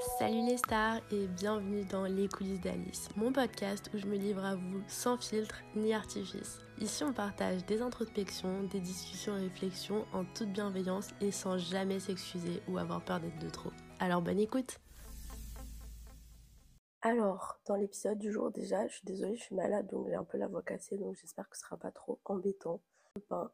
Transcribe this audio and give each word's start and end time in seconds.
Salut 0.00 0.46
les 0.46 0.56
stars 0.56 0.98
et 1.12 1.26
bienvenue 1.26 1.84
dans 1.84 2.04
Les 2.04 2.26
coulisses 2.26 2.62
d'Alice, 2.62 3.10
mon 3.16 3.34
podcast 3.34 3.90
où 3.92 3.98
je 3.98 4.06
me 4.06 4.16
livre 4.16 4.42
à 4.42 4.54
vous 4.54 4.82
sans 4.88 5.18
filtre 5.18 5.60
ni 5.76 5.92
artifice. 5.92 6.58
Ici 6.78 7.04
on 7.04 7.12
partage 7.12 7.66
des 7.66 7.82
introspections, 7.82 8.62
des 8.64 8.80
discussions 8.80 9.36
et 9.36 9.40
réflexions 9.42 10.06
en 10.14 10.24
toute 10.24 10.54
bienveillance 10.54 11.08
et 11.20 11.30
sans 11.30 11.58
jamais 11.58 12.00
s'excuser 12.00 12.62
ou 12.66 12.78
avoir 12.78 13.04
peur 13.04 13.20
d'être 13.20 13.38
de 13.40 13.50
trop. 13.50 13.72
Alors 13.98 14.22
bonne 14.22 14.40
écoute 14.40 14.78
alors, 17.02 17.58
dans 17.66 17.76
l'épisode 17.76 18.18
du 18.18 18.30
jour 18.30 18.50
déjà, 18.50 18.86
je 18.86 18.96
suis 18.96 19.06
désolée, 19.06 19.34
je 19.34 19.42
suis 19.42 19.54
malade 19.54 19.86
donc 19.86 20.08
j'ai 20.08 20.16
un 20.16 20.24
peu 20.24 20.36
la 20.36 20.48
voix 20.48 20.62
cassée 20.62 20.98
donc 20.98 21.16
j'espère 21.16 21.48
que 21.48 21.56
ce 21.56 21.62
sera 21.62 21.78
pas 21.78 21.90
trop 21.90 22.20
embêtant. 22.26 22.82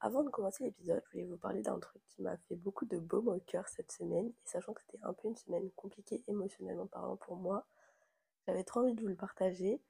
Avant 0.01 0.23
de 0.23 0.29
commencer 0.29 0.65
l'épisode, 0.65 1.03
je 1.07 1.13
voulais 1.13 1.25
vous 1.25 1.39
parler 1.39 1.63
d'un 1.63 1.79
truc 1.79 2.03
qui 2.09 2.21
m'a 2.21 2.37
fait 2.37 2.57
beaucoup 2.57 2.85
de 2.85 2.99
baume 2.99 3.29
au 3.29 3.39
cœur 3.41 3.67
cette 3.69 3.91
semaine. 3.91 4.27
Et 4.29 4.47
sachant 4.49 4.75
que 4.75 4.83
c'était 4.83 5.03
un 5.03 5.15
peu 5.15 5.29
une 5.29 5.37
semaine 5.37 5.71
compliquée 5.77 6.23
émotionnellement 6.29 6.87
parlant 6.87 7.17
pour 7.17 7.37
moi, 7.37 7.67
j'avais 8.47 8.65
trop 8.65 8.81
envie 8.81 8.95
de 8.95 9.01
vous 9.01 9.09
le 9.09 9.17
partager 9.17 9.81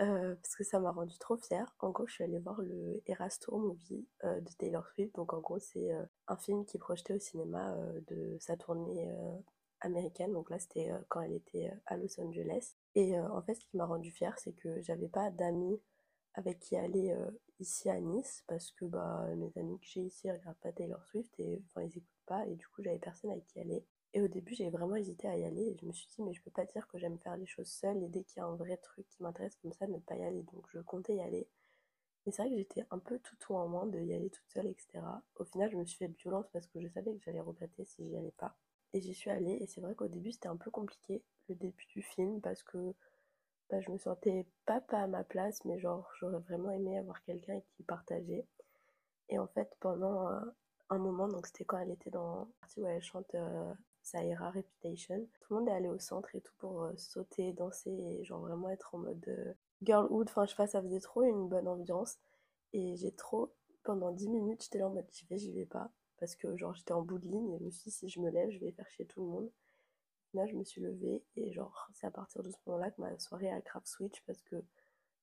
euh, 0.00 0.34
parce 0.36 0.56
que 0.56 0.64
ça 0.64 0.80
m'a 0.80 0.90
rendu 0.90 1.18
trop 1.18 1.36
fière. 1.36 1.76
En 1.80 1.90
gros, 1.90 2.06
je 2.06 2.14
suis 2.14 2.24
allée 2.24 2.38
voir 2.38 2.60
le 2.62 3.02
Eras 3.06 3.36
Tour 3.40 3.58
Movie 3.58 4.06
euh, 4.24 4.40
de 4.40 4.50
Taylor 4.58 4.86
Swift. 4.88 5.14
Donc 5.14 5.34
en 5.34 5.40
gros, 5.40 5.58
c'est 5.58 5.92
euh, 5.92 6.04
un 6.28 6.36
film 6.36 6.64
qui 6.64 6.78
est 6.78 6.80
projeté 6.80 7.12
au 7.12 7.18
cinéma 7.18 7.76
de 8.08 8.38
sa 8.40 8.56
tournée 8.56 9.06
américaine. 9.80 10.32
Donc 10.32 10.48
là, 10.48 10.58
c'était 10.58 10.90
quand 11.08 11.20
elle 11.20 11.34
était 11.34 11.70
à 11.86 11.98
Los 11.98 12.18
Angeles. 12.18 12.74
Et 12.94 13.18
en 13.20 13.42
fait, 13.42 13.54
ce 13.54 13.66
qui 13.66 13.76
m'a 13.76 13.84
rendu 13.86 14.10
fière, 14.10 14.38
c'est 14.38 14.52
que 14.52 14.80
j'avais 14.80 15.08
pas 15.08 15.30
d'amis 15.30 15.78
avec 16.34 16.58
qui 16.58 16.76
aller 16.76 17.16
ici 17.60 17.88
à 17.88 18.00
Nice 18.00 18.42
parce 18.46 18.72
que 18.72 18.84
bah, 18.84 19.26
mes 19.36 19.52
amis 19.56 19.78
que 19.78 19.86
j'ai 19.86 20.00
ici 20.00 20.30
regardent 20.30 20.58
pas 20.58 20.72
Taylor 20.72 21.02
Swift 21.06 21.32
et 21.38 21.62
enfin 21.68 21.82
ils 21.86 21.98
écoutent 21.98 22.26
pas 22.26 22.46
et 22.46 22.54
du 22.54 22.66
coup 22.68 22.82
j'avais 22.82 22.98
personne 22.98 23.30
avec 23.30 23.46
qui 23.46 23.60
aller. 23.60 23.84
Et 24.12 24.20
au 24.20 24.28
début 24.28 24.54
j'ai 24.54 24.70
vraiment 24.70 24.96
hésité 24.96 25.28
à 25.28 25.36
y 25.36 25.44
aller 25.44 25.62
et 25.62 25.76
je 25.80 25.86
me 25.86 25.92
suis 25.92 26.08
dit 26.08 26.22
mais 26.22 26.32
je 26.32 26.42
peux 26.42 26.50
pas 26.50 26.64
dire 26.64 26.86
que 26.88 26.98
j'aime 26.98 27.18
faire 27.18 27.36
les 27.36 27.46
choses 27.46 27.68
seule 27.68 28.02
et 28.02 28.08
dès 28.08 28.24
qu'il 28.24 28.38
y 28.38 28.40
a 28.40 28.46
un 28.46 28.56
vrai 28.56 28.76
truc 28.78 29.08
qui 29.08 29.22
m'intéresse 29.22 29.56
comme 29.56 29.72
ça 29.72 29.86
ne 29.86 29.98
pas 29.98 30.16
y 30.16 30.24
aller 30.24 30.42
donc 30.42 30.66
je 30.72 30.80
comptais 30.80 31.16
y 31.16 31.20
aller. 31.20 31.48
Mais 32.26 32.32
c'est 32.32 32.42
vrai 32.42 32.50
que 32.50 32.56
j'étais 32.56 32.86
un 32.90 32.98
peu 32.98 33.18
tout 33.18 33.54
en 33.54 33.68
moins 33.68 33.86
de 33.86 34.00
y 34.00 34.14
aller 34.14 34.30
toute 34.30 34.48
seule 34.48 34.66
etc. 34.66 35.00
Au 35.36 35.44
final 35.44 35.70
je 35.70 35.76
me 35.76 35.84
suis 35.84 35.98
fait 35.98 36.08
violence 36.08 36.46
parce 36.52 36.66
que 36.66 36.80
je 36.80 36.88
savais 36.88 37.14
que 37.14 37.22
j'allais 37.24 37.40
regretter 37.40 37.84
si 37.84 38.08
j'y 38.08 38.16
allais 38.16 38.34
pas. 38.36 38.56
Et 38.92 39.00
j'y 39.00 39.14
suis 39.14 39.30
allée 39.30 39.58
et 39.60 39.66
c'est 39.66 39.80
vrai 39.80 39.94
qu'au 39.94 40.08
début 40.08 40.32
c'était 40.32 40.48
un 40.48 40.56
peu 40.56 40.70
compliqué 40.70 41.22
le 41.48 41.54
début 41.54 41.86
du 41.88 42.02
film 42.02 42.40
parce 42.40 42.62
que 42.62 42.94
bah, 43.70 43.80
je 43.80 43.90
me 43.90 43.98
sentais 43.98 44.46
pas 44.66 44.80
pas 44.80 45.00
à 45.02 45.06
ma 45.06 45.24
place, 45.24 45.64
mais 45.64 45.78
genre 45.78 46.10
j'aurais 46.18 46.38
vraiment 46.40 46.70
aimé 46.70 46.98
avoir 46.98 47.22
quelqu'un 47.24 47.60
qui 47.76 47.82
partageait. 47.82 48.46
Et 49.28 49.38
en 49.38 49.46
fait, 49.46 49.70
pendant 49.80 50.28
un 50.90 50.98
moment, 50.98 51.28
donc 51.28 51.46
c'était 51.46 51.64
quand 51.64 51.78
elle 51.78 51.90
était 51.90 52.10
dans 52.10 52.40
la 52.40 52.46
partie 52.60 52.80
où 52.80 52.86
elle 52.86 53.02
chante 53.02 53.34
euh, 53.34 53.72
Saira 54.02 54.50
Reputation, 54.50 55.26
tout 55.40 55.54
le 55.54 55.60
monde 55.60 55.68
est 55.68 55.72
allé 55.72 55.88
au 55.88 55.98
centre 55.98 56.34
et 56.34 56.40
tout 56.40 56.52
pour 56.58 56.84
euh, 56.84 56.92
sauter, 56.96 57.52
danser 57.52 57.90
et 57.90 58.24
genre 58.24 58.40
vraiment 58.40 58.68
être 58.70 58.94
en 58.94 58.98
mode 58.98 59.24
euh, 59.28 59.54
girlhood. 59.82 60.28
Enfin, 60.28 60.44
je 60.44 60.50
sais 60.50 60.56
pas, 60.56 60.66
ça 60.66 60.82
faisait 60.82 61.00
trop 61.00 61.22
une 61.22 61.48
bonne 61.48 61.68
ambiance. 61.68 62.18
Et 62.72 62.96
j'ai 62.96 63.12
trop, 63.12 63.54
pendant 63.84 64.10
10 64.12 64.28
minutes, 64.28 64.62
j'étais 64.62 64.78
là 64.78 64.88
en 64.88 64.90
mode 64.90 65.06
j'y 65.10 65.26
vais, 65.26 65.38
j'y 65.38 65.52
vais 65.52 65.66
pas. 65.66 65.90
Parce 66.18 66.36
que 66.36 66.56
genre 66.56 66.74
j'étais 66.74 66.92
en 66.92 67.02
bout 67.02 67.18
de 67.18 67.26
ligne 67.26 67.52
et 67.54 67.58
je 67.58 67.64
me 67.64 67.70
suis 67.70 67.84
dit 67.84 67.90
si 67.90 68.08
je 68.08 68.20
me 68.20 68.30
lève, 68.30 68.50
je 68.50 68.58
vais 68.58 68.72
faire 68.72 68.88
chier 68.90 69.06
tout 69.06 69.22
le 69.22 69.28
monde. 69.28 69.50
Je 70.34 70.54
me 70.54 70.64
suis 70.64 70.80
levée 70.80 71.22
et 71.36 71.52
genre, 71.52 71.88
c'est 71.94 72.06
à 72.06 72.10
partir 72.10 72.42
de 72.42 72.50
ce 72.50 72.56
moment-là 72.66 72.90
que 72.90 73.00
ma 73.00 73.16
soirée 73.18 73.50
a 73.50 73.60
grave 73.60 73.84
switch 73.86 74.20
parce 74.26 74.42
que 74.42 74.56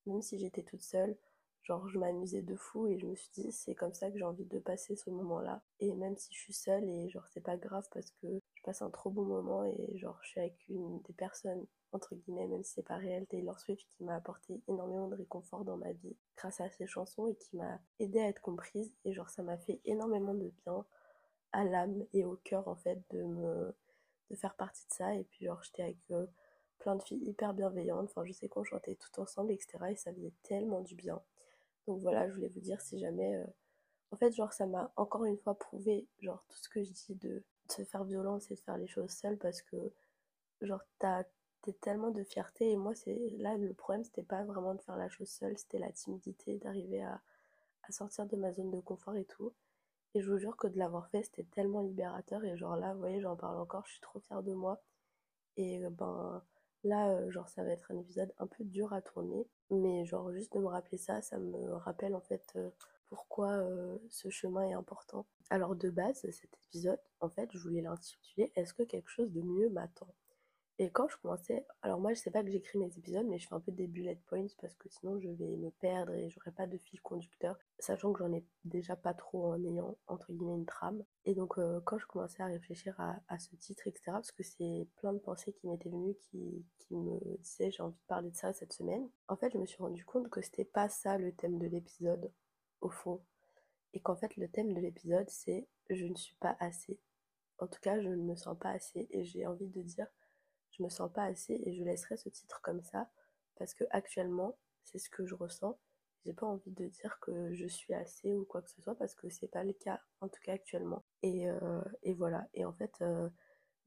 même 0.06 0.22
si 0.22 0.40
j'étais 0.40 0.64
toute 0.64 0.82
seule, 0.82 1.16
genre, 1.64 1.88
je 1.90 2.00
m'amusais 2.00 2.42
de 2.42 2.56
fou 2.56 2.88
et 2.88 2.98
je 2.98 3.06
me 3.06 3.16
suis 3.16 3.30
dit, 3.34 3.52
c'est 3.52 3.76
comme 3.76 3.94
ça 3.94 4.10
que 4.10 4.18
j'ai 4.18 4.24
envie 4.24 4.46
de 4.46 4.58
passer 4.58 4.96
ce 4.96 5.10
moment-là. 5.10 5.62
Et 5.80 5.94
même 5.96 6.18
si 6.18 6.34
je 6.34 6.40
suis 6.40 6.54
seule 6.54 6.84
et 6.86 7.10
genre, 7.10 7.28
c'est 7.28 7.44
pas 7.44 7.58
grave 7.58 7.88
parce 7.94 8.12
que 8.12 8.28
je 8.56 8.64
passe 8.64 8.82
un 8.82 8.90
trop 8.90 9.10
bon 9.10 9.26
moment 9.26 9.66
et 9.66 9.98
genre, 9.98 10.18
je 10.24 10.30
suis 10.30 10.40
avec 10.40 10.56
une 10.70 11.02
des 11.02 11.14
personnes, 11.14 11.66
entre 11.92 12.16
guillemets, 12.16 12.48
même 12.48 12.64
si 12.64 12.74
c'est 12.74 12.88
pas 12.88 12.98
réel, 12.98 13.28
Taylor 13.28 13.60
Swift 13.60 13.86
qui 13.90 14.04
m'a 14.06 14.16
apporté 14.16 14.62
énormément 14.68 15.10
de 15.10 15.16
réconfort 15.16 15.66
dans 15.66 15.78
ma 15.78 15.92
vie 15.92 16.16
grâce 16.38 16.62
à 16.62 16.70
ses 16.70 16.88
chansons 16.88 17.28
et 17.28 17.36
qui 17.36 17.58
m'a 17.58 17.80
aidé 18.00 18.20
à 18.22 18.30
être 18.30 18.42
comprise 18.42 18.94
et 19.04 19.14
genre, 19.14 19.30
ça 19.30 19.44
m'a 19.44 19.58
fait 19.58 19.82
énormément 19.86 20.34
de 20.34 20.52
bien 20.64 20.86
à 21.52 21.66
l'âme 21.66 22.06
et 22.14 22.24
au 22.24 22.38
cœur 22.38 22.70
en 22.70 22.76
fait 22.76 23.04
de 23.12 23.24
me 23.24 23.76
de 24.32 24.36
faire 24.36 24.56
partie 24.56 24.88
de 24.88 24.94
ça. 24.94 25.14
Et 25.16 25.24
puis, 25.24 25.46
genre, 25.46 25.62
j'étais 25.64 25.84
avec 25.84 25.98
euh, 26.12 26.26
plein 26.80 26.96
de 26.96 27.04
filles 27.04 27.24
hyper 27.24 27.54
bienveillantes. 27.54 28.10
Enfin, 28.10 28.26
je 28.26 28.32
sais 28.32 28.48
qu'on 28.48 28.64
chantait 28.64 28.96
tout 28.96 29.20
ensemble, 29.20 29.52
etc. 29.52 29.78
Et 29.90 29.96
ça 29.96 30.14
faisait 30.14 30.34
tellement 30.44 30.82
du 30.82 30.96
bien. 30.96 31.22
Donc 31.88 32.00
voilà, 32.02 32.28
je 32.28 32.34
voulais 32.34 32.50
vous 32.50 32.62
dire 32.62 32.82
si 32.82 33.00
jamais. 33.00 33.36
Euh, 33.36 33.46
en 34.12 34.18
fait, 34.18 34.34
genre, 34.34 34.54
ça 34.54 34.66
m'a 34.66 34.92
encore 34.98 35.26
une 35.26 35.38
fois 35.38 35.58
prouvé, 35.58 36.08
genre, 36.20 36.44
tout 36.50 36.58
ce 36.58 36.70
que 36.70 36.84
je 36.84 36.92
dis 36.92 37.16
de, 37.16 37.44
se 37.70 37.84
faire 37.86 38.04
violence 38.04 38.52
et 38.52 38.56
de 38.56 38.60
faire 38.60 38.78
les 38.78 38.88
choses 38.88 39.12
seule 39.12 39.38
parce 39.38 39.62
que, 39.62 39.78
genre, 40.62 40.82
t'as 41.00 41.24
tellement 41.80 42.12
de 42.12 42.24
fierté 42.24 42.72
et 42.72 42.76
moi 42.76 42.96
c'est 42.96 43.18
là 43.38 43.56
le 43.56 43.74
problème 43.74 44.04
c'était 44.04 44.24
pas 44.24 44.44
vraiment 44.44 44.74
de 44.74 44.82
faire 44.82 44.98
la 44.98 45.10
chose 45.10 45.30
seule 45.30 45.56
c'était 45.60 45.78
la 45.78 45.92
timidité 45.92 46.58
d'arriver 46.58 47.04
à 47.04 47.22
sortir 47.92 48.26
de 48.26 48.36
ma 48.36 48.52
zone 48.52 48.72
de 48.72 48.80
confort 48.80 49.16
et 49.16 49.26
tout 49.26 49.54
et 50.14 50.22
je 50.22 50.32
vous 50.32 50.38
jure 50.38 50.58
que 50.58 50.68
de 50.68 50.78
l'avoir 50.78 51.08
fait, 51.10 51.24
c'était 51.24 51.44
tellement 51.44 51.82
libérateur. 51.82 52.44
Et 52.44 52.58
genre 52.58 52.76
là, 52.76 52.94
vous 52.94 53.00
voyez, 53.00 53.22
j'en 53.22 53.36
parle 53.36 53.60
encore, 53.60 53.86
je 53.86 53.94
suis 53.94 54.02
trop 54.02 54.20
fière 54.20 54.44
de 54.44 54.54
moi. 54.54 54.82
Et 55.58 55.84
euh, 55.84 55.90
ben 55.90 56.44
là, 56.84 57.10
euh, 57.12 57.32
genre, 57.32 57.50
ça 57.50 57.64
va 57.64 57.72
être 57.72 57.92
un 57.92 57.98
épisode 58.00 58.34
un 58.40 58.48
peu 58.48 58.64
dur 58.66 58.94
à 58.94 59.02
tourner. 59.02 59.48
Mais 59.70 60.06
genre, 60.06 60.32
juste 60.34 60.54
de 60.54 60.60
me 60.60 60.68
rappeler 60.68 60.98
ça, 60.98 61.22
ça 61.22 61.38
me 61.40 61.74
rappelle 61.76 62.16
en 62.16 62.22
fait 62.22 62.54
euh, 62.56 62.70
pourquoi 63.10 63.62
ce 64.10 64.30
chemin 64.30 64.64
est 64.70 64.74
important. 64.74 65.26
Alors 65.50 65.76
de 65.76 65.90
base, 65.90 66.22
cet 66.32 66.54
épisode, 66.66 67.00
en 67.20 67.30
fait, 67.30 67.50
je 67.52 67.60
voulais 67.60 67.82
l'intituler 67.82 68.52
Est-ce 68.56 68.74
que 68.74 68.84
quelque 68.84 69.10
chose 69.10 69.32
de 69.32 69.42
mieux 69.42 69.70
m'attend? 69.70 70.08
Et 70.82 70.90
quand 70.90 71.08
je 71.08 71.16
commençais, 71.18 71.64
alors 71.84 72.00
moi 72.00 72.12
je 72.16 72.20
sais 72.20 72.32
pas 72.32 72.44
que 72.44 72.50
j'écris 72.50 72.80
mes 72.80 72.88
épisodes, 72.98 73.28
mais 73.28 73.38
je 73.38 73.48
fais 73.48 73.54
un 73.54 73.60
peu 73.60 73.72
des 73.72 73.86
bullet 73.86 74.20
points 74.26 74.48
parce 74.60 74.74
que 74.74 74.90
sinon 74.90 75.20
je 75.20 75.30
vais 75.30 75.56
me 75.58 75.70
perdre 75.70 76.12
et 76.16 76.28
j'aurai 76.32 76.50
pas 76.52 76.66
de 76.66 76.76
fil 76.80 77.00
conducteur, 77.02 77.56
sachant 77.78 78.12
que 78.12 78.18
j'en 78.18 78.34
ai 78.34 78.44
déjà 78.66 78.96
pas 78.96 79.14
trop 79.14 79.54
en 79.54 79.64
ayant 79.64 79.96
entre 80.08 80.34
guillemets 80.34 80.56
une 80.56 80.66
trame. 80.66 81.04
Et 81.26 81.36
donc 81.36 81.60
euh, 81.60 81.82
quand 81.82 82.00
je 82.00 82.08
commençais 82.08 82.42
à 82.42 82.48
réfléchir 82.48 83.00
à, 83.00 83.38
ce 83.38 83.56
titre, 83.58 83.86
etc., 83.86 84.06
parce 84.08 84.32
que 84.32 84.42
c'est 84.42 84.88
plein 84.96 85.14
de 85.14 85.20
pensées 85.20 85.54
qui 85.54 85.68
m'étaient 85.68 85.92
venues 85.92 86.16
qui, 86.16 86.66
qui 86.80 86.96
me 86.96 87.20
disaient 87.38 87.70
j'ai 87.70 87.84
envie 87.84 87.94
de 88.00 88.08
parler 88.08 88.32
de 88.32 88.36
ça 88.36 88.52
cette 88.52 88.74
semaine, 88.74 89.08
en 89.28 89.36
fait 89.36 89.54
je 89.54 89.60
me 89.60 89.68
suis 89.68 89.84
rendu 89.84 90.04
compte 90.04 90.32
que 90.32 90.42
c'était 90.42 90.66
pas 90.66 90.90
ça 90.90 91.20
le 91.20 91.32
thème 91.32 91.60
de 91.60 91.68
l'épisode, 91.68 92.32
au 92.82 92.90
fond. 92.90 93.22
Et 93.94 94.00
qu'en 94.00 94.16
fait 94.16 94.36
le 94.36 94.48
thème 94.48 94.74
de 94.74 94.80
l'épisode 94.80 95.30
c'est 95.30 95.68
je 95.92 96.06
ne 96.06 96.16
suis 96.16 96.36
pas 96.40 96.58
assez. 96.60 97.00
En 97.60 97.68
tout 97.68 97.82
cas 97.82 98.02
je 98.02 98.08
ne 98.08 98.16
me 98.16 98.36
sens 98.36 98.58
pas 98.58 98.72
assez 98.72 99.08
et 99.12 99.24
j'ai 99.24 99.46
envie 99.46 99.68
de 99.68 99.84
dire 99.84 100.08
me 100.82 100.90
sens 100.90 101.12
pas 101.12 101.24
assez 101.24 101.62
et 101.66 101.74
je 101.74 101.84
laisserai 101.84 102.18
ce 102.18 102.30
titre 102.30 102.62
comme 102.62 102.82
ça 102.84 103.10
parce 103.58 103.74
que 103.74 103.84
actuellement 103.92 104.58
c'est 104.84 105.00
ce 105.00 105.10
que 105.10 105.26
je 105.26 105.36
ressens. 105.36 105.78
J'ai 106.26 106.34
pas 106.34 106.46
envie 106.46 106.72
de 106.72 106.88
dire 106.88 107.20
que 107.20 107.54
je 107.54 107.66
suis 107.66 107.94
assez 107.94 108.34
ou 108.36 108.46
quoi 108.46 108.62
que 108.62 108.70
ce 108.70 108.82
soit 108.82 108.96
parce 108.96 109.16
que 109.16 109.30
c'est 109.30 109.48
pas 109.48 109.64
le 109.64 109.74
cas 109.74 110.02
en 110.20 110.28
tout 110.28 110.42
cas 110.44 110.54
actuellement. 110.54 111.04
Et, 111.24 111.50
euh, 111.50 111.82
voilà. 112.18 112.48
Et 112.54 112.66
en 112.66 112.74
fait 112.74 112.94
euh, 113.02 113.30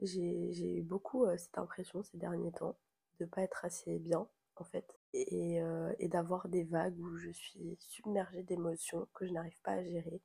j'ai 0.01 0.77
eu 0.77 0.83
beaucoup 0.83 1.25
euh, 1.27 1.37
cette 1.37 1.59
impression 1.59 2.03
ces 2.03 2.19
derniers 2.19 2.53
temps 2.53 2.77
de 3.21 3.25
pas 3.25 3.43
être 3.43 3.65
assez 3.65 3.99
bien 3.99 4.29
en 4.57 4.65
fait 4.65 4.99
et, 5.13 5.61
et 5.99 6.09
d'avoir 6.09 6.49
des 6.49 6.65
vagues 6.65 6.99
où 6.99 7.17
je 7.17 7.31
suis 7.31 7.77
submergée 7.81 8.43
d'émotions 8.43 9.07
que 9.15 9.27
je 9.27 9.33
n'arrive 9.33 9.61
pas 9.63 9.73
à 9.73 9.85
gérer. 9.85 10.21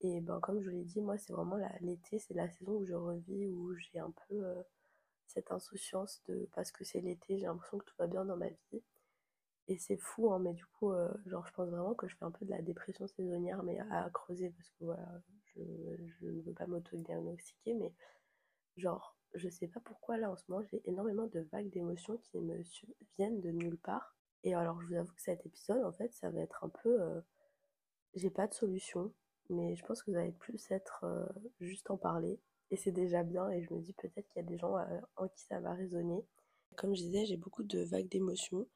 Et 0.00 0.20
ben 0.20 0.40
comme 0.40 0.60
je 0.60 0.70
vous 0.70 0.76
l'ai 0.76 0.84
dit, 0.84 1.00
moi 1.00 1.18
c'est 1.18 1.32
vraiment 1.32 1.56
l'été, 1.80 2.18
c'est 2.18 2.34
la 2.34 2.48
saison 2.48 2.72
où 2.72 2.84
je 2.84 2.94
revis, 2.94 3.46
où 3.46 3.74
j'ai 3.74 3.98
un 3.98 4.12
peu 4.28 4.44
cette 5.32 5.50
insouciance 5.50 6.22
de 6.28 6.48
parce 6.54 6.70
que 6.70 6.84
c'est 6.84 7.00
l'été, 7.00 7.38
j'ai 7.38 7.46
l'impression 7.46 7.78
que 7.78 7.84
tout 7.84 7.94
va 7.98 8.06
bien 8.06 8.24
dans 8.24 8.36
ma 8.36 8.48
vie. 8.48 8.82
Et 9.68 9.78
c'est 9.78 9.96
fou, 9.96 10.32
hein, 10.32 10.38
mais 10.40 10.52
du 10.52 10.66
coup, 10.66 10.92
euh, 10.92 11.08
genre, 11.26 11.46
je 11.46 11.52
pense 11.52 11.68
vraiment 11.68 11.94
que 11.94 12.08
je 12.08 12.16
fais 12.16 12.24
un 12.24 12.30
peu 12.30 12.44
de 12.44 12.50
la 12.50 12.62
dépression 12.62 13.06
saisonnière, 13.06 13.62
mais 13.62 13.78
à, 13.90 14.10
creuser, 14.10 14.50
parce 14.50 14.68
que 14.70 14.84
voilà, 14.84 15.08
je, 15.54 15.60
ne 16.26 16.42
veux 16.42 16.52
pas 16.52 16.66
m'auto-diagnostiquer, 16.66 17.74
mais 17.74 17.92
genre, 18.76 19.16
je 19.34 19.48
sais 19.48 19.68
pas 19.68 19.80
pourquoi 19.80 20.18
là 20.18 20.30
en 20.30 20.36
ce 20.36 20.44
moment, 20.48 20.64
j'ai 20.70 20.82
énormément 20.86 21.26
de 21.26 21.40
vagues 21.52 21.70
d'émotions 21.70 22.18
qui 22.18 22.38
me 22.40 22.62
viennent 23.16 23.40
de 23.40 23.50
nulle 23.50 23.78
part. 23.78 24.16
Et 24.44 24.54
alors, 24.54 24.80
je 24.82 24.88
vous 24.88 24.94
avoue 24.94 25.12
que 25.12 25.22
cet 25.22 25.46
épisode, 25.46 25.84
en 25.84 25.92
fait, 25.92 26.12
ça 26.12 26.30
va 26.30 26.40
être 26.40 26.64
un 26.64 26.68
peu. 26.68 27.00
Euh, 27.00 27.20
j'ai 28.14 28.30
pas 28.30 28.48
de 28.48 28.54
solution, 28.54 29.12
mais 29.48 29.76
je 29.76 29.84
pense 29.86 30.02
que 30.02 30.12
ça 30.12 30.18
va 30.18 30.26
être 30.26 30.38
plus 30.38 30.70
être 30.70 31.04
euh, 31.04 31.26
juste 31.60 31.90
en 31.90 31.96
parler 31.96 32.40
et 32.72 32.76
c'est 32.76 32.90
déjà 32.90 33.22
bien 33.22 33.50
et 33.50 33.62
je 33.62 33.72
me 33.72 33.80
dis 33.80 33.92
peut-être 33.92 34.26
qu'il 34.28 34.42
y 34.42 34.44
a 34.44 34.48
des 34.48 34.56
gens 34.56 34.76
euh, 34.78 35.00
en 35.16 35.28
qui 35.28 35.42
ça 35.44 35.60
va 35.60 35.74
résonner. 35.74 36.24
Comme 36.74 36.96
je 36.96 37.02
disais, 37.02 37.26
j'ai 37.26 37.36
beaucoup 37.36 37.62
de 37.62 37.80
vagues 37.80 38.08
d'émotions 38.08 38.66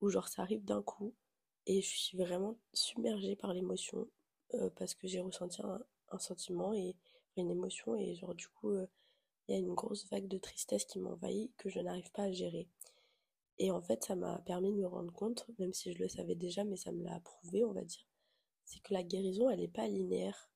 où 0.00 0.08
genre 0.08 0.28
ça 0.28 0.42
arrive 0.42 0.64
d'un 0.64 0.82
coup 0.82 1.12
et 1.66 1.82
je 1.82 1.88
suis 1.88 2.16
vraiment 2.16 2.56
submergée 2.72 3.34
par 3.34 3.52
l'émotion 3.52 4.08
euh, 4.54 4.70
parce 4.76 4.94
que 4.94 5.08
j'ai 5.08 5.20
ressenti 5.20 5.60
un, 5.62 5.80
sentiment 6.18 6.72
et 6.74 6.96
une 7.36 7.50
émotion 7.50 7.96
et 7.96 8.14
genre 8.14 8.34
du 8.34 8.48
coup 8.48 8.70
euh, 8.70 8.86
il 9.48 9.52
y 9.52 9.54
a 9.56 9.58
une 9.58 9.74
grosse 9.74 10.08
vague 10.10 10.28
de 10.28 10.38
tristesse 10.38 10.84
qui 10.84 11.00
m'envahit 11.00 11.52
que 11.56 11.68
je 11.68 11.80
n'arrive 11.80 12.10
pas 12.12 12.24
à 12.24 12.32
gérer. 12.32 12.68
Et 13.58 13.72
en 13.72 13.82
fait 13.82 14.04
ça 14.04 14.14
m'a 14.14 14.38
permis 14.46 14.72
de 14.72 14.78
me 14.78 14.86
rendre 14.86 15.12
compte, 15.12 15.44
même 15.58 15.72
si 15.72 15.92
je 15.92 15.98
le 15.98 16.08
savais 16.08 16.36
déjà 16.36 16.62
mais 16.62 16.76
ça 16.76 16.92
me 16.92 17.02
l'a 17.02 17.18
prouvé 17.18 17.64
on 17.64 17.72
va 17.72 17.82
dire, 17.82 18.06
c'est 18.64 18.80
que 18.80 18.94
la 18.94 19.02
guérison 19.02 19.50
elle 19.50 19.58
n'est 19.58 19.68
pas 19.68 19.88
linéaire 19.88 20.50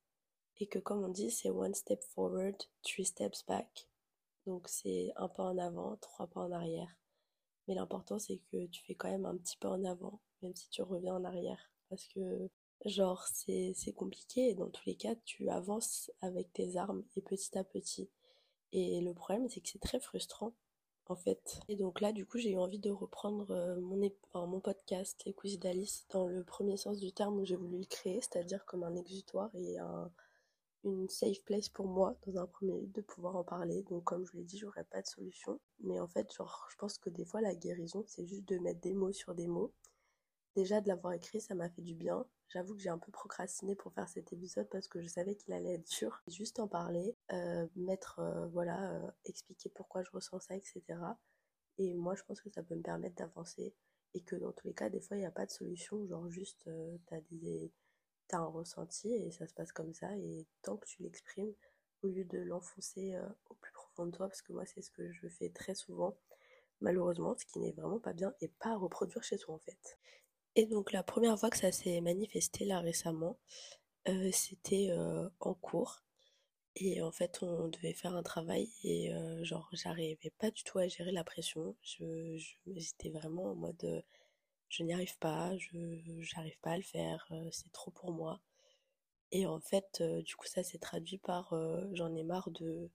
et 0.58 0.66
que 0.66 0.78
comme 0.78 1.04
on 1.04 1.08
dit 1.08 1.30
c'est 1.30 1.50
one 1.50 1.74
step 1.74 2.02
forward, 2.14 2.56
three 2.82 3.04
steps 3.04 3.44
back. 3.46 3.88
Donc 4.46 4.68
c'est 4.68 5.12
un 5.16 5.28
pas 5.28 5.44
en 5.44 5.58
avant, 5.58 5.96
trois 5.96 6.26
pas 6.26 6.40
en 6.40 6.52
arrière. 6.52 6.96
Mais 7.66 7.74
l'important 7.74 8.18
c'est 8.18 8.38
que 8.52 8.66
tu 8.66 8.84
fais 8.84 8.94
quand 8.94 9.10
même 9.10 9.26
un 9.26 9.36
petit 9.36 9.56
pas 9.56 9.70
en 9.70 9.84
avant, 9.84 10.20
même 10.42 10.54
si 10.54 10.68
tu 10.70 10.82
reviens 10.82 11.16
en 11.16 11.24
arrière. 11.24 11.70
Parce 11.88 12.06
que 12.08 12.50
genre 12.84 13.24
c'est 13.26 13.94
compliqué 13.96 14.50
et 14.50 14.54
dans 14.54 14.68
tous 14.70 14.84
les 14.86 14.96
cas 14.96 15.14
tu 15.24 15.48
avances 15.48 16.10
avec 16.20 16.52
tes 16.52 16.76
armes 16.76 17.04
et 17.16 17.22
petit 17.22 17.56
à 17.58 17.64
petit. 17.64 18.10
Et 18.72 19.00
le 19.00 19.14
problème 19.14 19.48
c'est 19.48 19.60
que 19.60 19.68
c'est 19.68 19.80
très 19.80 20.00
frustrant 20.00 20.54
en 21.08 21.16
fait. 21.16 21.60
Et 21.68 21.76
donc 21.76 22.00
là, 22.00 22.12
du 22.12 22.26
coup, 22.26 22.38
j'ai 22.38 22.52
eu 22.52 22.58
envie 22.58 22.78
de 22.78 22.90
reprendre 22.90 23.50
euh, 23.50 23.76
mon, 23.80 24.10
mon 24.46 24.60
podcast, 24.60 25.22
Les 25.26 25.34
Cousines 25.34 25.60
d'Alice, 25.60 26.06
dans 26.10 26.26
le 26.26 26.44
premier 26.44 26.76
sens 26.76 26.98
du 26.98 27.12
terme 27.12 27.38
où 27.38 27.44
j'ai 27.44 27.56
voulu 27.56 27.78
le 27.78 27.84
créer, 27.84 28.20
c'est-à-dire 28.20 28.64
comme 28.64 28.84
un 28.84 28.96
exutoire 28.96 29.50
et 29.54 29.78
un, 29.78 30.10
une 30.84 31.08
safe 31.08 31.42
place 31.44 31.68
pour 31.68 31.86
moi, 31.86 32.16
dans 32.26 32.40
un 32.40 32.46
premier 32.46 32.80
lieu, 32.80 32.86
de 32.88 33.00
pouvoir 33.00 33.36
en 33.36 33.44
parler. 33.44 33.82
Donc, 33.84 34.04
comme 34.04 34.24
je 34.26 34.36
l'ai 34.36 34.44
dit, 34.44 34.58
j'aurais 34.58 34.84
pas 34.84 35.02
de 35.02 35.06
solution. 35.06 35.60
Mais 35.80 35.98
en 36.00 36.06
fait, 36.06 36.32
genre, 36.32 36.68
je 36.70 36.76
pense 36.76 36.98
que 36.98 37.10
des 37.10 37.24
fois, 37.24 37.40
la 37.40 37.54
guérison, 37.54 38.04
c'est 38.06 38.26
juste 38.26 38.46
de 38.46 38.58
mettre 38.58 38.80
des 38.80 38.94
mots 38.94 39.12
sur 39.12 39.34
des 39.34 39.46
mots. 39.46 39.72
Déjà, 40.56 40.80
de 40.80 40.88
l'avoir 40.88 41.14
écrit, 41.14 41.40
ça 41.40 41.54
m'a 41.54 41.68
fait 41.68 41.82
du 41.82 41.94
bien. 41.94 42.24
J'avoue 42.48 42.76
que 42.76 42.82
j'ai 42.82 42.90
un 42.90 42.98
peu 42.98 43.10
procrastiné 43.10 43.74
pour 43.74 43.92
faire 43.92 44.08
cet 44.08 44.32
épisode 44.32 44.68
parce 44.70 44.86
que 44.86 45.00
je 45.00 45.08
savais 45.08 45.34
qu'il 45.34 45.52
allait 45.52 45.74
être 45.74 45.88
dur. 45.98 46.22
Juste 46.28 46.60
en 46.60 46.68
parler, 46.68 47.16
euh, 47.32 47.66
mettre, 47.74 48.20
euh, 48.20 48.46
voilà, 48.48 48.92
euh, 48.92 49.10
expliquer 49.24 49.70
pourquoi 49.70 50.02
je 50.02 50.10
ressens 50.12 50.40
ça, 50.40 50.54
etc. 50.54 50.82
Et 51.78 51.94
moi, 51.94 52.14
je 52.14 52.22
pense 52.22 52.40
que 52.40 52.50
ça 52.50 52.62
peut 52.62 52.76
me 52.76 52.82
permettre 52.82 53.16
d'avancer 53.16 53.74
et 54.14 54.20
que 54.20 54.36
dans 54.36 54.52
tous 54.52 54.68
les 54.68 54.74
cas, 54.74 54.88
des 54.88 55.00
fois, 55.00 55.16
il 55.16 55.20
n'y 55.20 55.26
a 55.26 55.32
pas 55.32 55.46
de 55.46 55.50
solution. 55.50 56.06
Genre, 56.06 56.28
juste, 56.30 56.70
t'as 57.06 57.20
des... 57.32 57.72
As 58.32 58.38
un 58.38 58.46
ressenti 58.46 59.12
et 59.12 59.30
ça 59.30 59.46
se 59.46 59.54
passe 59.54 59.72
comme 59.72 59.94
ça. 59.94 60.16
Et 60.16 60.46
tant 60.62 60.76
que 60.76 60.86
tu 60.86 61.02
l'exprimes, 61.02 61.52
au 62.02 62.08
lieu 62.08 62.24
de 62.24 62.38
l'enfoncer 62.38 63.16
au 63.48 63.54
plus 63.54 63.72
profond 63.72 64.06
de 64.06 64.10
toi, 64.10 64.28
parce 64.28 64.42
que 64.42 64.52
moi, 64.52 64.66
c'est 64.66 64.82
ce 64.82 64.90
que 64.90 65.12
je 65.12 65.28
fais 65.28 65.50
très 65.50 65.74
souvent, 65.74 66.16
malheureusement, 66.80 67.36
ce 67.36 67.46
qui 67.46 67.58
n'est 67.58 67.72
vraiment 67.72 67.98
pas 67.98 68.12
bien 68.12 68.34
et 68.40 68.48
pas 68.48 68.70
à 68.70 68.76
reproduire 68.76 69.22
chez 69.22 69.38
soi 69.38 69.54
en 69.54 69.58
fait. 69.58 69.98
Et 70.56 70.66
donc 70.66 70.92
la 70.92 71.02
première 71.02 71.38
fois 71.38 71.50
que 71.50 71.56
ça 71.56 71.72
s'est 71.72 72.00
manifesté 72.00 72.64
là 72.64 72.80
récemment, 72.80 73.38
euh, 74.08 74.30
c'était 74.32 74.88
euh, 74.90 75.28
en 75.40 75.54
cours. 75.54 76.02
Et 76.76 77.00
en 77.02 77.12
fait, 77.12 77.42
on 77.42 77.68
devait 77.68 77.92
faire 77.92 78.16
un 78.16 78.22
travail 78.22 78.68
et 78.82 79.12
euh, 79.14 79.44
genre, 79.44 79.68
j'arrivais 79.72 80.32
pas 80.38 80.50
du 80.50 80.64
tout 80.64 80.78
à 80.78 80.88
gérer 80.88 81.12
la 81.12 81.24
pression. 81.24 81.76
Je, 81.82 82.36
j'étais 82.66 83.10
vraiment 83.10 83.52
en 83.52 83.54
mode, 83.54 84.04
je 84.74 84.82
n'y 84.82 84.92
arrive 84.92 85.16
pas, 85.18 85.56
je 85.58 85.98
j'arrive 86.20 86.58
pas 86.60 86.72
à 86.72 86.76
le 86.76 86.82
faire, 86.82 87.32
c'est 87.52 87.72
trop 87.72 87.90
pour 87.90 88.12
moi. 88.12 88.40
Et 89.32 89.46
en 89.46 89.60
fait, 89.60 90.02
du 90.24 90.36
coup, 90.36 90.46
ça 90.46 90.62
s'est 90.62 90.78
traduit 90.78 91.18
par, 91.18 91.54
j'en 91.92 92.14
ai 92.14 92.24
marre 92.24 92.50
de, 92.50 92.90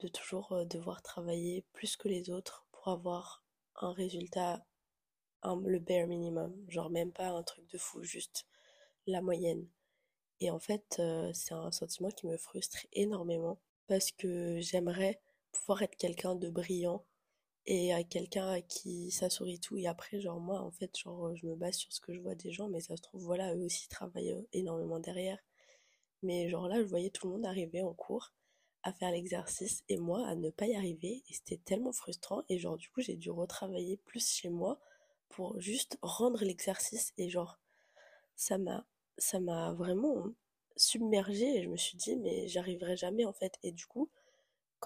de 0.00 0.08
toujours 0.08 0.66
devoir 0.66 1.02
travailler 1.02 1.64
plus 1.72 1.96
que 1.96 2.08
les 2.08 2.30
autres 2.30 2.66
pour 2.72 2.88
avoir 2.88 3.44
un 3.76 3.92
résultat 3.92 4.64
le 5.54 5.78
bare 5.78 6.06
minimum, 6.06 6.52
genre 6.68 6.90
même 6.90 7.12
pas 7.12 7.28
un 7.28 7.42
truc 7.42 7.66
de 7.70 7.78
fou, 7.78 8.02
juste 8.02 8.46
la 9.06 9.20
moyenne. 9.22 9.66
Et 10.40 10.50
en 10.50 10.58
fait, 10.58 10.96
euh, 10.98 11.30
c'est 11.32 11.54
un 11.54 11.70
sentiment 11.72 12.10
qui 12.10 12.26
me 12.26 12.36
frustre 12.36 12.86
énormément 12.92 13.58
parce 13.86 14.10
que 14.10 14.58
j'aimerais 14.60 15.20
pouvoir 15.52 15.82
être 15.82 15.96
quelqu'un 15.96 16.34
de 16.34 16.50
brillant 16.50 17.04
et 17.66 17.92
à 17.92 18.04
quelqu'un 18.04 18.48
à 18.48 18.60
qui 18.60 19.10
ça 19.10 19.30
sourit 19.30 19.60
tout. 19.60 19.76
Et 19.76 19.86
après, 19.86 20.20
genre 20.20 20.40
moi, 20.40 20.60
en 20.60 20.70
fait, 20.70 20.96
genre 20.98 21.34
je 21.36 21.46
me 21.46 21.54
base 21.56 21.76
sur 21.76 21.92
ce 21.92 22.00
que 22.00 22.14
je 22.14 22.20
vois 22.20 22.34
des 22.34 22.52
gens, 22.52 22.68
mais 22.68 22.80
ça 22.80 22.96
se 22.96 23.02
trouve, 23.02 23.22
voilà, 23.22 23.54
eux 23.54 23.64
aussi 23.64 23.88
travaillent 23.88 24.32
euh, 24.32 24.42
énormément 24.52 25.00
derrière. 25.00 25.38
Mais 26.22 26.48
genre 26.48 26.68
là, 26.68 26.78
je 26.82 26.88
voyais 26.88 27.10
tout 27.10 27.26
le 27.28 27.34
monde 27.34 27.46
arriver 27.46 27.82
en 27.82 27.94
cours 27.94 28.32
à 28.86 28.92
faire 28.92 29.10
l'exercice 29.10 29.82
et 29.88 29.98
moi 29.98 30.24
à 30.28 30.36
ne 30.36 30.48
pas 30.48 30.66
y 30.66 30.76
arriver 30.76 31.24
et 31.28 31.32
c'était 31.34 31.56
tellement 31.64 31.92
frustrant 31.92 32.44
et 32.48 32.58
genre 32.58 32.76
du 32.76 32.88
coup 32.88 33.00
j'ai 33.00 33.16
dû 33.16 33.30
retravailler 33.30 33.96
plus 33.96 34.30
chez 34.30 34.48
moi 34.48 34.78
pour 35.28 35.60
juste 35.60 35.98
rendre 36.02 36.44
l'exercice 36.44 37.12
et 37.18 37.28
genre 37.28 37.58
ça 38.36 38.58
m'a 38.58 38.86
ça 39.18 39.40
m'a 39.40 39.72
vraiment 39.72 40.26
submergée 40.76 41.56
et 41.56 41.62
je 41.64 41.68
me 41.68 41.76
suis 41.76 41.96
dit 41.96 42.14
mais 42.14 42.46
j'arriverai 42.46 42.96
jamais 42.96 43.24
en 43.24 43.32
fait 43.32 43.58
et 43.64 43.72
du 43.72 43.86
coup 43.86 44.08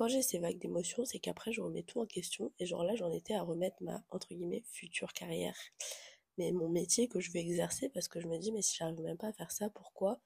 quand 0.00 0.08
j'ai 0.08 0.23
ces 0.23 0.38
vagues 0.38 0.58
d'émotions 0.58 1.05
c'est 1.05 1.19
qu'après 1.19 1.52
je 1.52 1.61
remets 1.61 1.82
tout 1.82 2.00
en 2.00 2.06
question 2.06 2.52
et 2.58 2.64
genre 2.64 2.85
là 2.85 2.94
j'en 2.94 3.12
étais 3.12 3.35
à 3.35 3.43
remettre 3.43 3.76
ma 3.82 4.02
entre 4.08 4.29
guillemets 4.29 4.64
future 4.73 5.12
carrière 5.12 5.55
mais 6.38 6.52
mon 6.52 6.70
métier 6.70 7.06
que 7.06 7.20
je 7.20 7.31
vais 7.31 7.41
exercer 7.41 7.91
parce 7.91 8.08
que 8.08 8.19
je 8.19 8.26
me 8.26 8.38
dis 8.38 8.50
mais 8.50 8.62
si 8.62 8.79
j'arrive 8.79 8.99
même 9.02 9.19
pas 9.19 9.29
à 9.29 9.32
faire 9.35 9.50
ça 9.50 9.69
pourquoi? 9.69 10.19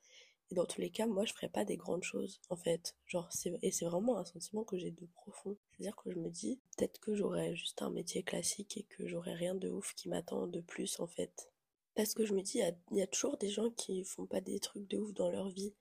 Et 0.50 0.54
dans 0.54 0.66
tous 0.66 0.80
les 0.80 0.90
cas, 0.90 1.06
moi, 1.06 1.24
je 1.24 1.32
ferais 1.32 1.48
pas 1.48 1.64
des 1.64 1.76
grandes 1.76 2.02
choses, 2.02 2.40
en 2.50 2.56
fait. 2.56 2.94
Genre, 3.06 3.28
et 3.62 3.70
c'est 3.70 3.86
vraiment 3.86 4.18
un 4.18 4.24
sentiment 4.24 4.62
que 4.62 4.76
j'ai 4.76 4.90
de 4.90 5.06
profond. 5.06 5.56
C'est-à-dire 5.72 5.96
que 5.96 6.10
je 6.10 6.18
me 6.18 6.28
dis, 6.28 6.60
peut-être 6.76 7.00
que 7.00 7.14
j'aurais 7.14 7.56
juste 7.56 7.80
un 7.82 7.90
métier 7.90 8.22
classique 8.22 8.76
et 8.76 8.82
que 8.84 9.06
j'aurais 9.08 9.34
rien 9.34 9.54
de 9.54 9.70
ouf 9.70 9.94
qui 9.94 10.08
m'attend 10.08 10.46
de 10.46 10.60
plus, 10.60 11.00
en 11.00 11.06
fait. 11.06 11.50
Parce 11.94 12.12
que 12.14 12.26
je 12.26 12.34
me 12.34 12.42
dis, 12.42 12.60
il 12.90 12.98
y, 12.98 13.02
a, 13.02 13.06
toujours 13.06 13.38
des 13.38 13.48
gens 13.48 13.70
qui 13.70 14.04
font 14.04 14.26
pas 14.26 14.42
des 14.42 14.60
trucs 14.60 14.86
de 14.86 14.98
ouf 14.98 15.14
dans 15.14 15.30
leur 15.30 15.48
vie. 15.48 15.72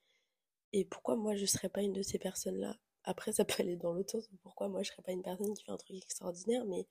Et 0.72 0.86
pourquoi 0.86 1.18
moi, 1.18 1.36
je 1.36 1.45
serais 1.45 1.69
pas 1.69 1.81
une 1.81 1.94
de 1.94 2.01
ces 2.01 2.18
personnes-là? 2.18 2.78
Après, 3.03 3.31
ça 3.33 3.45
peut 3.45 3.55
aller 3.59 3.75
dans 3.77 3.94
l'autre 3.94 4.11
sens. 4.11 4.29
Pourquoi 4.44 4.67
moi, 4.69 4.83
je 4.83 4.91
serais 4.91 5.03
pas 5.03 5.11
une 5.11 5.23
personne 5.23 5.53
qui 5.53 5.63
fait 5.63 5.71
un 5.71 5.77
truc 5.77 5.97
extraordinaire, 5.97 6.65
mais 6.65 6.88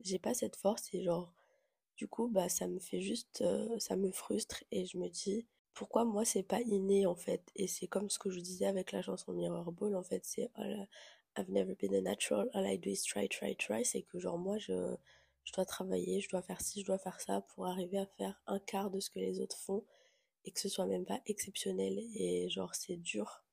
j'ai 0.00 0.18
pas 0.18 0.34
cette 0.34 0.56
force 0.56 0.92
et 0.94 1.02
genre, 1.02 1.32
du 1.96 2.08
coup, 2.08 2.28
bah, 2.28 2.48
ça 2.48 2.66
me 2.68 2.80
fait 2.80 3.00
juste, 3.02 3.42
euh, 3.42 3.78
ça 3.78 3.96
me 3.96 4.10
frustre 4.12 4.64
et 4.72 4.86
je 4.86 4.98
me 4.98 5.08
dis, 5.08 5.46
pourquoi 5.74 6.04
moi 6.04 6.24
c'est 6.24 6.42
pas 6.42 6.60
inné 6.62 7.06
en 7.06 7.14
fait? 7.14 7.42
Et 7.56 7.66
c'est 7.66 7.86
comme 7.86 8.10
ce 8.10 8.18
que 8.18 8.30
je 8.30 8.40
disais 8.40 8.66
avec 8.66 8.92
la 8.92 9.02
chanson 9.02 9.32
Mirror 9.32 9.72
Ball 9.72 9.94
en 9.96 10.02
fait 10.02 10.24
c'est 10.24 10.50
I've 11.36 11.48
never 11.50 11.74
been 11.74 11.94
a 11.94 12.00
natural 12.00 12.48
all 12.54 12.66
I 12.66 12.76
do 12.76 12.90
is 12.90 13.02
try 13.04 13.28
try 13.28 13.54
try 13.56 13.84
c'est 13.84 14.02
que 14.02 14.18
genre 14.18 14.38
moi 14.38 14.58
je 14.58 14.94
je 15.44 15.52
dois 15.52 15.64
travailler 15.64 16.20
je 16.20 16.28
dois 16.28 16.42
faire 16.42 16.60
ci 16.60 16.80
je 16.80 16.86
dois 16.86 16.98
faire 16.98 17.20
ça 17.20 17.40
pour 17.40 17.66
arriver 17.66 17.98
à 17.98 18.06
faire 18.06 18.40
un 18.46 18.58
quart 18.58 18.90
de 18.90 19.00
ce 19.00 19.10
que 19.10 19.18
les 19.20 19.40
autres 19.40 19.56
font 19.58 19.84
et 20.44 20.50
que 20.52 20.60
ce 20.60 20.68
soit 20.68 20.86
même 20.86 21.04
pas 21.06 21.20
exceptionnel 21.26 21.98
et 22.14 22.48
genre 22.50 22.74
c'est 22.74 22.96
dur 22.96 23.44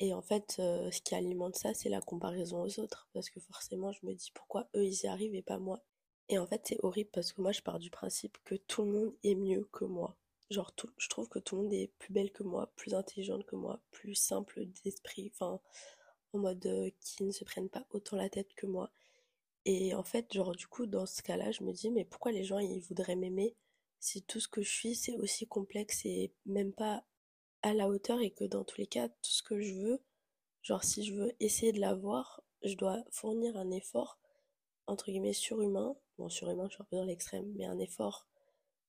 et 0.00 0.14
en 0.14 0.22
fait 0.22 0.56
euh, 0.58 0.90
ce 0.90 1.00
qui 1.02 1.14
alimente 1.14 1.56
ça 1.56 1.74
c'est 1.74 1.88
la 1.88 2.00
comparaison 2.00 2.62
aux 2.62 2.80
autres. 2.80 3.08
Parce 3.12 3.30
que 3.30 3.40
forcément 3.40 3.92
je 3.92 4.04
me 4.04 4.14
dis 4.14 4.30
pourquoi 4.34 4.68
eux 4.76 4.84
ils 4.84 5.04
y 5.04 5.06
arrivent 5.06 5.34
et 5.34 5.42
pas 5.42 5.58
moi. 5.58 5.80
Et 6.28 6.38
en 6.38 6.46
fait 6.46 6.62
c'est 6.64 6.78
horrible 6.82 7.10
parce 7.12 7.32
que 7.32 7.40
moi 7.42 7.52
je 7.52 7.62
pars 7.62 7.78
du 7.78 7.90
principe 7.90 8.38
que 8.44 8.56
tout 8.56 8.82
le 8.84 8.92
monde 8.92 9.14
est 9.24 9.34
mieux 9.36 9.68
que 9.72 9.84
moi. 9.84 10.16
Genre, 10.50 10.72
je 10.98 11.08
trouve 11.08 11.28
que 11.28 11.38
tout 11.38 11.54
le 11.56 11.62
monde 11.62 11.72
est 11.72 11.92
plus 11.98 12.12
belle 12.12 12.32
que 12.32 12.42
moi, 12.42 12.72
plus 12.74 12.94
intelligente 12.94 13.46
que 13.46 13.54
moi, 13.54 13.80
plus 13.92 14.16
simple 14.16 14.66
d'esprit, 14.84 15.30
enfin, 15.32 15.60
en 16.32 16.38
mode 16.40 16.66
euh, 16.66 16.90
qui 17.00 17.22
ne 17.24 17.30
se 17.30 17.44
prennent 17.44 17.68
pas 17.68 17.86
autant 17.92 18.16
la 18.16 18.28
tête 18.28 18.52
que 18.54 18.66
moi. 18.66 18.90
Et 19.64 19.94
en 19.94 20.02
fait, 20.04 20.32
genre, 20.32 20.56
du 20.56 20.66
coup, 20.66 20.86
dans 20.86 21.06
ce 21.06 21.22
cas-là, 21.22 21.52
je 21.52 21.62
me 21.62 21.72
dis, 21.72 21.90
mais 21.90 22.04
pourquoi 22.04 22.32
les 22.32 22.44
gens, 22.44 22.58
ils 22.58 22.80
voudraient 22.80 23.16
m'aimer 23.16 23.54
si 24.00 24.22
tout 24.22 24.40
ce 24.40 24.48
que 24.48 24.62
je 24.62 24.70
suis, 24.70 24.94
c'est 24.94 25.16
aussi 25.18 25.46
complexe 25.46 26.04
et 26.06 26.32
même 26.46 26.72
pas 26.72 27.04
à 27.62 27.74
la 27.74 27.88
hauteur 27.88 28.20
et 28.20 28.30
que 28.30 28.44
dans 28.44 28.64
tous 28.64 28.78
les 28.78 28.86
cas, 28.86 29.08
tout 29.08 29.30
ce 29.30 29.42
que 29.42 29.60
je 29.60 29.74
veux, 29.74 30.02
genre, 30.62 30.84
si 30.84 31.04
je 31.04 31.14
veux 31.14 31.32
essayer 31.40 31.72
de 31.72 31.80
l'avoir, 31.80 32.42
je 32.62 32.74
dois 32.74 33.02
fournir 33.10 33.56
un 33.56 33.70
effort, 33.70 34.18
entre 34.86 35.06
guillemets, 35.10 35.32
surhumain. 35.32 35.96
Bon, 36.18 36.28
surhumain, 36.28 36.68
je 36.68 36.74
suis 36.74 36.82
un 36.82 36.86
peu 36.90 36.96
dans 36.96 37.04
l'extrême, 37.04 37.52
mais 37.56 37.66
un 37.66 37.78
effort 37.78 38.26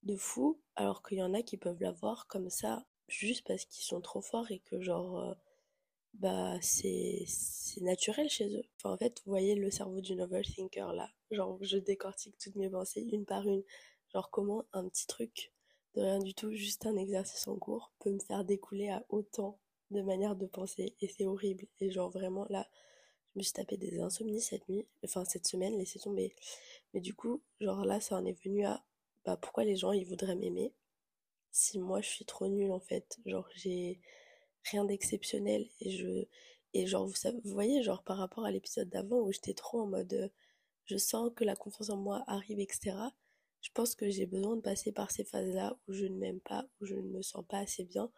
de 0.03 0.15
fou, 0.15 0.59
alors 0.75 1.03
qu'il 1.03 1.19
y 1.19 1.23
en 1.23 1.33
a 1.33 1.41
qui 1.43 1.57
peuvent 1.57 1.81
l'avoir 1.81 2.27
comme 2.27 2.49
ça, 2.49 2.85
juste 3.07 3.45
parce 3.47 3.65
qu'ils 3.65 3.85
sont 3.85 4.01
trop 4.01 4.21
forts 4.21 4.51
et 4.51 4.59
que 4.59 4.81
genre, 4.81 5.19
euh, 5.19 5.33
bah 6.13 6.57
c'est 6.61 7.25
naturel 7.81 8.29
chez 8.29 8.47
eux. 8.55 8.63
Enfin 8.77 8.93
en 8.93 8.97
fait, 8.97 9.21
vous 9.25 9.31
voyez 9.31 9.55
le 9.55 9.71
cerveau 9.71 10.01
d'une 10.01 10.21
overthinker 10.21 10.93
là, 10.93 11.09
genre 11.31 11.57
je 11.61 11.77
décortique 11.77 12.37
toutes 12.37 12.55
mes 12.55 12.69
pensées 12.69 13.01
une 13.11 13.25
par 13.25 13.47
une, 13.47 13.63
genre 14.13 14.29
comment 14.29 14.65
un 14.73 14.87
petit 14.89 15.07
truc 15.07 15.53
de 15.95 16.01
rien 16.01 16.19
du 16.19 16.33
tout, 16.33 16.51
juste 16.53 16.85
un 16.85 16.95
exercice 16.97 17.47
en 17.47 17.57
cours, 17.57 17.91
peut 17.99 18.11
me 18.11 18.19
faire 18.19 18.45
découler 18.45 18.89
à 18.89 19.05
autant 19.09 19.59
de 19.91 20.01
manières 20.01 20.35
de 20.35 20.45
penser 20.47 20.95
et 21.01 21.07
c'est 21.07 21.25
horrible. 21.25 21.67
Et 21.79 21.91
genre 21.91 22.09
vraiment 22.11 22.45
là, 22.49 22.67
je 23.33 23.39
me 23.39 23.43
suis 23.43 23.53
tapé 23.53 23.77
des 23.77 23.99
insomnies 23.99 24.41
cette 24.41 24.67
nuit, 24.69 24.87
enfin 25.03 25.25
cette 25.25 25.47
semaine, 25.47 25.77
laissez 25.77 25.99
tomber. 25.99 26.33
Mais 26.93 27.01
du 27.01 27.13
coup, 27.13 27.41
genre 27.59 27.85
là, 27.85 27.99
ça 28.01 28.15
en 28.17 28.25
est 28.25 28.41
venu 28.43 28.65
à 28.65 28.83
bah 29.25 29.37
pourquoi 29.37 29.63
les 29.65 29.75
gens 29.75 29.91
ils 29.91 30.07
voudraient 30.07 30.35
m'aimer 30.35 30.73
si 31.51 31.79
moi 31.79 32.01
je 32.01 32.09
suis 32.09 32.25
trop 32.25 32.47
nulle 32.47 32.71
en 32.71 32.79
fait? 32.79 33.19
Genre 33.25 33.47
j'ai 33.55 33.99
rien 34.71 34.85
d'exceptionnel 34.85 35.67
et 35.81 35.91
je 35.91 36.25
et 36.73 36.87
genre 36.87 37.05
vous 37.07 37.15
savez, 37.15 37.39
vous 37.43 37.53
voyez 37.53 37.83
genre 37.83 38.03
par 38.03 38.17
rapport 38.17 38.45
à 38.45 38.51
l'épisode 38.51 38.89
d'avant 38.89 39.21
où 39.21 39.31
j'étais 39.31 39.53
trop 39.53 39.81
en 39.81 39.87
mode 39.87 40.13
euh, 40.13 40.29
je 40.85 40.97
sens 40.97 41.31
que 41.35 41.43
la 41.43 41.55
confiance 41.55 41.89
en 41.89 41.97
moi 41.97 42.23
arrive 42.27 42.59
etc 42.59 42.95
je 43.61 43.69
pense 43.73 43.95
que 43.95 44.09
j'ai 44.09 44.25
besoin 44.25 44.55
de 44.55 44.61
passer 44.61 44.91
par 44.91 45.11
ces 45.11 45.23
phases 45.23 45.53
là 45.53 45.77
où 45.87 45.93
je 45.93 46.05
ne 46.05 46.17
m'aime 46.17 46.39
pas 46.39 46.65
où 46.79 46.85
je 46.85 46.95
ne 46.95 47.09
me 47.09 47.21
sens 47.21 47.45
pas 47.47 47.59
assez 47.59 47.83
bien 47.83 48.11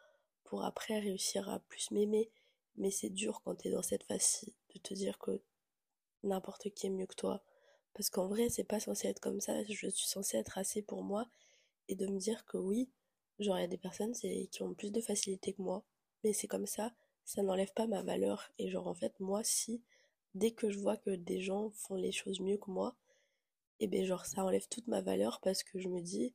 pour 0.44 0.64
après 0.64 1.00
réussir 1.00 1.50
à 1.50 1.60
plus 1.60 1.92
m'aimer 1.92 2.32
mais 2.76 2.92
c'est 2.92 3.10
dur 3.10 3.42
quand 3.44 3.56
t'es 3.56 3.70
dans 3.70 3.84
cette 3.84 4.04
phase-ci 4.04 4.54
de 4.74 4.80
te 4.80 4.94
dire 4.94 5.20
que 5.20 5.42
n'importe 6.24 6.70
qui 6.74 6.88
est 6.88 6.90
mieux 6.90 7.06
que 7.06 7.16
toi 7.16 7.44
parce 7.94 8.10
qu'en 8.10 8.28
vrai, 8.28 8.50
c'est 8.50 8.64
pas 8.64 8.80
censé 8.80 9.08
être 9.08 9.20
comme 9.20 9.40
ça. 9.40 9.64
Je 9.66 9.88
suis 9.90 10.08
censée 10.08 10.38
être 10.38 10.58
assez 10.58 10.82
pour 10.82 11.04
moi 11.04 11.28
et 11.88 11.96
de 11.96 12.08
me 12.08 12.18
dire 12.18 12.46
que 12.46 12.58
oui, 12.58 12.90
genre 13.40 13.58
il 13.58 13.62
y 13.62 13.66
a 13.66 13.68
des 13.68 13.78
personnes 13.78 14.14
qui 14.14 14.64
ont 14.64 14.74
plus 14.74 14.92
de 14.92 15.02
facilité 15.02 15.54
que 15.54 15.62
moi, 15.62 15.84
mais 16.24 16.34
c'est 16.34 16.48
comme 16.48 16.66
ça, 16.66 16.94
ça 17.26 17.44
n'enlève 17.44 17.74
pas 17.74 17.88
ma 17.88 18.02
valeur. 18.02 18.52
Et 18.58 18.70
genre 18.70 18.88
en 18.88 18.96
fait, 18.96 19.20
moi, 19.20 19.44
si 19.44 19.82
dès 20.34 20.52
que 20.52 20.70
je 20.70 20.80
vois 20.80 20.98
que 20.98 21.12
des 21.12 21.42
gens 21.42 21.70
font 21.72 21.96
les 21.96 22.12
choses 22.12 22.40
mieux 22.40 22.58
que 22.58 22.72
moi, 22.72 22.96
et 23.84 23.88
ben 23.88 24.06
genre 24.06 24.26
ça 24.26 24.46
enlève 24.46 24.68
toute 24.70 24.88
ma 24.88 25.02
valeur 25.02 25.42
parce 25.42 25.62
que 25.62 25.78
je 25.78 25.90
me 25.90 26.00
dis 26.00 26.34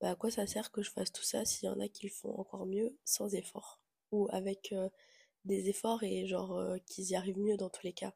bah 0.00 0.10
à 0.10 0.16
quoi 0.16 0.30
ça 0.30 0.46
sert 0.46 0.72
que 0.72 0.82
je 0.82 0.90
fasse 0.90 1.12
tout 1.12 1.22
ça 1.22 1.44
s'il 1.44 1.66
y 1.66 1.68
en 1.70 1.80
a 1.80 1.88
qui 1.88 2.06
le 2.06 2.12
font 2.12 2.34
encore 2.38 2.64
mieux 2.64 2.96
sans 3.04 3.34
effort 3.34 3.78
ou 4.10 4.26
avec 4.30 4.72
euh, 4.72 4.88
des 5.44 5.68
efforts 5.68 6.02
et 6.02 6.26
genre 6.26 6.56
euh, 6.56 6.78
qu'ils 6.86 7.10
y 7.10 7.14
arrivent 7.14 7.38
mieux 7.38 7.58
dans 7.58 7.68
tous 7.68 7.84
les 7.84 7.92
cas. 7.92 8.14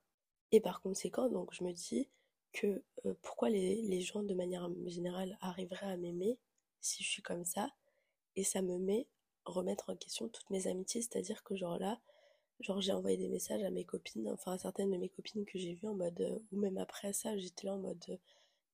Et 0.52 0.60
par 0.60 0.80
conséquent, 0.80 1.28
donc 1.28 1.52
je 1.52 1.64
me 1.64 1.72
dis 1.72 2.08
que 2.52 2.82
euh, 3.04 3.14
pourquoi 3.20 3.50
les, 3.50 3.82
les 3.82 4.00
gens 4.00 4.22
de 4.22 4.34
manière 4.34 4.70
générale 4.86 5.36
arriveraient 5.42 5.92
à 5.92 5.96
m'aimer 5.98 6.38
si 6.80 7.02
je 7.04 7.10
suis 7.10 7.22
comme 7.22 7.44
ça? 7.44 7.70
Et 8.36 8.44
ça 8.44 8.62
me 8.62 8.78
met 8.78 9.06
remettre 9.44 9.90
en 9.90 9.96
question 9.96 10.28
toutes 10.28 10.48
mes 10.50 10.66
amitiés, 10.66 11.02
c'est-à-dire 11.02 11.42
que 11.44 11.56
genre 11.56 11.78
là, 11.78 12.00
genre 12.60 12.80
j'ai 12.80 12.92
envoyé 12.92 13.18
des 13.18 13.28
messages 13.28 13.62
à 13.64 13.70
mes 13.70 13.84
copines, 13.84 14.30
enfin 14.30 14.52
à 14.52 14.58
certaines 14.58 14.90
de 14.92 14.96
mes 14.96 15.10
copines 15.10 15.44
que 15.44 15.58
j'ai 15.58 15.74
vues 15.74 15.88
en 15.88 15.94
mode, 15.94 16.42
ou 16.52 16.58
même 16.58 16.78
après 16.78 17.12
ça, 17.12 17.36
j'étais 17.36 17.66
là 17.66 17.74
en 17.74 17.78
mode, 17.78 18.18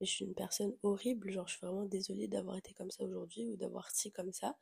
mais 0.01 0.07
je 0.07 0.13
suis 0.13 0.25
une 0.25 0.35
personne 0.35 0.75
horrible, 0.83 1.31
genre 1.31 1.47
je 1.49 1.57
suis 1.57 1.67
vraiment 1.67 1.85
désolée 1.85 2.29
d'avoir 2.29 2.57
été 2.57 2.73
comme 2.75 2.91
ça 2.91 3.05
aujourd'hui 3.05 3.47
ou 3.47 3.57
d'avoir 3.57 3.91
si 3.91 4.11
comme 4.13 4.33
ça. 4.33 4.57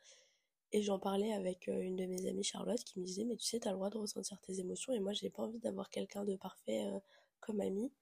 Et 0.72 0.82
j'en 0.82 0.98
parlais 0.98 1.32
avec 1.32 1.68
euh, 1.68 1.80
une 1.80 1.96
de 1.96 2.06
mes 2.06 2.26
amies 2.28 2.42
Charlotte 2.42 2.82
qui 2.84 2.98
me 3.00 3.04
disait 3.04 3.24
mais 3.24 3.36
tu 3.36 3.46
sais 3.46 3.60
t'as 3.60 3.70
le 3.70 3.76
droit 3.76 3.90
de 3.90 3.98
ressentir 3.98 4.40
tes 4.40 4.60
émotions 4.60 4.92
et 4.92 5.00
moi 5.00 5.12
j'ai 5.12 5.30
pas 5.30 5.44
envie 5.44 5.58
d'avoir 5.60 5.90
quelqu'un 5.90 6.24
de 6.24 6.36
parfait 6.36 6.84
euh, 6.86 6.98
comme 7.40 7.60
ami. 7.60 7.92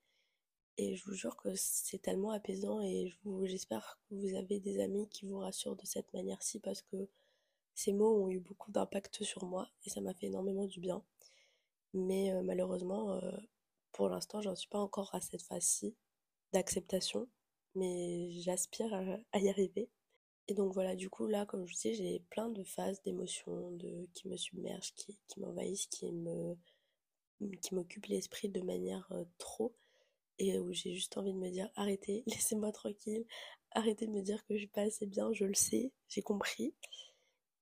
Et 0.79 0.97
je 0.97 1.05
vous 1.05 1.14
jure 1.14 1.37
que 1.37 1.55
c'est 1.55 2.03
tellement 2.03 2.33
apaisant 2.33 2.81
et 2.83 3.12
j'espère 3.45 4.00
que 4.09 4.14
vous 4.17 4.35
avez 4.35 4.59
des 4.61 4.81
amis 4.83 5.09
qui 5.09 5.26
vous 5.26 5.38
rassurent 5.38 5.76
de 5.76 5.87
cette 5.87 6.12
manière-ci 6.14 6.59
parce 6.61 6.83
que 6.83 7.09
ces 7.75 7.93
mots 7.93 8.25
ont 8.25 8.29
eu 8.31 8.41
beaucoup 8.41 8.73
d'impact 8.73 9.23
sur 9.23 9.45
moi 9.45 9.69
et 9.87 9.91
ça 9.91 10.00
m'a 10.00 10.14
fait 10.14 10.26
énormément 10.26 10.67
du 10.67 10.81
bien. 10.81 11.03
Mais 11.95 12.33
euh, 12.33 12.43
malheureusement, 12.43 13.21
pour 13.93 14.09
l'instant, 14.09 14.41
j'en 14.43 14.57
suis 14.57 14.69
pas 14.69 14.81
encore 14.81 15.14
à 15.14 15.21
cette 15.21 15.43
phase-ci 15.43 15.95
d'acceptation, 16.55 17.29
mais 17.75 18.31
j'aspire 18.41 18.95
à, 19.33 19.39
y 19.39 19.49
arriver. 19.49 19.91
Et 20.49 20.55
donc 20.55 20.73
voilà, 20.73 20.95
du 20.95 21.11
coup, 21.11 21.27
là, 21.27 21.47
comme 21.47 21.67
je 21.67 21.75
disais, 21.75 21.95
j'ai 21.95 22.21
plein 22.31 22.49
de 22.49 22.63
phases 22.63 23.03
d'émotions 23.03 23.73
de, 23.73 24.09
qui 24.15 24.29
me 24.29 24.37
submergent, 24.37 24.95
qui, 24.95 25.19
m'envahissent, 25.39 25.87
qui 25.89 26.11
me 26.13 26.57
qui 27.61 27.75
m'occupent 27.75 28.07
l'esprit 28.07 28.49
de 28.49 28.61
manière 28.61 29.07
euh, 29.11 29.25
trop 29.39 29.75
et 30.39 30.59
où 30.59 30.73
j'ai 30.73 30.95
juste 30.95 31.19
envie 31.19 31.33
de 31.33 31.39
me 31.39 31.51
dire 31.51 31.69
arrêtez, 31.75 32.23
laissez-moi 32.27 32.73
tranquille, 32.73 33.27
arrêtez 33.73 34.07
de 34.07 34.13
me 34.13 34.23
dire 34.23 34.45
que 34.47 34.55
je 34.55 34.61
suis 34.61 34.67
pas 34.69 34.83
assez 34.83 35.07
bien, 35.07 35.33
je 35.33 35.45
le 35.45 35.55
sais, 35.55 35.93
j'ai 36.09 36.23
compris. 36.23 36.75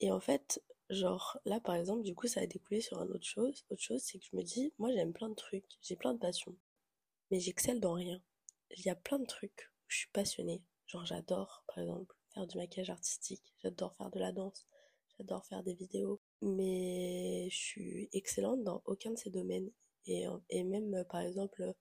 Et 0.01 0.13
en 0.13 0.21
fait, 0.21 0.63
genre 0.91 1.39
là 1.47 1.59
par 1.59 1.75
exemple, 1.75 2.03
du 2.03 2.15
coup, 2.15 2.27
ça 2.29 2.41
a 2.41 2.47
découlé 2.47 2.81
sur 2.81 3.03
une 3.03 3.11
autre 3.13 3.27
chose. 3.27 3.65
Autre 3.71 3.83
chose, 3.83 4.03
c'est 4.03 4.19
que 4.19 4.27
je 4.31 4.37
me 4.37 4.43
dis, 4.43 4.73
moi 4.79 4.93
j'aime 4.93 5.13
plein 5.13 5.31
de 5.31 5.35
trucs, 5.35 5.79
j'ai 5.81 5.97
plein 5.97 6.13
de 6.15 6.19
passions, 6.19 6.57
mais 7.31 7.41
j'excelle 7.41 7.81
dans 7.81 7.95
rien 7.95 8.23
il 8.77 8.85
y 8.87 8.91
a 8.91 8.95
plein 8.95 9.19
de 9.19 9.27
trucs 9.27 9.71
où 9.85 9.85
je 9.89 9.99
suis 9.99 10.11
passionnée. 10.13 10.63
Genre 10.87 11.05
j'adore, 11.07 11.65
par 11.69 11.79
exemple, 11.79 12.15
faire 12.35 12.47
du 12.47 12.57
maquillage 12.57 12.91
artistique, 12.91 13.55
j'adore 13.63 13.95
faire 13.95 14.11
de 14.11 14.19
la 14.19 14.33
danse, 14.33 14.67
j'adore 15.19 15.47
faire 15.47 15.63
des 15.63 15.75
vidéos, 15.75 16.21
mais 16.41 17.49
je 17.51 17.57
suis 17.57 18.09
excellente 18.13 18.63
dans 18.65 18.83
aucun 18.87 19.11
de 19.13 19.19
ces 19.19 19.31
domaines. 19.31 19.71
Et, 20.07 20.27
et 20.51 20.65
même, 20.65 21.05
par 21.11 21.21
exemple, 21.21 21.75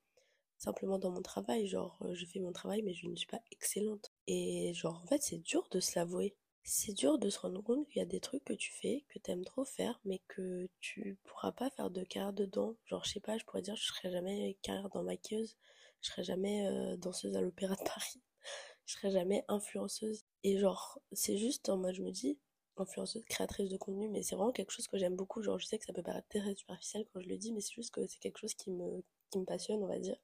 simplement 0.57 0.99
dans 0.99 1.11
mon 1.11 1.21
travail, 1.21 1.67
genre 1.67 1.97
je 2.13 2.25
fais 2.25 2.39
mon 2.39 2.51
travail, 2.51 2.83
mais 2.83 2.93
je 2.93 3.07
ne 3.07 3.15
suis 3.15 3.27
pas 3.27 3.41
excellente. 3.51 4.11
Et 4.27 4.73
genre, 4.73 5.01
en 5.03 5.07
fait, 5.07 5.21
c'est 5.23 5.39
dur 5.39 5.67
de 5.71 5.79
se 5.79 5.97
l'avouer. 5.97 6.35
C'est 6.63 6.93
dur 6.93 7.17
de 7.17 7.29
se 7.29 7.39
rendre 7.39 7.63
compte 7.63 7.87
qu'il 7.87 7.97
y 7.99 8.03
a 8.03 8.05
des 8.05 8.19
trucs 8.19 8.43
que 8.43 8.53
tu 8.53 8.71
fais, 8.71 9.03
que 9.09 9.17
t'aimes 9.17 9.43
trop 9.43 9.65
faire, 9.65 9.99
mais 10.05 10.21
que 10.27 10.69
tu 10.79 11.17
pourras 11.23 11.51
pas 11.51 11.71
faire 11.71 11.89
de 11.89 12.03
carrière 12.03 12.33
dedans. 12.33 12.75
Genre, 12.85 13.03
je 13.03 13.13
sais 13.13 13.19
pas, 13.19 13.37
je 13.39 13.45
pourrais 13.45 13.63
dire, 13.63 13.75
je 13.75 13.85
serai 13.87 14.11
jamais 14.11 14.57
carrière 14.61 14.89
dans 14.89 15.01
maquilleuse, 15.03 15.57
je 16.01 16.09
serai 16.09 16.23
jamais 16.23 16.67
euh, 16.67 16.97
danseuse 16.97 17.35
à 17.35 17.41
l'Opéra 17.41 17.75
de 17.75 17.83
Paris, 17.83 18.21
je 18.85 18.93
serai 18.93 19.11
jamais 19.11 19.45
influenceuse. 19.47 20.25
Et 20.43 20.57
genre, 20.57 20.99
c'est 21.11 21.37
juste 21.37 21.69
en 21.69 21.77
mode, 21.77 21.95
je 21.95 22.01
me 22.01 22.11
dis, 22.11 22.37
influenceuse, 22.77 23.23
créatrice 23.25 23.69
de 23.69 23.77
contenu, 23.77 24.09
mais 24.09 24.23
c'est 24.23 24.35
vraiment 24.35 24.51
quelque 24.51 24.71
chose 24.71 24.87
que 24.87 24.97
j'aime 24.97 25.15
beaucoup. 25.15 25.41
Genre, 25.41 25.59
je 25.59 25.65
sais 25.65 25.77
que 25.77 25.85
ça 25.85 25.93
peut 25.93 26.03
paraître 26.03 26.27
très 26.29 26.55
superficiel 26.55 27.05
quand 27.13 27.21
je 27.21 27.27
le 27.27 27.37
dis, 27.37 27.53
mais 27.53 27.61
c'est 27.61 27.73
juste 27.73 27.91
que 27.91 28.05
c'est 28.07 28.19
quelque 28.19 28.39
chose 28.39 28.53
qui 28.55 28.71
me, 28.71 29.03
qui 29.29 29.39
me 29.39 29.45
passionne, 29.45 29.83
on 29.83 29.87
va 29.87 29.99
dire. 29.99 30.17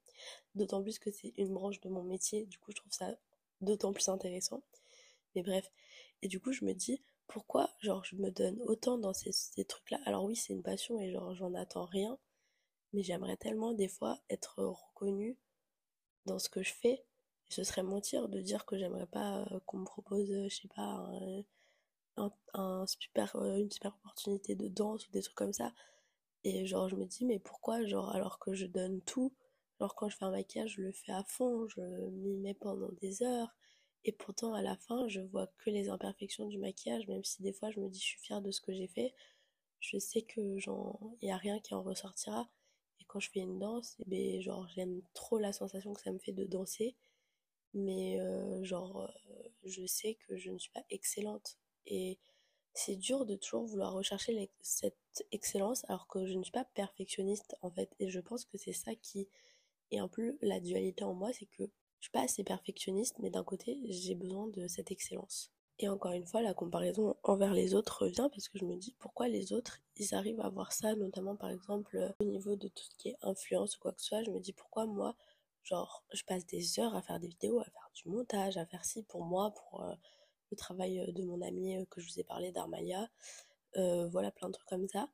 D'autant 0.55 0.81
plus 0.81 0.99
que 0.99 1.11
c'est 1.11 1.33
une 1.37 1.53
branche 1.53 1.79
de 1.81 1.89
mon 1.89 2.03
métier, 2.03 2.45
du 2.45 2.57
coup, 2.57 2.71
je 2.71 2.77
trouve 2.77 2.91
ça 2.91 3.15
d'autant 3.61 3.93
plus 3.93 4.09
intéressant. 4.09 4.63
Mais 5.35 5.43
bref. 5.43 5.71
Et 6.21 6.27
du 6.27 6.39
coup, 6.39 6.51
je 6.51 6.65
me 6.65 6.73
dis, 6.73 7.01
pourquoi, 7.27 7.69
genre, 7.81 8.03
je 8.05 8.15
me 8.15 8.31
donne 8.31 8.59
autant 8.63 8.97
dans 8.97 9.13
ces 9.13 9.65
trucs-là? 9.65 9.99
Alors 10.05 10.23
oui, 10.23 10.35
c'est 10.35 10.53
une 10.53 10.63
passion 10.63 10.99
et 10.99 11.11
genre, 11.11 11.35
j'en 11.35 11.53
attends 11.53 11.85
rien, 11.85 12.17
mais 12.93 13.03
j'aimerais 13.03 13.37
tellement 13.37 13.73
des 13.73 13.87
fois 13.87 14.19
être 14.29 14.63
reconnue 14.63 15.37
dans 16.27 16.39
ce 16.39 16.49
que 16.49 16.61
je 16.63 16.73
fais. 16.73 17.03
Ce 17.49 17.63
serait 17.63 17.83
mentir 17.83 18.29
de 18.29 18.41
dire 18.41 18.65
que 18.65 18.77
j'aimerais 18.77 19.07
pas 19.07 19.41
euh, 19.51 19.59
qu'on 19.65 19.79
me 19.79 19.85
propose, 19.85 20.29
euh, 20.31 20.47
je 20.49 20.55
sais 20.55 20.67
pas, 20.75 21.09
euh, 21.21 21.41
une 22.55 23.69
super 23.71 23.95
opportunité 23.95 24.55
de 24.55 24.67
danse 24.67 25.07
ou 25.07 25.11
des 25.11 25.21
trucs 25.21 25.35
comme 25.37 25.53
ça. 25.53 25.73
Et 26.43 26.65
genre, 26.65 26.89
je 26.89 26.95
me 26.95 27.05
dis, 27.05 27.25
mais 27.25 27.39
pourquoi, 27.39 27.85
genre, 27.85 28.13
alors 28.15 28.39
que 28.39 28.53
je 28.53 28.65
donne 28.65 29.01
tout, 29.01 29.33
genre, 29.79 29.95
quand 29.95 30.09
je 30.09 30.17
fais 30.17 30.25
un 30.25 30.31
maquillage, 30.31 30.75
je 30.77 30.81
le 30.81 30.91
fais 30.91 31.11
à 31.11 31.23
fond, 31.23 31.67
je 31.69 31.81
m'y 31.81 32.37
mets 32.37 32.53
pendant 32.53 32.91
des 33.01 33.23
heures. 33.23 33.55
Et 34.05 34.11
pourtant, 34.11 34.53
à 34.53 34.61
la 34.61 34.77
fin, 34.77 35.07
je 35.07 35.21
vois 35.21 35.47
que 35.57 35.69
les 35.69 35.89
imperfections 35.89 36.47
du 36.47 36.57
maquillage, 36.59 37.07
même 37.07 37.23
si 37.23 37.41
des 37.43 37.53
fois 37.53 37.71
je 37.71 37.79
me 37.79 37.89
dis, 37.89 37.99
je 37.99 38.05
suis 38.05 38.19
fière 38.19 38.41
de 38.41 38.51
ce 38.51 38.61
que 38.61 38.73
j'ai 38.73 38.87
fait. 38.87 39.13
Je 39.79 39.97
sais 39.99 40.23
que, 40.23 40.57
genre, 40.59 40.99
il 41.21 41.29
y 41.29 41.31
a 41.31 41.37
rien 41.37 41.59
qui 41.59 41.73
en 41.73 41.83
ressortira 41.83 42.49
quand 43.07 43.19
je 43.19 43.29
fais 43.31 43.39
une 43.41 43.59
danse, 43.59 43.97
eh 43.99 44.09
ben, 44.09 44.41
genre 44.41 44.67
j'aime 44.75 45.01
trop 45.13 45.39
la 45.39 45.53
sensation 45.53 45.93
que 45.93 46.01
ça 46.01 46.11
me 46.11 46.19
fait 46.19 46.33
de 46.33 46.43
danser, 46.45 46.95
mais 47.73 48.19
euh, 48.19 48.63
genre 48.63 49.11
euh, 49.29 49.49
je 49.65 49.85
sais 49.85 50.15
que 50.27 50.37
je 50.37 50.51
ne 50.51 50.59
suis 50.59 50.71
pas 50.71 50.85
excellente. 50.89 51.57
Et 51.85 52.19
c'est 52.73 52.95
dur 52.97 53.25
de 53.25 53.35
toujours 53.35 53.65
vouloir 53.65 53.93
rechercher 53.93 54.51
cette 54.61 55.25
excellence 55.31 55.85
alors 55.89 56.07
que 56.07 56.25
je 56.25 56.33
ne 56.33 56.43
suis 56.43 56.51
pas 56.51 56.65
perfectionniste 56.65 57.55
en 57.61 57.71
fait. 57.71 57.89
Et 57.99 58.09
je 58.09 58.19
pense 58.19 58.45
que 58.45 58.57
c'est 58.57 58.73
ça 58.73 58.95
qui 58.95 59.27
est 59.91 59.99
un 59.99 60.07
peu 60.07 60.37
la 60.41 60.59
dualité 60.59 61.03
en 61.03 61.13
moi, 61.13 61.33
c'est 61.33 61.45
que 61.47 61.63
je 61.99 62.05
suis 62.05 62.11
pas 62.11 62.23
assez 62.23 62.43
perfectionniste 62.43 63.17
mais 63.19 63.29
d'un 63.31 63.43
côté 63.43 63.79
j'ai 63.89 64.15
besoin 64.15 64.47
de 64.47 64.67
cette 64.67 64.91
excellence. 64.91 65.51
Et 65.79 65.89
encore 65.89 66.13
une 66.13 66.25
fois, 66.25 66.41
la 66.41 66.53
comparaison 66.53 67.15
envers 67.23 67.53
les 67.53 67.75
autres 67.75 68.03
revient 68.03 68.29
parce 68.31 68.49
que 68.49 68.57
je 68.57 68.65
me 68.65 68.75
dis 68.75 68.95
pourquoi 68.97 69.27
les 69.27 69.53
autres, 69.53 69.79
ils 69.97 70.15
arrivent 70.15 70.41
à 70.41 70.49
voir 70.49 70.73
ça, 70.73 70.95
notamment 70.95 71.35
par 71.35 71.51
exemple 71.51 72.15
au 72.19 72.23
niveau 72.23 72.55
de 72.55 72.67
tout 72.67 72.83
ce 72.83 72.95
qui 72.97 73.09
est 73.09 73.17
influence 73.21 73.77
ou 73.77 73.79
quoi 73.79 73.91
que 73.91 74.01
ce 74.01 74.07
soit. 74.07 74.23
Je 74.23 74.31
me 74.31 74.39
dis 74.39 74.53
pourquoi 74.53 74.87
moi, 74.87 75.15
genre, 75.67 76.03
je 76.13 76.23
passe 76.23 76.45
des 76.45 76.79
heures 76.79 76.95
à 76.95 77.01
faire 77.01 77.19
des 77.19 77.27
vidéos, 77.27 77.59
à 77.59 77.65
faire 77.65 77.89
du 77.93 78.09
montage, 78.09 78.57
à 78.57 78.65
faire 78.65 78.85
ci 78.85 79.03
pour 79.03 79.23
moi, 79.23 79.53
pour 79.53 79.83
euh, 79.83 79.93
le 80.51 80.57
travail 80.57 80.99
euh, 80.99 81.11
de 81.11 81.23
mon 81.23 81.41
ami 81.41 81.77
euh, 81.77 81.85
que 81.89 82.01
je 82.01 82.07
vous 82.07 82.19
ai 82.19 82.23
parlé 82.23 82.51
d'Armalia. 82.51 83.09
voilà, 83.75 84.31
plein 84.31 84.47
de 84.47 84.53
trucs 84.53 84.69
comme 84.69 84.87
ça. 84.87 85.09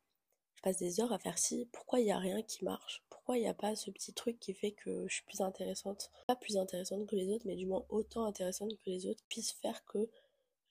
Je 0.55 0.61
passe 0.61 0.77
des 0.77 1.01
heures 1.01 1.11
à 1.11 1.19
faire 1.19 1.37
ci. 1.37 1.67
Pourquoi 1.73 1.99
il 1.99 2.05
n'y 2.05 2.11
a 2.11 2.19
rien 2.19 2.41
qui 2.41 2.63
marche? 2.63 3.03
Pourquoi 3.09 3.37
il 3.37 3.41
n'y 3.41 3.47
a 3.47 3.53
pas 3.53 3.75
ce 3.75 3.91
petit 3.91 4.13
truc 4.13 4.39
qui 4.39 4.53
fait 4.53 4.71
que 4.71 5.05
je 5.07 5.15
suis 5.15 5.23
plus 5.23 5.41
intéressante? 5.41 6.11
Pas 6.27 6.35
plus 6.35 6.57
intéressante 6.57 7.07
que 7.07 7.15
les 7.15 7.29
autres, 7.33 7.45
mais 7.45 7.55
du 7.55 7.65
moins 7.65 7.83
autant 7.89 8.25
intéressante 8.25 8.71
que 8.77 8.89
les 8.89 9.07
autres, 9.07 9.23
puisse 9.27 9.51
faire 9.53 9.83
que 9.85 10.07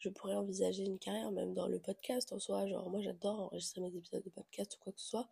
je 0.03 0.09
pourrais 0.09 0.35
envisager 0.35 0.85
une 0.85 0.99
carrière 0.99 1.31
même 1.31 1.55
dans 1.55 1.69
le 1.69 1.79
podcast 1.79 2.33
en 2.33 2.39
soi. 2.41 2.67
Genre, 2.67 2.91
moi 2.91 3.01
j'adore 3.01 3.41
enregistrer 3.41 3.81
mes 3.81 3.95
épisodes 3.97 4.25
de 4.25 4.31
podcast 4.31 4.77
ou 4.77 4.79
quoi 4.81 4.93
que 4.93 5.01
ce 5.01 5.09
soit, 5.09 5.29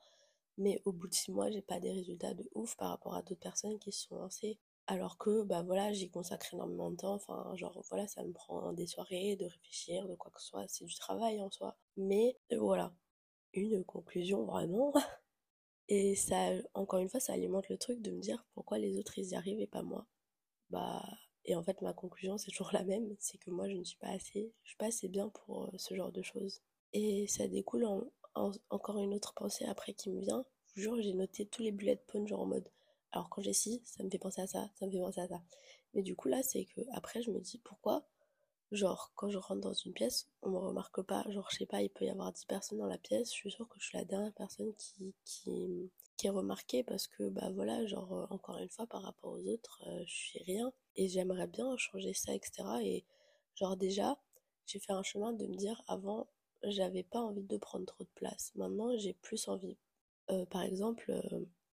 mais 0.59 0.81
au 0.85 0.93
bout 0.93 1.09
de 1.09 1.15
six 1.15 1.33
mois, 1.33 1.51
j'ai 1.51 1.63
pas 1.63 1.81
des 1.81 1.91
résultats 1.91 2.35
de 2.35 2.49
ouf 2.55 2.77
par 2.77 2.91
rapport 2.91 3.15
à 3.15 3.23
d'autres 3.23 3.41
personnes 3.41 3.79
qui 3.81 3.91
se 3.93 4.07
sont 4.07 4.17
lancées. 4.17 4.59
Alors 4.87 5.19
que, 5.19 5.43
bah 5.43 5.63
voilà, 5.63 5.93
j'y 5.93 6.11
consacre 6.11 6.55
énormément 6.55 6.91
de 6.91 6.97
temps. 6.97 7.15
Enfin, 7.15 7.53
genre, 7.57 7.81
voilà, 7.91 8.07
ça 8.09 8.23
me 8.25 8.33
prend 8.33 8.73
des 8.73 8.87
soirées 8.87 9.37
de 9.37 9.47
réfléchir, 9.47 10.07
de 10.09 10.15
quoi 10.15 10.31
que 10.33 10.41
ce 10.41 10.49
soit. 10.49 10.65
C'est 10.69 10.85
du 10.85 10.95
travail 10.97 11.41
en 11.41 11.51
soi. 11.51 11.77
Mais 11.97 12.37
euh, 12.53 12.59
voilà, 12.59 12.93
une 13.55 13.85
conclusion 13.85 14.45
vraiment. 14.45 14.93
Et 15.89 16.15
ça, 16.15 16.51
encore 16.75 17.01
une 17.01 17.09
fois, 17.09 17.21
ça 17.21 17.33
alimente 17.33 17.69
le 17.69 17.79
truc 17.79 18.01
de 18.03 18.11
me 18.13 18.21
dire 18.21 18.45
pourquoi 18.55 18.79
les 18.79 18.99
autres 18.99 19.19
ils 19.19 19.31
y 19.31 19.35
arrivent 19.35 19.61
et 19.61 19.67
pas 19.67 19.83
moi. 19.83 20.07
Bah, 20.71 21.03
et 21.45 21.55
en 21.55 21.63
fait, 21.63 21.81
ma 21.83 21.93
conclusion, 21.93 22.39
c'est 22.39 22.51
toujours 22.51 22.73
la 22.73 22.85
même, 22.85 23.15
c'est 23.19 23.39
que 23.39 23.51
moi, 23.51 23.69
je 23.69 23.77
ne 23.77 23.85
suis 23.85 23.99
pas 23.99 24.09
assez, 24.09 24.53
je 24.63 24.69
suis 24.69 24.77
pas 24.77 24.87
assez 24.87 25.09
bien 25.09 25.29
pour 25.29 25.65
euh, 25.65 25.71
ce 25.79 25.95
genre 25.95 26.13
de 26.13 26.23
choses. 26.23 26.61
Et 26.93 27.27
ça 27.27 27.49
découle 27.49 27.85
en, 27.87 28.53
encore 28.71 28.99
une 28.99 29.15
autre 29.15 29.35
pensée 29.35 29.65
après 29.67 29.95
qui 29.95 30.11
me 30.11 30.21
vient. 30.21 30.45
Jure, 30.77 31.01
j'ai 31.01 31.15
noté 31.15 31.47
tous 31.47 31.63
les 31.63 31.73
bullet 31.73 31.97
points, 32.07 32.27
genre 32.27 32.41
en 32.41 32.47
mode, 32.47 32.69
alors 33.13 33.29
quand 33.29 33.43
j'ai 33.43 33.53
ci, 33.53 33.83
ça 33.85 34.05
me 34.05 34.11
fait 34.11 34.19
penser 34.19 34.41
à 34.41 34.47
ça, 34.47 34.71
ça 34.79 34.87
me 34.87 34.93
fait 34.93 34.99
penser 35.01 35.21
à 35.21 35.29
ça. 35.29 35.43
Mais 35.95 36.03
du 36.03 36.15
coup, 36.15 36.29
là, 36.29 36.43
c'est 36.43 36.65
que 36.65 36.81
après, 36.93 37.23
je 37.23 37.31
me 37.31 37.41
dis, 37.41 37.59
pourquoi 37.59 38.07
Genre, 38.73 39.11
quand 39.17 39.29
je 39.31 39.39
rentre 39.39 39.63
dans 39.63 39.73
une 39.73 39.93
pièce, 39.93 40.29
on 40.43 40.51
me 40.51 40.59
remarque 40.59 41.03
pas. 41.03 41.25
Genre, 41.29 41.49
je 41.51 41.57
sais 41.59 41.67
pas, 41.67 41.83
il 41.83 41.91
peut 41.91 42.05
y 42.05 42.11
avoir 42.11 42.33
10 42.33 42.45
personnes 42.45 42.79
dans 42.79 42.87
la 42.87 42.99
pièce. 42.99 43.31
Je 43.31 43.35
suis 43.35 43.51
sûre 43.51 43.69
que 43.69 43.81
je 43.81 43.87
suis 43.87 43.99
la 43.99 44.05
dernière 44.05 44.33
personne 44.33 44.73
qui, 45.25 45.91
qui 46.21 46.27
est 46.27 46.31
remarquée 46.31 46.85
parce 46.85 47.07
que, 47.07 47.31
bah 47.31 47.49
voilà, 47.55 47.87
genre, 47.87 48.13
euh, 48.13 48.27
encore 48.29 48.59
une 48.59 48.69
fois, 48.69 48.87
par 48.87 49.03
rapport 49.03 49.33
aux 49.33 49.49
autres, 49.49 49.83
euh, 49.87 50.03
je 50.07 50.15
suis 50.15 50.43
rien. 50.43 50.71
Et 50.97 51.09
j'aimerais 51.09 51.47
bien 51.47 51.75
changer 51.79 52.13
ça, 52.13 52.35
etc. 52.35 52.63
Et, 52.83 53.07
genre, 53.55 53.75
déjà, 53.75 54.19
j'ai 54.67 54.81
fait 54.81 54.93
un 54.93 55.03
chemin 55.03 55.33
de 55.33 55.47
me 55.47 55.55
dire, 55.57 55.83
avant, 55.89 56.29
j'avais 56.63 57.05
pas 57.05 57.21
envie 57.21 57.45
de 57.45 57.57
prendre 57.57 57.87
trop 57.87 58.05
de 58.05 58.11
place. 58.15 58.53
Maintenant, 58.55 58.95
j'ai 58.99 59.15
plus 59.15 59.49
envie. 59.49 59.79
Euh, 60.31 60.45
par 60.47 60.63
exemple, 60.63 61.11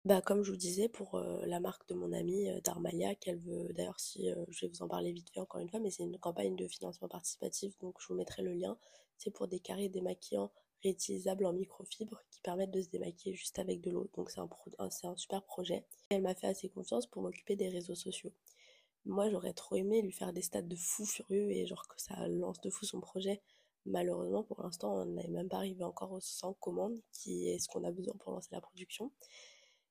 Bah, 0.05 0.21
comme 0.21 0.43
je 0.43 0.51
vous 0.51 0.59
disais, 0.59 0.91
pour 0.91 1.19
la 1.47 1.61
marque 1.61 1.89
de 1.89 1.95
mon 1.95 2.13
amie 2.13 2.47
Darmalia, 2.63 3.15
qu'elle 3.15 3.39
veut, 3.39 3.73
d'ailleurs, 3.73 3.99
si 3.99 4.29
je 4.49 4.67
vais 4.67 4.69
vous 4.69 4.83
en 4.83 4.89
parler 4.89 5.13
vite 5.13 5.31
fait 5.31 5.41
encore 5.41 5.63
une 5.63 5.71
fois, 5.71 5.81
mais 5.81 5.91
c'est 5.91 6.03
une 6.03 6.19
campagne 6.19 6.55
de 6.57 6.69
financement 6.69 7.09
participatif, 7.09 7.79
donc 7.79 7.97
je 8.01 8.09
vous 8.09 8.15
mettrai 8.15 8.43
le 8.43 8.53
lien. 8.53 8.77
C'est 9.17 9.31
pour 9.31 9.49
des 9.49 9.61
carrés 9.61 9.89
démaquillants 9.89 10.53
réutilisables 10.85 11.47
en 11.47 11.53
microfibre 11.53 12.23
qui 12.31 12.41
permettent 12.41 12.71
de 12.71 12.83
se 12.83 12.89
démaquiller 12.89 13.35
juste 13.35 13.59
avec 13.59 13.81
de 13.81 13.91
l'eau. 13.91 14.09
Donc 14.15 14.31
c'est 14.31 14.41
un, 14.41 14.49
un 14.79 15.17
super 15.17 15.43
projet. 15.43 15.85
elle 16.11 16.23
m'a 16.23 16.35
fait 16.35 16.47
assez 16.47 16.69
confiance 16.69 17.07
pour 17.07 17.23
m'occuper 17.23 17.57
des 17.57 17.69
réseaux 17.69 17.95
sociaux. 17.95 18.33
Moi, 19.07 19.29
j'aurais 19.29 19.53
trop 19.53 19.77
aimé 19.77 20.01
lui 20.01 20.13
faire 20.13 20.33
des 20.33 20.41
stats 20.43 20.63
de 20.63 20.77
fou 20.77 21.05
furieux 21.05 21.51
et 21.51 21.67
genre 21.67 21.87
que 21.89 22.01
ça 22.01 22.27
lance 22.29 22.61
de 22.61 22.71
fou 22.71 22.87
son 22.87 23.01
projet. 23.01 23.43
Malheureusement, 23.87 24.43
pour 24.43 24.63
l'instant, 24.63 24.95
on 25.03 25.05
n'est 25.05 25.29
même 25.29 25.49
pas 25.49 25.59
arrivé 25.59 25.85
encore 25.85 26.13
aux 26.13 26.21
100 26.21 26.55
commandes, 26.55 26.99
qui 27.13 27.49
est 27.49 27.59
ce 27.59 27.69
qu'on 27.69 27.85
a 27.85 27.91
besoin 27.91 28.15
pour 28.17 28.33
lancer 28.33 28.49
la 28.53 28.63
production. 28.63 29.13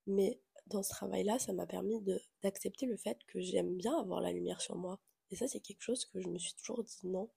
Mais 0.08 0.40
dans 0.68 0.82
ce 0.82 0.90
travail-là, 0.90 1.38
ça 1.38 1.54
m'a 1.54 1.68
permis 1.68 2.02
d'accepter 2.42 2.88
le 2.88 2.98
fait 2.98 3.20
que 3.28 3.40
j'aime 3.40 3.76
bien 3.78 3.96
avoir 4.00 4.20
la 4.20 4.32
lumière 4.32 4.62
sur 4.62 4.76
moi. 4.76 5.00
Et 5.30 5.36
ça, 5.36 5.48
c'est 5.48 5.60
quelque 5.60 5.82
chose 5.82 6.06
que 6.06 6.20
je 6.20 6.28
me 6.28 6.40
suis 6.40 6.56
toujours 6.56 6.84
dit 6.84 7.00
non. 7.04 7.30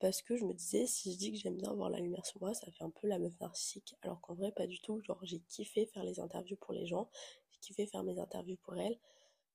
Parce 0.00 0.22
que 0.22 0.36
je 0.36 0.44
me 0.44 0.52
disais, 0.52 0.86
si 0.86 1.12
je 1.12 1.18
dis 1.18 1.32
que 1.32 1.38
j'aime 1.38 1.56
bien 1.56 1.70
avoir 1.70 1.88
la 1.88 1.98
lumière 1.98 2.26
sur 2.26 2.40
moi, 2.40 2.52
ça 2.52 2.70
fait 2.70 2.84
un 2.84 2.90
peu 2.90 3.06
la 3.06 3.18
meuf 3.18 3.38
narcissique. 3.40 3.94
Alors 4.02 4.20
qu'en 4.20 4.34
vrai, 4.34 4.52
pas 4.52 4.66
du 4.66 4.80
tout. 4.80 5.00
Genre, 5.02 5.18
j'ai 5.22 5.40
kiffé 5.40 5.86
faire 5.86 6.04
les 6.04 6.20
interviews 6.20 6.56
pour 6.56 6.74
les 6.74 6.86
gens. 6.86 7.08
J'ai 7.50 7.58
kiffé 7.60 7.86
faire 7.86 8.02
mes 8.02 8.18
interviews 8.18 8.58
pour 8.62 8.76
elles. 8.76 8.98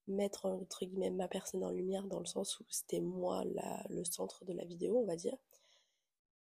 Mettre, 0.07 0.45
entre 0.45 0.85
guillemets, 0.85 1.11
ma 1.11 1.27
personne 1.27 1.63
en 1.63 1.69
lumière 1.69 2.07
dans 2.07 2.19
le 2.19 2.25
sens 2.25 2.59
où 2.59 2.65
c'était 2.69 3.01
moi 3.01 3.43
le 3.89 4.03
centre 4.05 4.43
de 4.45 4.53
la 4.53 4.65
vidéo, 4.65 4.97
on 4.97 5.05
va 5.05 5.15
dire. 5.15 5.37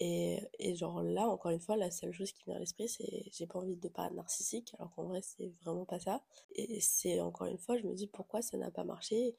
Et, 0.01 0.75
genre 0.75 1.01
là, 1.01 1.29
encore 1.29 1.53
une 1.53 1.61
fois, 1.61 1.77
la 1.77 1.93
seule 1.93 2.13
chose 2.13 2.33
qui 2.33 2.43
vient 2.45 2.57
à 2.57 2.59
l'esprit, 2.59 2.89
c'est 2.89 3.25
j'ai 3.31 3.47
pas 3.47 3.61
envie 3.61 3.77
de 3.77 3.89
paraître 3.89 4.17
narcissique, 4.17 4.75
alors 4.79 4.93
qu'en 4.95 5.05
vrai, 5.05 5.23
c'est 5.23 5.53
vraiment 5.63 5.85
pas 5.85 6.01
ça. 6.01 6.25
Et 6.57 6.81
c'est 6.81 7.21
encore 7.21 7.47
une 7.47 7.59
fois, 7.59 7.79
je 7.79 7.85
me 7.87 7.95
dis 7.95 8.09
pourquoi 8.09 8.43
ça 8.43 8.57
n'a 8.57 8.73
pas 8.73 8.83
marché, 8.83 9.37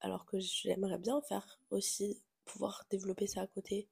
alors 0.00 0.24
que 0.24 0.38
j'aimerais 0.38 0.96
bien 0.98 1.20
faire 1.20 1.60
aussi, 1.68 2.22
pouvoir 2.48 2.84
développer 2.90 3.26
ça 3.26 3.42
à 3.42 3.46
côté. 3.46 3.88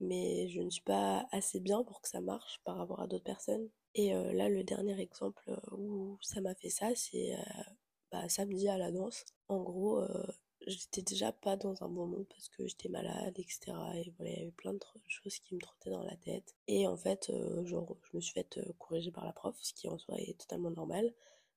Mais 0.00 0.48
je 0.48 0.60
ne 0.60 0.70
suis 0.70 0.82
pas 0.82 1.26
assez 1.30 1.60
bien 1.60 1.84
pour 1.84 2.00
que 2.02 2.08
ça 2.08 2.20
marche 2.20 2.60
par 2.64 2.76
rapport 2.76 3.00
à 3.00 3.06
d'autres 3.06 3.24
personnes. 3.24 3.68
Et 3.94 4.14
euh, 4.14 4.32
là, 4.32 4.48
le 4.48 4.64
dernier 4.64 4.98
exemple 5.00 5.44
euh, 5.48 5.76
où 5.76 6.18
ça 6.22 6.40
m'a 6.40 6.54
fait 6.54 6.70
ça, 6.70 6.88
c'est 6.94 7.34
euh, 7.34 7.62
bah, 8.10 8.28
samedi 8.28 8.68
à 8.68 8.78
la 8.78 8.90
danse. 8.90 9.24
En 9.48 9.60
gros, 9.62 10.02
j'étais 10.66 11.02
déjà 11.02 11.32
pas 11.32 11.56
dans 11.56 11.82
un 11.82 11.88
bon 11.88 12.06
monde 12.06 12.26
parce 12.28 12.48
que 12.48 12.66
j'étais 12.66 12.88
malade, 12.88 13.38
etc. 13.38 13.72
Et 13.94 14.00
il 14.00 14.06
y 14.06 14.42
avait 14.42 14.50
plein 14.52 14.72
de 14.72 14.80
choses 15.08 15.38
qui 15.38 15.54
me 15.54 15.60
trottaient 15.60 15.90
dans 15.90 16.02
la 16.02 16.16
tête. 16.16 16.54
Et 16.68 16.86
en 16.86 16.96
fait, 16.96 17.30
genre, 17.64 17.96
je 18.10 18.16
me 18.16 18.20
suis 18.20 18.32
fait 18.32 18.58
euh, 18.58 18.72
corriger 18.78 19.10
par 19.10 19.24
la 19.26 19.32
prof, 19.32 19.56
ce 19.60 19.74
qui 19.74 19.88
en 19.88 19.98
soi 19.98 20.16
est 20.18 20.38
totalement 20.40 20.70
normal. 20.70 21.12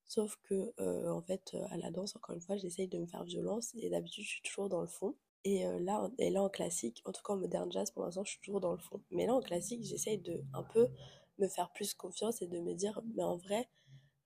Sauf 0.08 0.38
que, 0.44 0.72
en 1.10 1.22
fait, 1.24 1.58
à 1.72 1.78
la 1.78 1.90
danse, 1.90 2.16
encore 2.16 2.36
une 2.36 2.42
fois, 2.42 2.58
j'essaye 2.58 2.88
de 2.88 3.00
me 3.00 3.08
faire 3.08 3.24
violence 3.24 3.74
et 3.76 3.90
d'habitude, 3.90 4.24
je 4.24 4.30
suis 4.30 4.42
toujours 4.44 4.70
dans 4.70 4.82
le 4.82 4.88
fond. 4.88 5.16
Et 5.46 5.64
là, 5.80 6.10
et 6.18 6.32
là, 6.32 6.42
en 6.42 6.50
classique, 6.50 7.04
en 7.06 7.12
tout 7.12 7.22
cas 7.22 7.34
en 7.34 7.38
moderne 7.38 7.72
jazz, 7.72 7.92
pour 7.92 8.04
l'instant, 8.04 8.24
je 8.24 8.32
suis 8.32 8.40
toujours 8.42 8.62
dans 8.62 8.72
le 8.74 8.80
fond. 8.80 9.02
Mais 9.12 9.28
là, 9.28 9.36
en 9.36 9.42
classique, 9.42 9.84
j'essaye 9.84 10.18
de 10.18 10.44
un 10.56 10.64
peu 10.64 10.90
me 11.38 11.48
faire 11.48 11.72
plus 11.72 11.94
confiance 11.94 12.42
et 12.42 12.48
de 12.48 12.60
me 12.60 12.74
dire, 12.74 13.00
mais 13.16 13.24
en 13.24 13.38
vrai, 13.38 13.70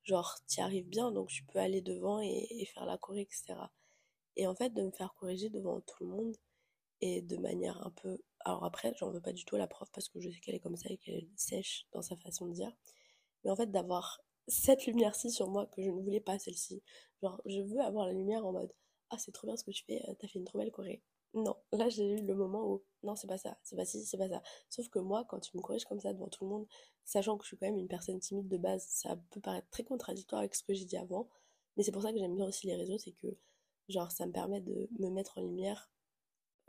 genre, 0.04 0.38
t'y 0.48 0.62
arrives 0.62 0.88
bien, 0.88 1.12
donc 1.12 1.28
tu 1.30 1.44
peux 1.44 1.60
aller 1.60 1.82
devant 1.82 2.22
et, 2.22 2.66
faire 2.74 2.86
la 2.86 2.98
choré, 2.98 3.22
etc. 3.22 3.56
Et 4.38 4.48
en 4.48 4.56
fait, 4.56 4.70
de 4.74 4.82
me 4.82 4.92
faire 4.92 5.14
corriger 5.20 5.50
devant 5.50 5.82
tout 5.82 6.04
le 6.06 6.10
monde 6.10 6.38
et 7.02 7.22
de 7.22 7.38
manière 7.38 7.86
un 7.86 7.92
peu. 7.92 8.20
Alors 8.46 8.64
après, 8.64 8.94
j'en 8.98 9.12
veux 9.12 9.22
pas 9.22 9.34
du 9.34 9.44
tout 9.46 9.58
la 9.58 9.68
prof 9.68 9.90
parce 9.94 10.08
que 10.08 10.22
je 10.22 10.30
sais 10.30 10.40
qu'elle 10.40 10.56
est 10.56 10.60
comme 10.60 10.78
ça 10.78 10.90
et 10.90 10.98
qu'elle 10.98 11.16
est 11.16 11.30
sèche 11.36 11.86
dans 11.94 12.02
sa 12.02 12.16
façon 12.18 12.48
de 12.48 12.54
dire. 12.54 12.72
Mais 13.44 13.52
en 13.52 13.56
fait, 13.58 13.72
d'avoir 13.72 14.22
cette 14.48 14.86
lumière-ci 14.86 15.32
sur 15.32 15.50
moi 15.50 15.66
que 15.68 15.84
je 15.84 15.90
ne 15.90 16.02
voulais 16.02 16.22
pas, 16.22 16.40
celle-ci. 16.40 16.82
Genre, 17.22 17.42
je 17.46 17.62
veux 17.62 17.82
avoir 17.82 18.08
la 18.08 18.14
lumière 18.14 18.46
en 18.46 18.54
mode 18.54 18.74
Ah, 19.12 19.18
c'est 19.18 19.32
trop 19.32 19.48
bien 19.48 19.56
ce 19.58 19.64
que 19.64 19.72
tu 19.72 19.84
fais, 19.86 20.02
t'as 20.20 20.28
fait 20.28 20.40
une 20.40 20.46
trop 20.46 20.58
belle 20.60 20.72
choré. 20.72 21.02
Non, 21.34 21.56
là 21.72 21.90
j'ai 21.90 22.06
eu 22.14 22.26
le 22.26 22.34
moment 22.36 22.68
où 22.72 22.84
non, 23.04 23.16
c'est 23.16 23.28
pas 23.28 23.38
ça, 23.38 23.58
c'est 23.64 23.76
pas 23.76 23.86
ci, 23.86 24.04
c'est 24.06 24.18
pas 24.18 24.30
ça. 24.30 24.42
Sauf 24.70 24.90
que 24.90 25.00
moi, 25.00 25.26
quand 25.30 25.40
tu 25.40 25.56
me 25.58 25.62
corriges 25.62 25.86
comme 25.86 26.00
ça 26.00 26.14
devant 26.14 26.28
tout 26.28 26.44
le 26.44 26.50
monde, 26.50 26.68
sachant 27.06 27.38
que 27.38 27.44
je 27.44 27.50
suis 27.50 27.58
quand 27.58 27.68
même 27.68 27.78
une 27.78 27.88
personne 27.88 28.20
timide 28.20 28.48
de 28.48 28.58
base, 28.58 28.86
ça 28.88 29.16
peut 29.32 29.40
paraître 29.40 29.70
très 29.70 29.84
contradictoire 29.84 30.40
avec 30.40 30.56
ce 30.56 30.64
que 30.64 30.74
j'ai 30.74 30.86
dit 30.86 30.98
avant. 30.98 31.30
Mais 31.78 31.84
c'est 31.84 31.92
pour 31.92 32.02
ça 32.02 32.12
que 32.12 32.18
j'aime 32.20 32.36
bien 32.36 32.46
aussi 32.48 32.68
les 32.68 32.76
réseaux, 32.76 32.98
c'est 32.98 33.12
que 33.14 33.28
Genre, 33.90 34.12
ça 34.12 34.26
me 34.28 34.32
permet 34.32 34.62
de 34.62 34.88
me 35.00 35.10
mettre 35.10 35.40
en 35.40 35.42
lumière 35.42 35.90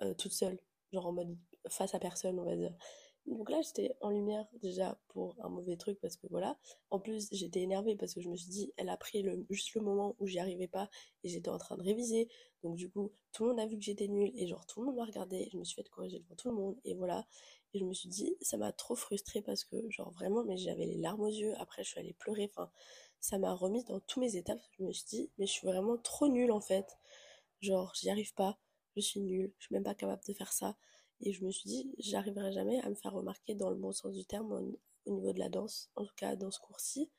euh, 0.02 0.14
toute 0.14 0.32
seule, 0.32 0.58
genre 0.92 1.06
en 1.06 1.12
mode 1.12 1.36
face 1.68 1.94
à 1.94 1.98
personne, 2.00 2.38
on 2.38 2.44
va 2.44 2.56
dire. 2.56 2.74
Donc 3.26 3.50
là, 3.50 3.60
j'étais 3.62 3.96
en 4.00 4.10
lumière 4.10 4.46
déjà 4.60 4.98
pour 5.08 5.36
un 5.44 5.48
mauvais 5.48 5.76
truc 5.76 5.98
parce 6.00 6.16
que 6.16 6.26
voilà. 6.30 6.58
En 6.90 6.98
plus, 6.98 7.28
j'étais 7.32 7.60
énervée 7.60 7.94
parce 7.96 8.14
que 8.14 8.20
je 8.20 8.28
me 8.28 8.36
suis 8.36 8.50
dit, 8.50 8.72
elle 8.76 8.88
a 8.88 8.96
pris 8.96 9.22
le, 9.22 9.46
juste 9.50 9.74
le 9.74 9.82
moment 9.82 10.16
où 10.18 10.26
j'y 10.26 10.38
arrivais 10.40 10.66
pas 10.68 10.90
et 11.22 11.28
j'étais 11.28 11.48
en 11.50 11.58
train 11.58 11.76
de 11.76 11.82
réviser. 11.82 12.28
Donc 12.62 12.76
du 12.76 12.90
coup, 12.90 13.12
tout 13.32 13.44
le 13.44 13.50
monde 13.50 13.60
a 13.60 13.66
vu 13.66 13.76
que 13.78 13.84
j'étais 13.84 14.08
nulle 14.08 14.32
et 14.34 14.46
genre 14.46 14.66
tout 14.66 14.80
le 14.80 14.86
monde 14.86 14.96
m'a 14.96 15.04
regardé. 15.04 15.48
Je 15.52 15.58
me 15.58 15.64
suis 15.64 15.76
fait 15.76 15.88
corriger 15.88 16.18
devant 16.20 16.34
tout 16.34 16.48
le 16.50 16.56
monde 16.56 16.76
et 16.84 16.94
voilà. 16.94 17.26
Et 17.72 17.78
je 17.78 17.84
me 17.84 17.92
suis 17.92 18.08
dit, 18.08 18.36
ça 18.40 18.56
m'a 18.56 18.72
trop 18.72 18.96
frustrée 18.96 19.42
parce 19.42 19.64
que 19.64 19.76
genre 19.90 20.10
vraiment, 20.12 20.42
mais 20.44 20.56
j'avais 20.56 20.86
les 20.86 20.96
larmes 20.98 21.20
aux 21.22 21.28
yeux. 21.28 21.54
Après, 21.58 21.84
je 21.84 21.90
suis 21.90 22.00
allée 22.00 22.14
pleurer. 22.14 22.50
Enfin, 22.52 22.70
ça 23.20 23.38
m'a 23.38 23.52
remis 23.54 23.84
dans 23.84 24.00
tous 24.00 24.20
mes 24.20 24.36
étapes. 24.36 24.60
Je 24.78 24.84
me 24.84 24.92
suis 24.92 25.04
dit, 25.06 25.30
mais 25.38 25.46
je 25.46 25.52
suis 25.52 25.66
vraiment 25.66 25.96
trop 25.98 26.26
nulle 26.28 26.50
en 26.52 26.60
fait. 26.60 26.98
Genre, 27.60 27.92
j'y 27.94 28.10
arrive 28.10 28.34
pas, 28.34 28.58
je 28.96 29.02
suis 29.02 29.20
nulle, 29.20 29.52
je 29.58 29.66
suis 29.66 29.74
même 29.74 29.84
pas 29.84 29.94
capable 29.94 30.22
de 30.26 30.32
faire 30.32 30.52
ça. 30.52 30.76
Et 31.22 31.32
je 31.32 31.44
me 31.44 31.50
suis 31.50 31.68
dit, 31.68 31.94
j'arriverai 31.98 32.52
jamais 32.52 32.80
à 32.80 32.88
me 32.88 32.94
faire 32.94 33.12
remarquer 33.12 33.54
dans 33.54 33.70
le 33.70 33.76
bon 33.76 33.92
sens 33.92 34.12
du 34.12 34.24
terme 34.24 34.52
au, 34.52 35.10
niveau 35.10 35.32
de 35.32 35.38
la 35.38 35.48
danse, 35.48 35.90
en 35.96 36.04
tout 36.04 36.14
cas 36.16 36.36
dans 36.36 36.50
ce 36.50 36.60
cours-ci, 36.60 37.10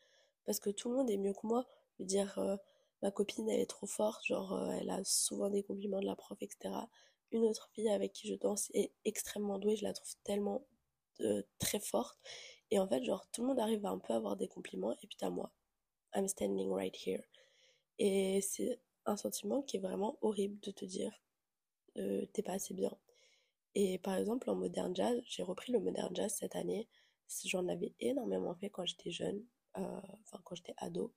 parce 0.46 0.60
que 0.60 0.70
tout 0.70 0.90
le 0.90 0.96
monde 0.96 1.10
est 1.10 1.18
mieux 1.18 1.34
que 1.34 1.46
moi. 1.46 1.68
Je 1.98 2.04
veux 2.04 2.08
dire, 2.08 2.38
euh, 2.40 2.56
ma 3.02 3.12
copine, 3.12 3.50
elle 3.50 3.60
est 3.60 3.70
trop 3.70 3.86
forte, 3.86 4.26
genre, 4.26 4.54
euh, 4.54 4.72
elle 4.80 4.90
a 4.90 5.04
souvent 5.04 5.50
des 5.50 5.64
compliments 5.64 6.00
de 6.00 6.06
la 6.06 6.16
prof, 6.16 6.38
etc. 6.42 6.74
Une 7.32 7.44
autre 7.46 7.70
fille 7.74 7.90
avec 7.90 8.14
qui 8.14 8.28
je 8.28 8.36
danse 8.36 8.70
est 8.74 8.92
extrêmement 9.06 9.60
douée, 9.60 9.76
je 9.76 9.84
la 9.84 9.94
trouve 9.94 10.14
tellement 10.24 10.66
euh, 11.22 11.44
très 11.60 11.80
forte. 11.80 12.20
Et 12.72 12.80
en 12.80 12.88
fait, 12.88 13.04
genre, 13.04 13.28
tout 13.32 13.42
le 13.42 13.48
monde 13.48 13.60
arrive 13.60 13.86
à 13.86 13.90
un 13.90 14.00
peu 14.00 14.14
avoir 14.14 14.38
des 14.38 14.48
compliments, 14.48 14.94
et 14.94 15.08
puis 15.08 15.18
t'as 15.18 15.30
moi. 15.30 15.52
I'm 16.16 16.28
standing 16.28 16.72
right 16.72 16.96
here. 17.06 17.24
Et 18.00 18.42
c'est 18.42 18.80
un 19.06 19.18
sentiment 19.18 19.62
qui 19.62 19.78
est 19.78 19.80
vraiment 19.80 20.18
horrible 20.22 20.60
de 20.62 20.72
te 20.72 20.86
dire 20.86 21.22
t'es 21.96 22.42
pas 22.42 22.54
assez 22.54 22.74
bien. 22.74 22.98
Et 23.76 24.00
par 24.00 24.16
exemple, 24.16 24.50
en 24.50 24.56
modern 24.56 24.96
jazz, 24.96 25.22
j'ai 25.26 25.44
repris 25.44 25.72
le 25.72 25.80
modern 25.80 26.16
jazz 26.16 26.34
cette 26.34 26.56
année. 26.56 26.88
J'en 27.46 27.68
avais 27.68 27.94
énormément 28.00 28.54
fait 28.56 28.70
quand 28.70 28.86
j'étais 28.86 29.12
jeune, 29.12 29.44
euh, 29.78 30.02
enfin 30.24 30.42
quand 30.44 30.56
j'étais 30.56 30.74
ado. 30.78 31.14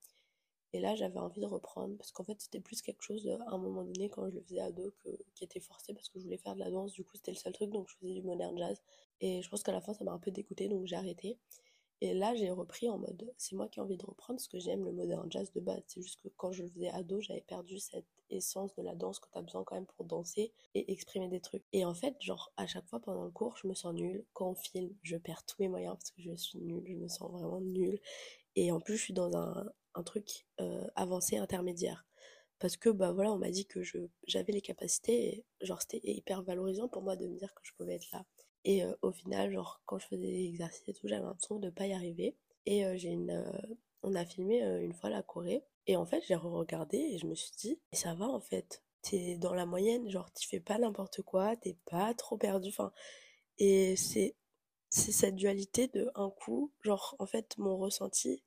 Et 0.72 0.80
là, 0.80 0.96
j'avais 0.96 1.18
envie 1.18 1.40
de 1.40 1.46
reprendre 1.46 1.96
parce 1.96 2.12
qu'en 2.12 2.24
fait, 2.24 2.40
c'était 2.40 2.60
plus 2.60 2.82
quelque 2.82 3.02
chose 3.02 3.28
à 3.46 3.54
un 3.54 3.58
moment 3.58 3.84
donné 3.84 4.10
quand 4.10 4.28
je 4.28 4.34
le 4.34 4.42
faisais 4.42 4.60
ado 4.60 4.92
que, 5.04 5.08
qui 5.34 5.44
était 5.44 5.60
forcé 5.60 5.94
parce 5.94 6.08
que 6.08 6.18
je 6.18 6.24
voulais 6.24 6.38
faire 6.38 6.54
de 6.54 6.60
la 6.60 6.70
danse. 6.70 6.92
Du 6.92 7.04
coup, 7.04 7.16
c'était 7.16 7.30
le 7.32 7.36
seul 7.36 7.52
truc, 7.52 7.70
donc 7.70 7.88
je 7.88 7.96
faisais 7.96 8.14
du 8.14 8.22
modern 8.22 8.56
jazz. 8.58 8.82
Et 9.20 9.42
je 9.42 9.48
pense 9.48 9.62
qu'à 9.62 9.72
la 9.72 9.80
fin, 9.80 9.94
ça 9.94 10.04
m'a 10.04 10.12
un 10.12 10.18
peu 10.18 10.32
dégoûté, 10.32 10.68
donc 10.68 10.86
j'ai 10.86 10.96
arrêté. 10.96 11.38
Et 12.04 12.12
là, 12.12 12.34
j'ai 12.34 12.50
repris 12.50 12.90
en 12.90 12.98
mode, 12.98 13.32
c'est 13.38 13.56
moi 13.56 13.66
qui 13.66 13.78
ai 13.78 13.82
envie 13.82 13.96
de 13.96 14.04
reprendre 14.04 14.36
parce 14.36 14.46
que 14.46 14.58
j'aime 14.58 14.84
le 14.84 14.92
modern 14.92 15.32
jazz 15.32 15.50
de 15.52 15.60
base. 15.60 15.80
C'est 15.86 16.02
juste 16.02 16.20
que 16.22 16.28
quand 16.36 16.52
je 16.52 16.62
le 16.64 16.68
faisais 16.68 16.90
ado, 16.90 17.18
j'avais 17.22 17.40
perdu 17.40 17.78
cette 17.78 18.04
essence 18.28 18.74
de 18.74 18.82
la 18.82 18.94
danse 18.94 19.18
que 19.20 19.28
tu 19.32 19.38
as 19.38 19.40
besoin 19.40 19.64
quand 19.64 19.74
même 19.74 19.86
pour 19.86 20.04
danser 20.04 20.52
et 20.74 20.92
exprimer 20.92 21.28
des 21.28 21.40
trucs. 21.40 21.64
Et 21.72 21.86
en 21.86 21.94
fait, 21.94 22.14
genre, 22.20 22.52
à 22.58 22.66
chaque 22.66 22.86
fois 22.88 23.00
pendant 23.00 23.24
le 23.24 23.30
cours, 23.30 23.56
je 23.56 23.66
me 23.66 23.72
sens 23.72 23.94
nulle. 23.94 24.26
Quand 24.34 24.50
on 24.50 24.54
filme, 24.54 24.94
je 25.02 25.16
perds 25.16 25.46
tous 25.46 25.56
mes 25.60 25.68
moyens 25.68 25.94
parce 25.94 26.10
que 26.10 26.20
je 26.20 26.36
suis 26.36 26.58
nulle, 26.58 26.84
je 26.86 26.92
me 26.92 27.08
sens 27.08 27.32
vraiment 27.32 27.62
nulle. 27.62 27.98
Et 28.54 28.70
en 28.70 28.80
plus, 28.80 28.98
je 28.98 29.02
suis 29.02 29.14
dans 29.14 29.34
un, 29.34 29.72
un 29.94 30.02
truc 30.02 30.46
euh, 30.60 30.86
avancé 30.96 31.38
intermédiaire. 31.38 32.04
Parce 32.58 32.76
que, 32.76 32.90
bah 32.90 33.12
voilà, 33.12 33.32
on 33.32 33.38
m'a 33.38 33.50
dit 33.50 33.64
que 33.64 33.80
j'avais 34.26 34.52
les 34.52 34.60
capacités 34.60 35.36
et 35.36 35.44
genre, 35.62 35.80
c'était 35.80 36.00
hyper 36.04 36.42
valorisant 36.42 36.88
pour 36.88 37.00
moi 37.00 37.16
de 37.16 37.26
me 37.28 37.38
dire 37.38 37.54
que 37.54 37.62
je 37.64 37.72
pouvais 37.78 37.94
être 37.94 38.10
là. 38.12 38.26
Et 38.64 38.82
euh, 38.84 38.94
au 39.02 39.12
final, 39.12 39.52
genre, 39.52 39.82
quand 39.86 39.98
je 39.98 40.06
faisais 40.06 40.22
des 40.22 40.46
exercices 40.46 40.88
et 40.88 40.94
tout, 40.94 41.08
j'avais 41.08 41.22
l'impression 41.22 41.58
de 41.58 41.66
ne 41.66 41.70
pas 41.70 41.86
y 41.86 41.92
arriver. 41.92 42.36
Et 42.66 42.84
euh, 42.86 42.96
j'ai 42.96 43.10
une, 43.10 43.30
euh, 43.30 43.74
on 44.02 44.14
a 44.14 44.24
filmé 44.24 44.60
une 44.82 44.94
fois 44.94 45.10
la 45.10 45.22
Corée. 45.22 45.64
Et 45.86 45.96
en 45.96 46.06
fait, 46.06 46.22
j'ai 46.26 46.34
re-regardé 46.34 46.96
et 46.98 47.18
je 47.18 47.26
me 47.26 47.34
suis 47.34 47.52
dit, 47.58 47.78
ça 47.92 48.14
va 48.14 48.26
en 48.26 48.40
fait. 48.40 48.82
T'es 49.02 49.36
dans 49.36 49.52
la 49.54 49.66
moyenne, 49.66 50.08
genre, 50.08 50.32
tu 50.32 50.48
fais 50.48 50.60
pas 50.60 50.78
n'importe 50.78 51.20
quoi, 51.22 51.56
t'es 51.56 51.76
pas 51.84 52.14
trop 52.14 52.38
perdu. 52.38 52.70
Enfin, 52.70 52.92
et 53.58 53.96
c'est 53.96 54.36
c'est 54.90 55.12
cette 55.12 55.36
dualité 55.36 55.88
de 55.88 56.10
un 56.14 56.30
coup, 56.30 56.72
genre, 56.82 57.16
en 57.18 57.26
fait, 57.26 57.58
mon 57.58 57.76
ressenti 57.76 58.42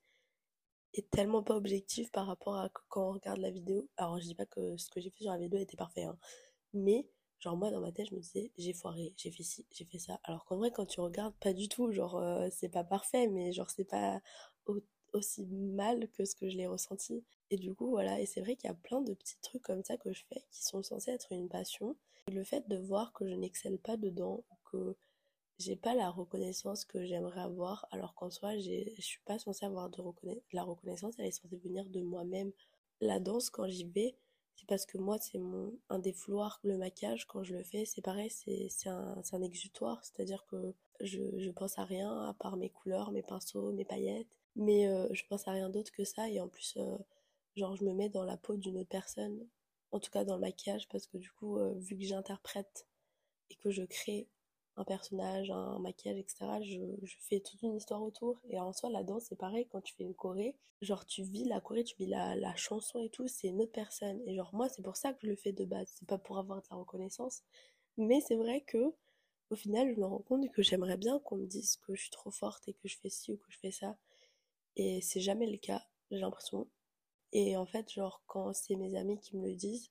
est 0.94 1.10
tellement 1.10 1.42
pas 1.42 1.56
objectif 1.56 2.10
par 2.10 2.26
rapport 2.26 2.56
à 2.56 2.70
quand 2.88 3.10
on 3.10 3.12
regarde 3.14 3.38
la 3.40 3.50
vidéo. 3.50 3.88
Alors, 3.98 4.18
je 4.18 4.24
dis 4.24 4.34
pas 4.34 4.46
que 4.46 4.76
ce 4.78 4.90
que 4.90 5.00
j'ai 5.00 5.10
fait 5.10 5.24
sur 5.24 5.32
la 5.32 5.38
vidéo 5.38 5.60
était 5.60 5.76
parfait, 5.76 6.04
hein, 6.04 6.18
mais 6.72 7.06
Genre 7.40 7.56
moi 7.56 7.70
dans 7.70 7.80
ma 7.80 7.92
tête 7.92 8.08
je 8.10 8.14
me 8.14 8.20
disais 8.20 8.50
j'ai 8.58 8.72
foiré, 8.72 9.14
j'ai 9.16 9.30
fait 9.30 9.42
ci, 9.42 9.66
j'ai 9.70 9.84
fait 9.84 9.98
ça. 9.98 10.20
Alors 10.24 10.44
qu'en 10.44 10.56
vrai 10.56 10.70
quand 10.70 10.86
tu 10.86 11.00
regardes 11.00 11.34
pas 11.36 11.52
du 11.52 11.68
tout, 11.68 11.92
genre 11.92 12.16
euh, 12.16 12.48
c'est 12.50 12.68
pas 12.68 12.84
parfait 12.84 13.28
mais 13.28 13.52
genre 13.52 13.70
c'est 13.70 13.84
pas 13.84 14.20
aussi 15.14 15.46
mal 15.46 16.08
que 16.10 16.24
ce 16.24 16.34
que 16.34 16.48
je 16.48 16.56
l'ai 16.56 16.66
ressenti. 16.66 17.24
Et 17.50 17.56
du 17.56 17.74
coup 17.74 17.90
voilà, 17.90 18.20
et 18.20 18.26
c'est 18.26 18.40
vrai 18.40 18.56
qu'il 18.56 18.68
y 18.68 18.72
a 18.72 18.74
plein 18.74 19.00
de 19.00 19.14
petits 19.14 19.38
trucs 19.40 19.62
comme 19.62 19.82
ça 19.84 19.96
que 19.96 20.12
je 20.12 20.24
fais 20.28 20.44
qui 20.50 20.64
sont 20.64 20.82
censés 20.82 21.12
être 21.12 21.32
une 21.32 21.48
passion. 21.48 21.96
Et 22.28 22.32
le 22.32 22.44
fait 22.44 22.68
de 22.68 22.76
voir 22.76 23.12
que 23.12 23.26
je 23.28 23.34
n'excelle 23.34 23.78
pas 23.78 23.96
dedans, 23.96 24.44
que 24.70 24.96
j'ai 25.58 25.76
pas 25.76 25.94
la 25.94 26.10
reconnaissance 26.10 26.84
que 26.84 27.04
j'aimerais 27.04 27.40
avoir, 27.40 27.86
alors 27.90 28.14
qu'en 28.14 28.30
soi, 28.30 28.56
je 28.58 29.00
suis 29.00 29.20
pas 29.24 29.38
censée 29.38 29.66
avoir 29.66 29.90
de 29.90 30.02
la 30.52 30.62
reconnaissance, 30.62 31.14
elle 31.18 31.26
est 31.26 31.30
censée 31.32 31.56
venir 31.56 31.84
de 31.86 32.00
moi-même. 32.00 32.52
La 33.00 33.18
danse, 33.18 33.50
quand 33.50 33.66
j'y 33.66 33.84
vais, 33.84 34.14
c'est 34.58 34.66
parce 34.66 34.86
que 34.86 34.98
moi, 34.98 35.18
c'est 35.20 35.38
mon 35.38 35.72
un 35.88 36.00
des 36.00 36.12
flouards, 36.12 36.58
le 36.64 36.76
maquillage, 36.76 37.26
quand 37.26 37.44
je 37.44 37.54
le 37.54 37.62
fais, 37.62 37.84
c'est 37.84 38.02
pareil, 38.02 38.28
c'est 38.28 38.88
un, 38.88 39.22
un 39.32 39.42
exutoire, 39.42 40.04
c'est-à-dire 40.04 40.44
que 40.50 40.74
je, 41.00 41.20
je 41.38 41.50
pense 41.50 41.78
à 41.78 41.84
rien 41.84 42.10
à 42.28 42.34
part 42.34 42.56
mes 42.56 42.68
couleurs, 42.68 43.12
mes 43.12 43.22
pinceaux, 43.22 43.70
mes 43.72 43.84
paillettes, 43.84 44.26
mais 44.56 44.88
euh, 44.88 45.06
je 45.12 45.22
pense 45.28 45.46
à 45.46 45.52
rien 45.52 45.70
d'autre 45.70 45.92
que 45.92 46.02
ça, 46.02 46.28
et 46.28 46.40
en 46.40 46.48
plus, 46.48 46.74
euh, 46.76 46.98
genre, 47.54 47.76
je 47.76 47.84
me 47.84 47.92
mets 47.92 48.08
dans 48.08 48.24
la 48.24 48.36
peau 48.36 48.56
d'une 48.56 48.78
autre 48.78 48.88
personne, 48.88 49.46
en 49.92 50.00
tout 50.00 50.10
cas 50.10 50.24
dans 50.24 50.34
le 50.34 50.40
maquillage, 50.40 50.88
parce 50.88 51.06
que 51.06 51.18
du 51.18 51.30
coup, 51.30 51.58
euh, 51.58 51.74
vu 51.76 51.96
que 51.96 52.04
j'interprète 52.04 52.88
et 53.50 53.54
que 53.54 53.70
je 53.70 53.84
crée 53.84 54.28
un 54.78 54.84
personnage, 54.84 55.50
un 55.50 55.78
maquillage, 55.80 56.18
etc. 56.18 56.46
Je, 56.62 56.78
fais 57.20 57.40
toute 57.40 57.60
une 57.62 57.74
histoire 57.76 58.02
autour. 58.02 58.40
Et 58.48 58.58
en 58.60 58.72
soi, 58.72 58.90
la 58.90 59.02
danse, 59.02 59.24
c'est 59.28 59.36
pareil, 59.38 59.66
quand 59.70 59.80
tu 59.80 59.94
fais 59.94 60.04
une 60.04 60.14
choré, 60.14 60.54
genre 60.80 61.04
tu 61.04 61.22
vis 61.22 61.44
la 61.44 61.60
choré, 61.60 61.84
tu 61.84 61.96
vis 61.96 62.06
la, 62.06 62.36
la 62.36 62.54
chanson 62.56 63.00
et 63.00 63.10
tout, 63.10 63.26
c'est 63.28 63.48
une 63.48 63.60
autre 63.60 63.72
personne. 63.72 64.20
Et 64.26 64.36
genre 64.36 64.54
moi, 64.54 64.68
c'est 64.68 64.82
pour 64.82 64.96
ça 64.96 65.12
que 65.12 65.18
je 65.22 65.28
le 65.28 65.36
fais 65.36 65.52
de 65.52 65.64
base. 65.64 65.92
C'est 65.98 66.08
pas 66.08 66.18
pour 66.18 66.38
avoir 66.38 66.62
de 66.62 66.66
la 66.70 66.76
reconnaissance. 66.76 67.42
Mais 67.96 68.20
c'est 68.20 68.36
vrai 68.36 68.60
que 68.62 68.94
au 69.50 69.56
final, 69.56 69.92
je 69.94 70.00
me 70.00 70.06
rends 70.06 70.18
compte 70.20 70.50
que 70.52 70.62
j'aimerais 70.62 70.96
bien 70.96 71.18
qu'on 71.20 71.36
me 71.36 71.46
dise 71.46 71.76
que 71.78 71.94
je 71.94 72.02
suis 72.02 72.10
trop 72.10 72.30
forte 72.30 72.68
et 72.68 72.74
que 72.74 72.86
je 72.86 72.96
fais 72.98 73.08
ci 73.10 73.32
ou 73.32 73.36
que 73.38 73.50
je 73.50 73.58
fais 73.58 73.70
ça. 73.70 73.96
Et 74.76 75.00
c'est 75.00 75.20
jamais 75.20 75.46
le 75.50 75.58
cas, 75.58 75.82
j'ai 76.10 76.18
l'impression. 76.18 76.68
Et 77.32 77.56
en 77.56 77.66
fait, 77.66 77.92
genre, 77.92 78.22
quand 78.26 78.52
c'est 78.54 78.76
mes 78.76 78.94
amis 78.96 79.18
qui 79.20 79.36
me 79.36 79.48
le 79.48 79.54
disent, 79.54 79.90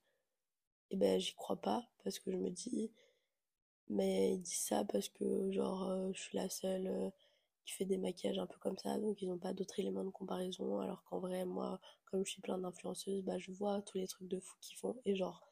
eh 0.91 0.97
ben 0.97 1.19
j'y 1.19 1.33
crois 1.35 1.57
pas 1.61 1.87
parce 2.03 2.19
que 2.19 2.31
je 2.31 2.37
me 2.37 2.49
dis 2.49 2.91
mais 3.89 4.33
ils 4.33 4.41
disent 4.41 4.53
ça 4.59 4.83
parce 4.85 5.09
que, 5.09 5.51
genre, 5.51 5.89
euh, 5.89 6.11
je 6.13 6.19
suis 6.19 6.37
la 6.37 6.49
seule 6.49 6.87
euh, 6.87 7.09
qui 7.65 7.73
fait 7.73 7.85
des 7.85 7.97
maquillages 7.97 8.39
un 8.39 8.45
peu 8.45 8.57
comme 8.59 8.77
ça, 8.77 8.97
donc 8.97 9.21
ils 9.21 9.29
n'ont 9.29 9.37
pas 9.37 9.53
d'autres 9.53 9.79
éléments 9.79 10.03
de 10.03 10.09
comparaison. 10.09 10.79
Alors 10.79 11.03
qu'en 11.05 11.19
vrai, 11.19 11.45
moi, 11.45 11.79
comme 12.05 12.25
je 12.25 12.31
suis 12.31 12.41
plein 12.41 12.57
d'influenceuses, 12.57 13.23
bah, 13.23 13.37
je 13.37 13.51
vois 13.51 13.81
tous 13.83 13.97
les 13.97 14.07
trucs 14.07 14.27
de 14.27 14.39
fou 14.39 14.55
qu'ils 14.61 14.77
font. 14.77 14.95
Et 15.05 15.15
genre, 15.15 15.47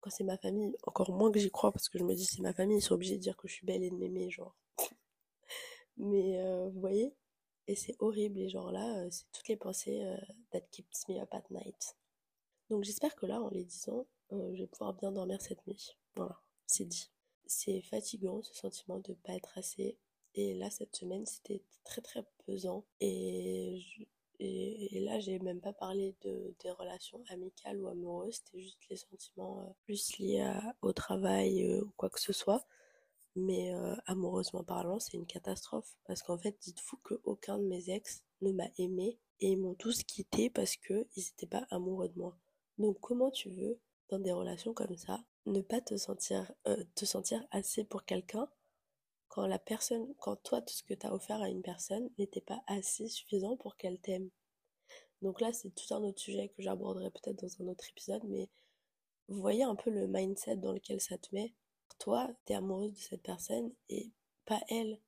quand 0.00 0.10
c'est 0.10 0.24
ma 0.24 0.38
famille, 0.38 0.74
encore 0.84 1.10
moins 1.12 1.32
que 1.32 1.38
j'y 1.38 1.50
crois 1.50 1.72
parce 1.72 1.88
que 1.88 1.98
je 1.98 2.04
me 2.04 2.14
dis 2.14 2.24
c'est 2.26 2.42
ma 2.42 2.54
famille, 2.54 2.78
ils 2.78 2.82
sont 2.82 2.94
obligés 2.94 3.16
de 3.16 3.22
dire 3.22 3.36
que 3.36 3.48
je 3.48 3.54
suis 3.54 3.66
belle 3.66 3.82
et 3.82 3.90
de 3.90 3.96
m'aimer, 3.96 4.30
genre. 4.30 4.54
Mais 5.96 6.40
euh, 6.40 6.68
vous 6.70 6.80
voyez? 6.80 7.14
Et 7.68 7.76
c'est 7.76 7.96
horrible, 8.00 8.40
et 8.40 8.48
genre 8.50 8.72
là, 8.72 9.10
c'est 9.10 9.24
toutes 9.32 9.48
les 9.48 9.56
pensées 9.56 10.04
that 10.52 10.60
keeps 10.70 11.08
me 11.08 11.20
up 11.20 11.32
at 11.32 11.44
night. 11.50 11.96
Donc 12.70 12.84
j'espère 12.84 13.14
que 13.16 13.26
là, 13.26 13.40
en 13.40 13.48
les 13.50 13.64
disant, 13.64 14.06
je 14.30 14.58
vais 14.58 14.66
pouvoir 14.66 14.92
bien 14.94 15.12
dormir 15.12 15.40
cette 15.40 15.66
nuit. 15.66 15.96
Voilà, 16.16 16.38
c'est 16.66 16.84
dit 16.84 17.13
c'est 17.46 17.82
fatigant 17.82 18.42
ce 18.42 18.54
sentiment 18.54 18.98
de 19.00 19.14
pas 19.14 19.34
être 19.34 19.56
assez. 19.58 19.98
Et 20.34 20.54
là, 20.54 20.70
cette 20.70 20.96
semaine, 20.96 21.26
c'était 21.26 21.62
très 21.84 22.00
très 22.00 22.24
pesant. 22.46 22.84
Et, 23.00 23.80
et, 24.40 25.00
là, 25.00 25.20
j'ai 25.20 25.38
même 25.38 25.60
pas 25.60 25.72
parlé 25.72 26.16
de, 26.22 26.54
des 26.62 26.70
relations 26.70 27.22
amicales 27.28 27.80
ou 27.80 27.88
amoureuses, 27.88 28.42
c'était 28.44 28.60
juste 28.60 28.80
les 28.90 28.96
sentiments 28.96 29.60
euh, 29.60 29.72
plus 29.84 30.18
liés 30.18 30.52
au 30.82 30.92
travail 30.92 31.64
euh, 31.64 31.82
ou 31.82 31.92
quoi 31.96 32.10
que 32.10 32.20
ce 32.20 32.32
soit. 32.32 32.66
Mais 33.36 33.74
euh, 33.74 33.94
amoureusement 34.06 34.64
parlant, 34.64 35.00
c'est 35.00 35.16
une 35.16 35.26
catastrophe. 35.26 35.96
Parce 36.06 36.22
qu'en 36.22 36.38
fait, 36.38 36.56
dites-vous 36.60 36.96
qu'aucun 36.98 37.58
de 37.58 37.64
mes 37.64 37.90
ex 37.90 38.22
ne 38.42 38.52
m'a 38.52 38.68
aimé 38.78 39.18
et 39.40 39.52
ils 39.52 39.60
m'ont 39.60 39.74
tous 39.74 40.02
quitté 40.04 40.50
parce 40.50 40.76
qu'ils 40.76 41.06
n'étaient 41.16 41.46
pas 41.46 41.66
amoureux 41.70 42.08
de 42.08 42.18
moi. 42.18 42.36
Donc 42.78 42.98
comment 43.00 43.30
tu 43.30 43.50
veux, 43.50 43.78
dans 44.08 44.18
des 44.18 44.32
relations 44.32 44.74
comme 44.74 44.96
ça, 44.96 45.24
ne 45.46 45.60
pas 45.60 45.80
te 45.80 45.96
sentir, 45.96 46.52
euh, 46.66 46.82
te 46.94 47.04
sentir 47.04 47.44
assez 47.50 47.84
pour 47.84 48.04
quelqu'un 48.04 48.48
quand 49.28 49.46
la 49.46 49.58
personne, 49.58 50.14
quand 50.20 50.36
toi, 50.36 50.62
tout 50.62 50.74
ce 50.74 50.82
que 50.84 50.94
tu 50.94 51.06
as 51.06 51.12
offert 51.12 51.42
à 51.42 51.48
une 51.48 51.62
personne 51.62 52.08
n'était 52.18 52.40
pas 52.40 52.62
assez 52.66 53.08
suffisant 53.08 53.56
pour 53.56 53.76
qu'elle 53.76 54.00
t'aime. 54.00 54.30
Donc 55.22 55.40
là, 55.40 55.52
c'est 55.52 55.74
tout 55.74 55.92
un 55.92 56.02
autre 56.02 56.20
sujet 56.20 56.48
que 56.48 56.62
j'aborderai 56.62 57.10
peut-être 57.10 57.42
dans 57.42 57.62
un 57.62 57.68
autre 57.68 57.88
épisode, 57.90 58.22
mais 58.24 58.48
vous 59.28 59.40
voyez 59.40 59.64
un 59.64 59.74
peu 59.74 59.90
le 59.90 60.06
mindset 60.06 60.56
dans 60.56 60.72
lequel 60.72 61.00
ça 61.00 61.18
te 61.18 61.34
met. 61.34 61.54
Toi, 61.98 62.30
t'es 62.44 62.54
amoureuse 62.54 62.92
de 62.92 62.98
cette 62.98 63.22
personne 63.22 63.72
et 63.88 64.12
pas 64.44 64.60
elle. 64.68 65.00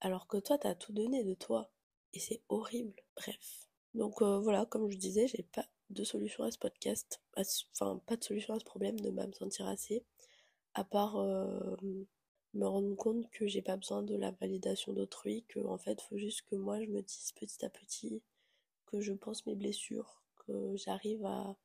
Alors 0.00 0.26
que 0.26 0.38
toi, 0.38 0.58
t'as 0.58 0.74
tout 0.74 0.92
donné 0.92 1.24
de 1.24 1.34
toi. 1.34 1.70
Et 2.12 2.18
c'est 2.20 2.42
horrible. 2.48 2.94
Bref. 3.16 3.68
Donc 3.94 4.22
euh, 4.22 4.38
voilà, 4.40 4.66
comme 4.66 4.90
je 4.90 4.96
disais, 4.96 5.28
j'ai 5.28 5.42
pas 5.42 5.66
de 5.90 6.04
solution 6.04 6.44
à 6.44 6.50
ce 6.50 6.58
podcast, 6.58 7.20
enfin 7.36 8.00
pas 8.06 8.16
de 8.16 8.24
solution 8.24 8.54
à 8.54 8.60
ce 8.60 8.64
problème 8.64 8.98
de 9.00 9.10
pas 9.10 9.26
me 9.26 9.32
sentir 9.32 9.66
assez, 9.66 10.04
à 10.74 10.84
part 10.84 11.16
euh, 11.16 11.76
me 12.54 12.66
rendre 12.66 12.94
compte 12.96 13.28
que 13.30 13.46
j'ai 13.46 13.62
pas 13.62 13.76
besoin 13.76 14.02
de 14.02 14.16
la 14.16 14.30
validation 14.32 14.92
d'autrui, 14.92 15.44
que 15.48 15.60
en 15.60 15.78
fait 15.78 16.00
faut 16.02 16.16
juste 16.16 16.42
que 16.42 16.56
moi 16.56 16.80
je 16.82 16.86
me 16.86 17.02
dise 17.02 17.32
petit 17.32 17.64
à 17.64 17.70
petit 17.70 18.22
que 18.86 19.00
je 19.00 19.12
pense 19.12 19.46
mes 19.46 19.54
blessures, 19.56 20.22
que 20.46 20.76
j'arrive 20.76 21.24
à, 21.26 21.56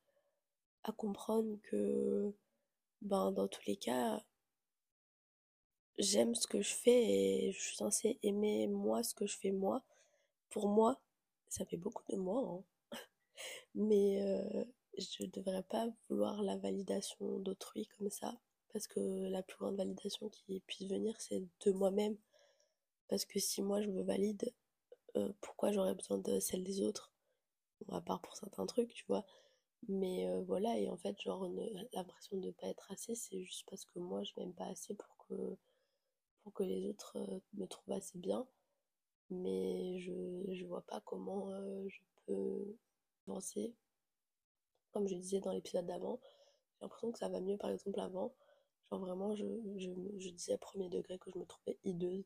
comprendre 0.98 1.58
que 1.64 2.32
ben 3.02 3.32
dans 3.32 3.48
tous 3.48 3.66
les 3.68 3.76
cas 3.76 4.24
j'aime 5.98 6.36
ce 6.36 6.48
que 6.48 6.62
je 6.62 6.74
fais 6.76 7.48
et 7.48 7.52
je 7.52 7.60
suis 7.60 7.76
censée 7.76 8.20
aimer 8.24 8.68
moi 8.68 9.04
ce 9.04 9.16
que 9.16 9.26
je 9.26 9.38
fais 9.38 9.52
moi. 9.52 9.84
Pour 10.50 10.68
moi 10.70 11.00
ça 11.50 11.66
fait 11.66 11.78
beaucoup 11.78 12.04
de 12.10 12.18
moi 12.18 12.42
hein 12.48 12.64
mais 13.76 14.22
euh, 14.22 14.64
je 14.98 15.26
devrais 15.26 15.64
pas 15.64 15.88
vouloir 16.10 16.42
la 16.44 16.58
validation 16.58 17.40
d'autrui 17.40 17.88
comme 17.98 18.10
ça 18.10 18.38
parce 18.74 18.88
que 18.88 19.00
la 19.30 19.42
plus 19.44 19.58
grande 19.58 19.78
validation 19.78 20.30
qui 20.30 20.60
puisse 20.62 20.88
venir 20.90 21.20
c'est 21.20 21.44
de 21.66 21.72
moi-même. 21.72 22.18
Parce 23.08 23.26
que 23.26 23.40
si 23.40 23.62
moi 23.62 23.82
je 23.82 23.90
me 23.90 24.04
valide 24.04 24.54
euh, 25.18 25.32
pourquoi 25.42 25.72
j'aurais 25.72 25.96
besoin 25.96 26.18
de 26.20 26.40
celle 26.40 26.64
des 26.64 26.82
autres? 26.82 27.12
À 27.90 28.02
part 28.02 28.22
pour 28.22 28.36
certains 28.36 28.66
trucs 28.66 28.94
tu 28.94 29.06
vois. 29.08 29.26
Mais 29.88 30.28
euh, 30.28 30.42
voilà 30.44 30.78
et 30.80 30.90
en 30.90 30.98
fait 30.98 31.20
genre 31.22 31.48
l'impression 31.94 32.38
de 32.38 32.48
ne 32.48 32.52
pas 32.52 32.68
être 32.68 32.92
assez 32.92 33.16
c'est 33.16 33.42
juste 33.44 33.66
parce 33.70 33.86
que 33.86 34.00
moi 34.00 34.24
je 34.24 34.34
m'aime 34.38 34.54
pas 34.54 34.66
assez 34.68 34.96
pour 34.96 35.18
que 35.28 35.58
pour 36.44 36.54
que 36.54 36.64
les 36.64 36.88
autres 36.88 37.18
me 37.56 37.66
trouvent 37.68 37.96
assez 37.96 38.18
bien. 38.18 38.48
Mais 39.30 40.00
je 40.00 40.14
je 40.54 40.66
vois 40.66 40.82
pas 40.84 41.02
comment 41.06 41.50
je 41.88 42.00
peux 42.26 42.76
comme 44.92 45.08
je 45.08 45.16
disais 45.16 45.40
dans 45.42 45.52
l'épisode 45.52 45.86
d'avant, 45.86 46.20
j'ai 46.24 46.84
l'impression 46.84 47.12
que 47.12 47.20
ça 47.20 47.30
va 47.30 47.40
mieux 47.42 47.58
par 47.58 47.70
exemple 47.70 48.00
avant. 48.00 48.34
Genre 48.92 49.00
vraiment, 49.00 49.36
je, 49.36 49.46
je, 49.78 49.90
je 50.18 50.30
disais 50.30 50.58
premier 50.58 50.90
degré 50.90 51.18
que 51.20 51.32
je 51.32 51.38
me 51.38 51.46
trouvais 51.46 51.78
hideuse. 51.84 52.26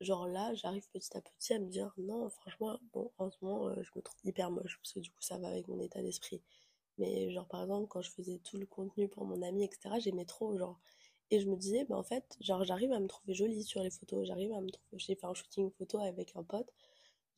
Genre 0.00 0.26
là, 0.26 0.54
j'arrive 0.54 0.88
petit 0.90 1.16
à 1.16 1.20
petit 1.20 1.54
à 1.54 1.58
me 1.58 1.66
dire 1.68 1.92
non, 1.98 2.28
franchement, 2.30 2.78
bon, 2.92 3.12
en 3.18 3.30
ce 3.30 3.36
moment, 3.42 3.68
euh, 3.68 3.82
je 3.82 3.90
me 3.96 4.02
trouve 4.02 4.18
hyper 4.24 4.50
moche 4.50 4.78
parce 4.78 4.92
que 4.94 5.00
du 5.00 5.10
coup, 5.10 5.22
ça 5.22 5.38
va 5.38 5.48
avec 5.48 5.68
mon 5.68 5.78
état 5.80 6.02
d'esprit. 6.02 6.42
Mais 6.98 7.30
genre 7.32 7.46
par 7.46 7.62
exemple, 7.62 7.88
quand 7.88 8.02
je 8.02 8.10
faisais 8.10 8.38
tout 8.44 8.58
le 8.58 8.66
contenu 8.66 9.08
pour 9.08 9.24
mon 9.26 9.42
ami, 9.42 9.64
etc., 9.64 9.96
j'aimais 10.00 10.24
trop, 10.24 10.56
genre. 10.56 10.80
Et 11.30 11.40
je 11.40 11.48
me 11.48 11.56
disais, 11.56 11.84
bah 11.84 11.96
en 11.96 12.02
fait, 12.02 12.36
genre 12.40 12.64
j'arrive 12.64 12.92
à 12.92 13.00
me 13.00 13.06
trouver 13.08 13.34
jolie 13.34 13.62
sur 13.64 13.82
les 13.82 13.90
photos, 13.90 14.26
j'arrive 14.26 14.52
à 14.52 14.60
me 14.60 14.70
trouver. 14.70 14.98
J'ai 14.98 15.14
fait 15.16 15.26
un 15.26 15.34
shooting 15.34 15.70
photo 15.72 15.98
avec 16.00 16.34
un 16.36 16.42
pote 16.44 16.72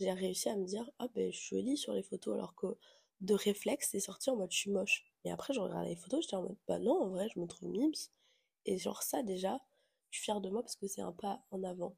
j'ai 0.03 0.13
réussi 0.13 0.49
à 0.49 0.57
me 0.57 0.65
dire 0.65 0.91
ah 0.99 1.09
ben 1.15 1.33
je 1.33 1.39
suis 1.39 1.57
jolie 1.57 1.77
sur 1.77 1.93
les 1.93 2.03
photos 2.03 2.35
alors 2.35 2.55
que 2.55 2.67
de 3.21 3.35
réflexe 3.35 3.91
c'est 3.93 4.01
sorti 4.01 4.31
en 4.31 4.37
mode 4.37 4.51
je 4.51 4.59
suis 4.59 4.71
moche. 4.71 5.05
Et 5.25 5.31
après 5.31 5.55
je 5.55 5.61
regardais 5.61 5.91
les 5.91 5.97
photos 5.97 6.23
j'étais 6.23 6.37
en 6.37 6.43
mode 6.43 6.57
bah 6.67 6.79
non 6.79 7.01
en 7.03 7.09
vrai 7.09 7.29
je 7.35 7.39
me 7.41 7.47
trouve 7.47 7.69
mimes 7.71 7.93
et 8.67 8.79
genre 8.79 9.03
ça 9.03 9.23
déjà 9.23 9.61
je 10.11 10.19
suis 10.19 10.25
fière 10.25 10.41
de 10.41 10.51
moi 10.51 10.63
parce 10.63 10.77
que 10.77 10.87
c'est 10.89 11.03
un 11.03 11.13
pas 11.13 11.45
en 11.51 11.63
avant. 11.63 11.97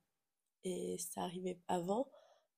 Et 0.64 0.96
ça 0.98 1.22
arrivait 1.22 1.58
avant 1.68 2.08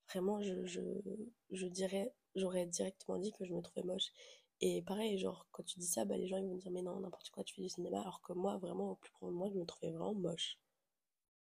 vraiment 0.08 0.40
je, 0.42 1.66
dirais 1.68 2.12
j'aurais 2.34 2.66
directement 2.66 3.18
dit 3.18 3.32
que 3.32 3.44
je 3.44 3.54
me 3.54 3.62
trouvais 3.62 3.86
moche. 3.86 4.12
Et 4.60 4.82
pareil 4.82 5.18
genre 5.18 5.46
quand 5.52 5.62
tu 5.64 5.78
dis 5.78 5.86
ça 5.86 6.04
bah 6.04 6.16
les 6.16 6.26
gens 6.28 6.38
ils 6.38 6.46
vont 6.46 6.56
dire 6.56 6.70
mais 6.72 6.82
non 6.82 6.98
n'importe 7.00 7.30
quoi 7.30 7.44
tu 7.44 7.54
fais 7.54 7.62
du 7.62 7.68
cinéma 7.68 8.00
alors 8.00 8.20
que 8.22 8.32
moi 8.32 8.58
vraiment 8.58 8.92
au 8.92 8.94
plus 8.96 9.10
profond 9.12 9.32
de 9.32 9.36
moi 9.36 9.48
je 9.52 9.58
me 9.58 9.64
trouvais 9.64 9.92
vraiment 9.92 10.14
moche 10.14 10.58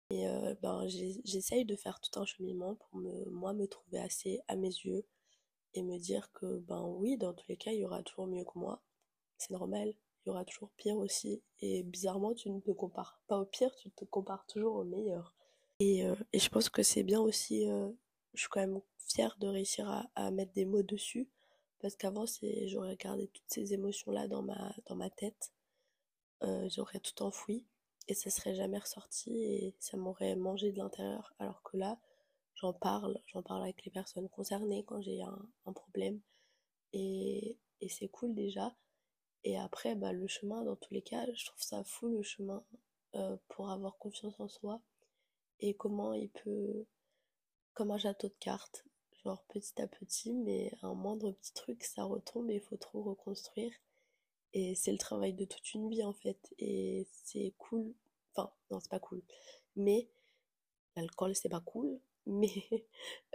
et 0.10 0.28
euh, 0.28 0.56
ben, 0.62 0.88
j'essaye 0.88 1.66
de 1.66 1.76
faire 1.76 2.00
tout 2.00 2.20
un 2.20 2.26
cheminement 2.26 2.76
pour 2.76 3.00
me, 3.00 3.26
moi 3.30 3.54
me 3.54 3.68
trouver 3.68 4.00
assez 4.00 4.42
à 4.48 4.56
mes 4.56 4.68
yeux 4.70 5.06
et 5.74 5.82
me 5.84 5.98
dire 5.98 6.32
que 6.34 6.60
ben 6.60 6.82
oui, 6.84 7.18
dans 7.18 7.34
tous 7.34 7.46
les 7.50 7.58
cas, 7.58 7.72
il 7.72 7.80
y 7.80 7.86
aura 7.86 8.02
toujours 8.04 8.28
mieux 8.28 8.46
que 8.46 8.58
moi. 8.58 8.82
C'est 9.38 9.52
normal, 9.52 9.94
il 10.26 10.30
y 10.30 10.32
aura 10.32 10.46
toujours 10.46 10.72
pire 10.78 10.98
aussi. 10.98 11.44
Et 11.60 11.84
bizarrement, 11.84 12.34
tu 12.34 12.50
ne 12.50 12.62
te 12.62 12.72
compares 12.72 13.22
pas 13.28 13.38
au 13.40 13.46
pire, 13.46 13.76
tu 13.76 13.92
te 13.92 14.06
compares 14.06 14.46
toujours 14.48 14.76
au 14.76 14.84
meilleur. 14.86 15.36
Et, 15.80 16.06
euh, 16.06 16.16
je 16.34 16.50
pense 16.50 16.70
que 16.70 16.84
c'est 16.84 17.04
bien 17.04 17.20
aussi, 17.20 17.70
euh, 17.70 17.90
je 18.34 18.42
suis 18.42 18.50
quand 18.50 18.62
même 18.62 18.82
fière 18.98 19.38
de 19.40 19.48
réussir 19.48 20.08
à, 20.16 20.32
mettre 20.32 20.54
des 20.54 20.66
mots 20.66 20.84
dessus. 20.84 21.30
Parce 21.80 21.96
qu'avant, 21.96 22.26
j'aurais 22.66 22.96
gardé 22.96 23.28
toutes 23.28 23.50
ces 23.50 23.74
émotions-là 23.74 24.28
dans 24.28 24.42
ma 24.42 25.10
tête. 25.12 25.52
j'aurais 26.42 27.00
tout 27.00 27.22
enfoui 27.22 27.66
et 28.08 28.14
ça 28.14 28.30
serait 28.30 28.56
jamais 28.56 28.78
ressorti 28.78 29.32
et 29.44 29.76
ça 29.80 29.98
m'aurait 29.98 30.36
mangé 30.36 30.72
de 30.72 30.78
l'intérieur. 30.78 31.34
Alors 31.40 31.62
que 31.64 31.78
là, 31.78 32.00
j'en 32.56 32.74
parle, 32.74 33.20
j'en 33.28 33.44
parle 33.44 33.64
avec 33.64 33.84
les 33.86 33.92
personnes 33.92 34.30
concernées 34.30 34.84
quand 34.86 35.02
j'ai 35.02 35.22
un, 35.22 35.74
problème 35.74 36.20
et, 36.94 37.58
et 37.82 37.90
c'est 37.90 38.08
cool 38.08 38.34
déjà. 38.34 38.76
Et 39.44 39.58
après, 39.58 39.96
bah, 39.96 40.14
le 40.14 40.28
chemin, 40.28 40.64
dans 40.64 40.76
tous 40.76 40.94
les 40.94 41.02
cas, 41.02 41.26
je 41.34 41.46
trouve 41.46 41.62
ça 41.62 41.84
fou 41.84 42.08
le 42.10 42.22
chemin 42.24 42.64
euh, 43.16 43.38
pour 43.50 43.70
avoir 43.70 43.98
confiance 43.98 44.40
en 44.40 44.48
soi 44.48 44.82
et 45.60 45.74
comment 45.74 46.14
il 46.14 46.30
peut, 46.30 46.86
comme 47.74 47.92
un 47.92 47.98
château 47.98 48.28
de 48.28 48.36
cartes, 48.40 48.86
genre 49.24 49.44
petit 49.50 49.82
à 49.82 49.88
petit, 49.88 50.34
mais 50.34 50.72
un 50.82 50.94
moindre 50.94 51.32
petit 51.32 51.54
truc, 51.54 51.84
ça 51.84 52.04
retombe 52.04 52.50
et 52.52 52.56
il 52.56 52.62
faut 52.62 52.78
trop 52.78 53.02
reconstruire. 53.02 53.74
C'est 54.76 54.92
le 54.92 54.98
travail 54.98 55.34
de 55.34 55.46
toute 55.46 55.74
une 55.74 55.90
vie 55.90 56.04
en 56.04 56.14
fait. 56.14 56.54
Et 56.60 57.08
c'est 57.24 57.54
cool. 57.58 57.94
Enfin, 58.34 58.52
non, 58.72 58.80
c'est 58.80 58.90
pas 58.90 59.00
cool. 59.00 59.22
Mais 59.76 60.08
l'alcool, 60.96 61.36
c'est 61.36 61.50
pas 61.50 61.62
cool. 61.62 62.00
Mais 62.28 62.86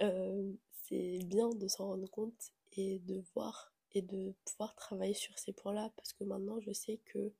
euh, 0.02 0.52
c'est 0.84 1.18
bien 1.24 1.48
de 1.48 1.68
s'en 1.68 1.86
rendre 1.88 2.10
compte 2.10 2.52
et 2.72 2.98
de 3.00 3.22
voir 3.34 3.72
et 3.94 4.02
de 4.02 4.34
pouvoir 4.44 4.74
travailler 4.74 5.14
sur 5.14 5.38
ces 5.38 5.52
points-là. 5.52 5.92
Parce 5.96 6.12
que 6.12 6.24
maintenant, 6.24 6.60
je 6.60 6.72
sais 6.72 6.98
que. 7.06 7.32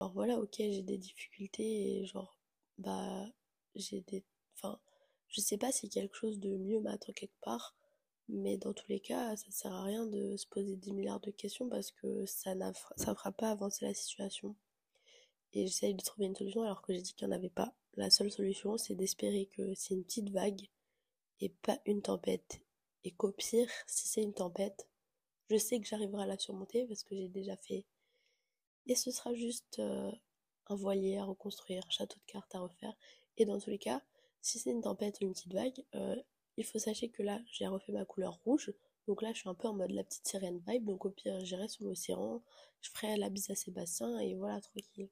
Alors 0.00 0.12
voilà, 0.12 0.38
ok, 0.38 0.54
j'ai 0.56 0.82
des 0.82 0.96
difficultés 0.96 1.98
et 1.98 2.06
genre, 2.06 2.38
bah, 2.78 3.26
j'ai 3.74 4.00
des. 4.02 4.24
Enfin, 4.56 4.80
je 5.28 5.40
sais 5.40 5.58
pas 5.58 5.72
si 5.72 5.88
quelque 5.88 6.16
chose 6.16 6.40
de 6.40 6.56
mieux 6.56 6.80
m'attend 6.80 7.12
quelque 7.12 7.38
part. 7.42 7.76
Mais 8.32 8.56
dans 8.56 8.72
tous 8.72 8.88
les 8.88 9.00
cas, 9.00 9.34
ça 9.34 9.50
sert 9.50 9.72
à 9.72 9.82
rien 9.82 10.06
de 10.06 10.36
se 10.36 10.46
poser 10.46 10.76
10 10.76 10.92
milliards 10.92 11.20
de 11.20 11.32
questions 11.32 11.68
parce 11.68 11.90
que 11.90 12.24
ça 12.26 12.54
ne 12.54 12.72
fera 12.72 13.32
pas 13.32 13.50
avancer 13.50 13.84
la 13.84 13.94
situation. 13.94 14.54
Et 15.52 15.66
j'essaye 15.66 15.94
de 15.94 16.02
trouver 16.02 16.26
une 16.26 16.36
solution 16.36 16.62
alors 16.62 16.80
que 16.80 16.92
j'ai 16.92 17.02
dit 17.02 17.12
qu'il 17.12 17.26
n'y 17.26 17.34
en 17.34 17.36
avait 17.36 17.50
pas. 17.50 17.74
La 17.94 18.08
seule 18.08 18.30
solution, 18.30 18.78
c'est 18.78 18.94
d'espérer 18.94 19.46
que 19.46 19.74
c'est 19.74 19.94
une 19.94 20.04
petite 20.04 20.30
vague 20.30 20.68
et 21.40 21.48
pas 21.48 21.80
une 21.86 22.02
tempête. 22.02 22.60
Et 23.02 23.10
qu'au 23.10 23.32
pire, 23.32 23.68
si 23.88 24.06
c'est 24.06 24.22
une 24.22 24.34
tempête, 24.34 24.88
je 25.48 25.56
sais 25.56 25.80
que 25.80 25.86
j'arriverai 25.86 26.22
à 26.22 26.26
la 26.26 26.38
surmonter 26.38 26.86
parce 26.86 27.02
que 27.02 27.16
j'ai 27.16 27.28
déjà 27.28 27.56
fait. 27.56 27.84
Et 28.86 28.94
ce 28.94 29.10
sera 29.10 29.34
juste 29.34 29.80
euh, 29.80 30.12
un 30.66 30.76
voilier 30.76 31.18
à 31.18 31.24
reconstruire, 31.24 31.82
un 31.84 31.90
château 31.90 32.18
de 32.20 32.32
cartes 32.32 32.54
à 32.54 32.60
refaire. 32.60 32.94
Et 33.38 33.44
dans 33.44 33.58
tous 33.58 33.70
les 33.70 33.78
cas, 33.78 34.02
si 34.40 34.60
c'est 34.60 34.70
une 34.70 34.82
tempête 34.82 35.18
ou 35.20 35.24
une 35.24 35.32
petite 35.32 35.52
vague, 35.52 35.84
euh, 35.96 36.16
il 36.56 36.64
faut 36.64 36.78
sachez 36.78 37.08
que 37.08 37.22
là, 37.22 37.40
j'ai 37.52 37.66
refait 37.66 37.92
ma 37.92 38.04
couleur 38.04 38.40
rouge. 38.44 38.72
Donc 39.06 39.22
là, 39.22 39.32
je 39.32 39.38
suis 39.40 39.48
un 39.48 39.54
peu 39.54 39.68
en 39.68 39.74
mode 39.74 39.90
la 39.90 40.04
petite 40.04 40.26
sirène 40.26 40.60
vibe. 40.66 40.84
Donc 40.84 41.04
au 41.04 41.10
pire, 41.10 41.44
j'irai 41.44 41.68
sur 41.68 41.84
l'océan, 41.84 42.42
je 42.80 42.90
ferai 42.90 43.16
la 43.16 43.30
bise 43.30 43.50
à 43.50 43.54
Sébastien 43.54 44.18
et 44.20 44.34
voilà, 44.34 44.60
tranquille. 44.60 45.08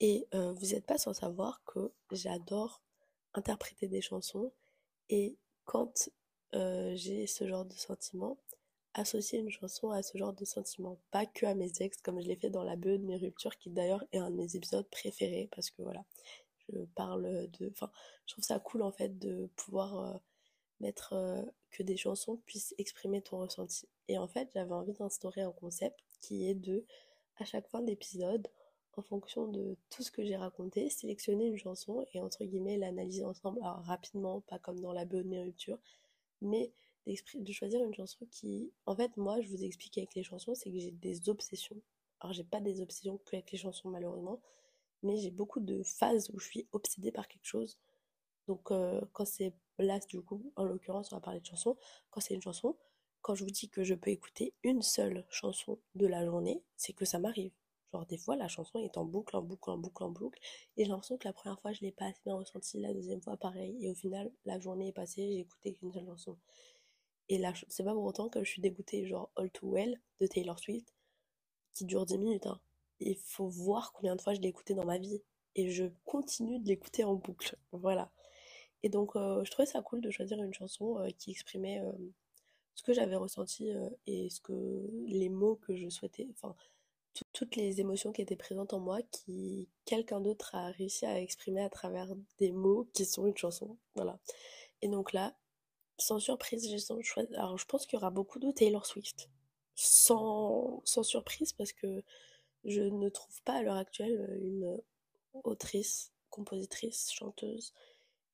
Et 0.00 0.28
euh, 0.34 0.52
vous 0.52 0.66
n'êtes 0.66 0.86
pas 0.86 0.98
sans 0.98 1.14
savoir 1.14 1.62
que 1.64 1.92
j'adore 2.12 2.82
interpréter 3.34 3.88
des 3.88 4.00
chansons. 4.00 4.52
Et 5.08 5.36
quand 5.64 6.10
euh, 6.54 6.94
j'ai 6.96 7.26
ce 7.26 7.46
genre 7.46 7.64
de 7.64 7.74
sentiment, 7.74 8.38
associer 8.94 9.38
une 9.38 9.50
chanson 9.50 9.90
à 9.90 10.02
ce 10.02 10.18
genre 10.18 10.32
de 10.32 10.44
sentiment. 10.44 10.98
Pas 11.10 11.26
que 11.26 11.46
à 11.46 11.54
mes 11.54 11.70
ex, 11.80 12.00
comme 12.02 12.20
je 12.20 12.26
l'ai 12.26 12.36
fait 12.36 12.50
dans 12.50 12.64
la 12.64 12.76
BE 12.76 12.98
de 12.98 13.04
mes 13.04 13.16
ruptures, 13.16 13.56
qui 13.56 13.70
d'ailleurs 13.70 14.04
est 14.12 14.18
un 14.18 14.30
de 14.30 14.36
mes 14.36 14.56
épisodes 14.56 14.88
préférés, 14.90 15.48
parce 15.54 15.70
que 15.70 15.82
voilà, 15.82 16.04
je 16.68 16.78
parle 16.94 17.48
de... 17.58 17.70
Enfin, 17.70 17.90
je 18.26 18.34
trouve 18.34 18.44
ça 18.44 18.58
cool 18.58 18.82
en 18.82 18.92
fait 18.92 19.18
de 19.18 19.48
pouvoir 19.56 19.98
euh, 19.98 20.18
mettre 20.80 21.12
euh, 21.12 21.42
que 21.70 21.82
des 21.82 21.96
chansons 21.96 22.36
puissent 22.46 22.74
exprimer 22.78 23.22
ton 23.22 23.38
ressenti. 23.38 23.88
Et 24.08 24.18
en 24.18 24.28
fait, 24.28 24.50
j'avais 24.54 24.72
envie 24.72 24.92
d'instaurer 24.92 25.42
un 25.42 25.52
concept 25.52 25.98
qui 26.20 26.48
est 26.48 26.54
de, 26.54 26.84
à 27.36 27.44
chaque 27.44 27.68
fin 27.68 27.82
d'épisode, 27.82 28.48
en 28.96 29.02
fonction 29.02 29.46
de 29.46 29.76
tout 29.90 30.02
ce 30.02 30.10
que 30.10 30.24
j'ai 30.24 30.36
raconté, 30.36 30.90
sélectionner 30.90 31.46
une 31.46 31.56
chanson 31.56 32.04
et 32.12 32.20
entre 32.20 32.44
guillemets 32.44 32.78
l'analyser 32.78 33.24
ensemble, 33.24 33.60
rapidement, 33.62 34.40
pas 34.40 34.58
comme 34.58 34.80
dans 34.80 34.92
la 34.92 35.04
BO 35.04 35.18
de 35.18 35.28
mes 35.28 35.42
ruptures, 35.42 35.78
mais 36.42 36.72
de 37.34 37.52
choisir 37.52 37.82
une 37.82 37.94
chanson 37.94 38.26
qui, 38.30 38.72
en 38.86 38.94
fait, 38.94 39.16
moi, 39.16 39.40
je 39.40 39.48
vous 39.48 39.64
explique 39.64 39.96
avec 39.98 40.14
les 40.14 40.22
chansons, 40.22 40.54
c'est 40.54 40.70
que 40.70 40.78
j'ai 40.78 40.90
des 40.90 41.28
obsessions. 41.28 41.80
Alors, 42.20 42.32
j'ai 42.32 42.44
pas 42.44 42.60
des 42.60 42.80
obsessions 42.80 43.18
que 43.24 43.36
avec 43.36 43.50
les 43.52 43.58
chansons, 43.58 43.88
malheureusement, 43.88 44.40
mais 45.02 45.16
j'ai 45.16 45.30
beaucoup 45.30 45.60
de 45.60 45.82
phases 45.82 46.30
où 46.34 46.38
je 46.38 46.46
suis 46.46 46.68
obsédée 46.72 47.12
par 47.12 47.28
quelque 47.28 47.46
chose. 47.46 47.78
Donc, 48.46 48.70
euh, 48.70 49.00
quand 49.12 49.24
c'est 49.24 49.54
là, 49.78 49.98
du 50.00 50.20
coup, 50.20 50.52
en 50.56 50.64
l'occurrence, 50.64 51.12
on 51.12 51.16
va 51.16 51.20
parler 51.20 51.40
de 51.40 51.46
chansons. 51.46 51.76
Quand 52.10 52.20
c'est 52.20 52.34
une 52.34 52.42
chanson, 52.42 52.76
quand 53.22 53.34
je 53.34 53.44
vous 53.44 53.50
dis 53.50 53.68
que 53.68 53.84
je 53.84 53.94
peux 53.94 54.10
écouter 54.10 54.54
une 54.62 54.82
seule 54.82 55.26
chanson 55.30 55.78
de 55.94 56.06
la 56.06 56.24
journée, 56.24 56.62
c'est 56.76 56.92
que 56.92 57.04
ça 57.04 57.18
m'arrive. 57.18 57.52
Genre, 57.92 58.04
des 58.06 58.18
fois, 58.18 58.36
la 58.36 58.48
chanson 58.48 58.80
est 58.80 58.98
en 58.98 59.04
boucle, 59.04 59.36
en 59.36 59.42
boucle, 59.42 59.70
en 59.70 59.78
boucle, 59.78 60.02
en 60.02 60.10
boucle. 60.10 60.38
Et 60.76 60.84
j'ai 60.84 60.90
l'impression 60.90 61.16
que 61.16 61.26
la 61.26 61.32
première 61.32 61.60
fois, 61.60 61.72
je 61.72 61.80
l'ai 61.80 61.92
pas 61.92 62.06
assez 62.06 62.20
bien 62.24 62.34
ressenti, 62.34 62.78
la 62.80 62.92
deuxième 62.92 63.22
fois, 63.22 63.36
pareil. 63.36 63.76
Et 63.80 63.90
au 63.90 63.94
final, 63.94 64.30
la 64.44 64.60
journée 64.60 64.88
est 64.88 64.92
passée, 64.92 65.32
j'ai 65.32 65.40
écouté 65.40 65.72
qu'une 65.72 65.92
seule 65.92 66.06
chanson. 66.06 66.36
Et 67.30 67.38
là, 67.38 67.52
c'est 67.68 67.84
pas 67.84 67.92
pour 67.92 68.04
autant 68.04 68.28
que 68.28 68.42
je 68.44 68.50
suis 68.50 68.62
dégoûtée, 68.62 69.06
genre 69.06 69.30
All 69.36 69.50
Too 69.50 69.70
Well 69.70 70.00
de 70.20 70.26
Taylor 70.26 70.58
Swift, 70.58 70.94
qui 71.74 71.84
dure 71.84 72.06
10 72.06 72.18
minutes. 72.18 72.46
Hein. 72.46 72.60
Il 73.00 73.16
faut 73.16 73.48
voir 73.48 73.92
combien 73.92 74.16
de 74.16 74.22
fois 74.22 74.34
je 74.34 74.40
l'ai 74.40 74.48
écouté 74.48 74.74
dans 74.74 74.84
ma 74.84 74.98
vie. 74.98 75.22
Et 75.54 75.70
je 75.70 75.84
continue 76.04 76.60
de 76.60 76.68
l'écouter 76.68 77.04
en 77.04 77.14
boucle. 77.14 77.56
Voilà. 77.72 78.12
Et 78.82 78.88
donc, 78.88 79.16
euh, 79.16 79.42
je 79.44 79.50
trouvais 79.50 79.66
ça 79.66 79.82
cool 79.82 80.00
de 80.00 80.10
choisir 80.10 80.42
une 80.42 80.54
chanson 80.54 80.98
euh, 80.98 81.10
qui 81.18 81.32
exprimait 81.32 81.80
euh, 81.80 81.92
ce 82.74 82.82
que 82.82 82.92
j'avais 82.92 83.16
ressenti 83.16 83.70
et 84.06 84.30
ce 84.30 84.40
que 84.40 84.88
les 85.06 85.28
mots 85.28 85.56
que 85.56 85.76
je 85.76 85.88
souhaitais, 85.88 86.28
enfin, 86.30 86.54
toutes 87.32 87.56
les 87.56 87.80
émotions 87.80 88.12
qui 88.12 88.22
étaient 88.22 88.36
présentes 88.36 88.72
en 88.72 88.78
moi, 88.78 89.02
qui 89.10 89.68
quelqu'un 89.84 90.20
d'autre 90.20 90.54
a 90.54 90.70
réussi 90.70 91.04
à 91.04 91.20
exprimer 91.20 91.62
à 91.62 91.70
travers 91.70 92.14
des 92.38 92.52
mots 92.52 92.88
qui 92.94 93.04
sont 93.04 93.26
une 93.26 93.36
chanson. 93.36 93.76
Voilà. 93.96 94.20
Et 94.82 94.88
donc 94.88 95.12
là, 95.12 95.34
sans 95.98 96.20
surprise, 96.20 96.68
j'ai 96.68 96.78
choisi. 97.02 97.34
Alors, 97.34 97.58
je 97.58 97.66
pense 97.66 97.84
qu'il 97.84 97.96
y 97.96 98.00
aura 98.00 98.10
beaucoup 98.10 98.38
de 98.38 98.52
Taylor 98.52 98.86
Swift. 98.86 99.28
Sans, 99.74 100.80
sans 100.84 101.02
surprise, 101.02 101.52
parce 101.52 101.72
que 101.72 102.02
je 102.64 102.82
ne 102.82 103.08
trouve 103.08 103.42
pas 103.42 103.54
à 103.54 103.62
l'heure 103.62 103.76
actuelle 103.76 104.38
une 104.40 104.80
autrice, 105.44 106.12
compositrice, 106.30 107.10
chanteuse 107.12 107.72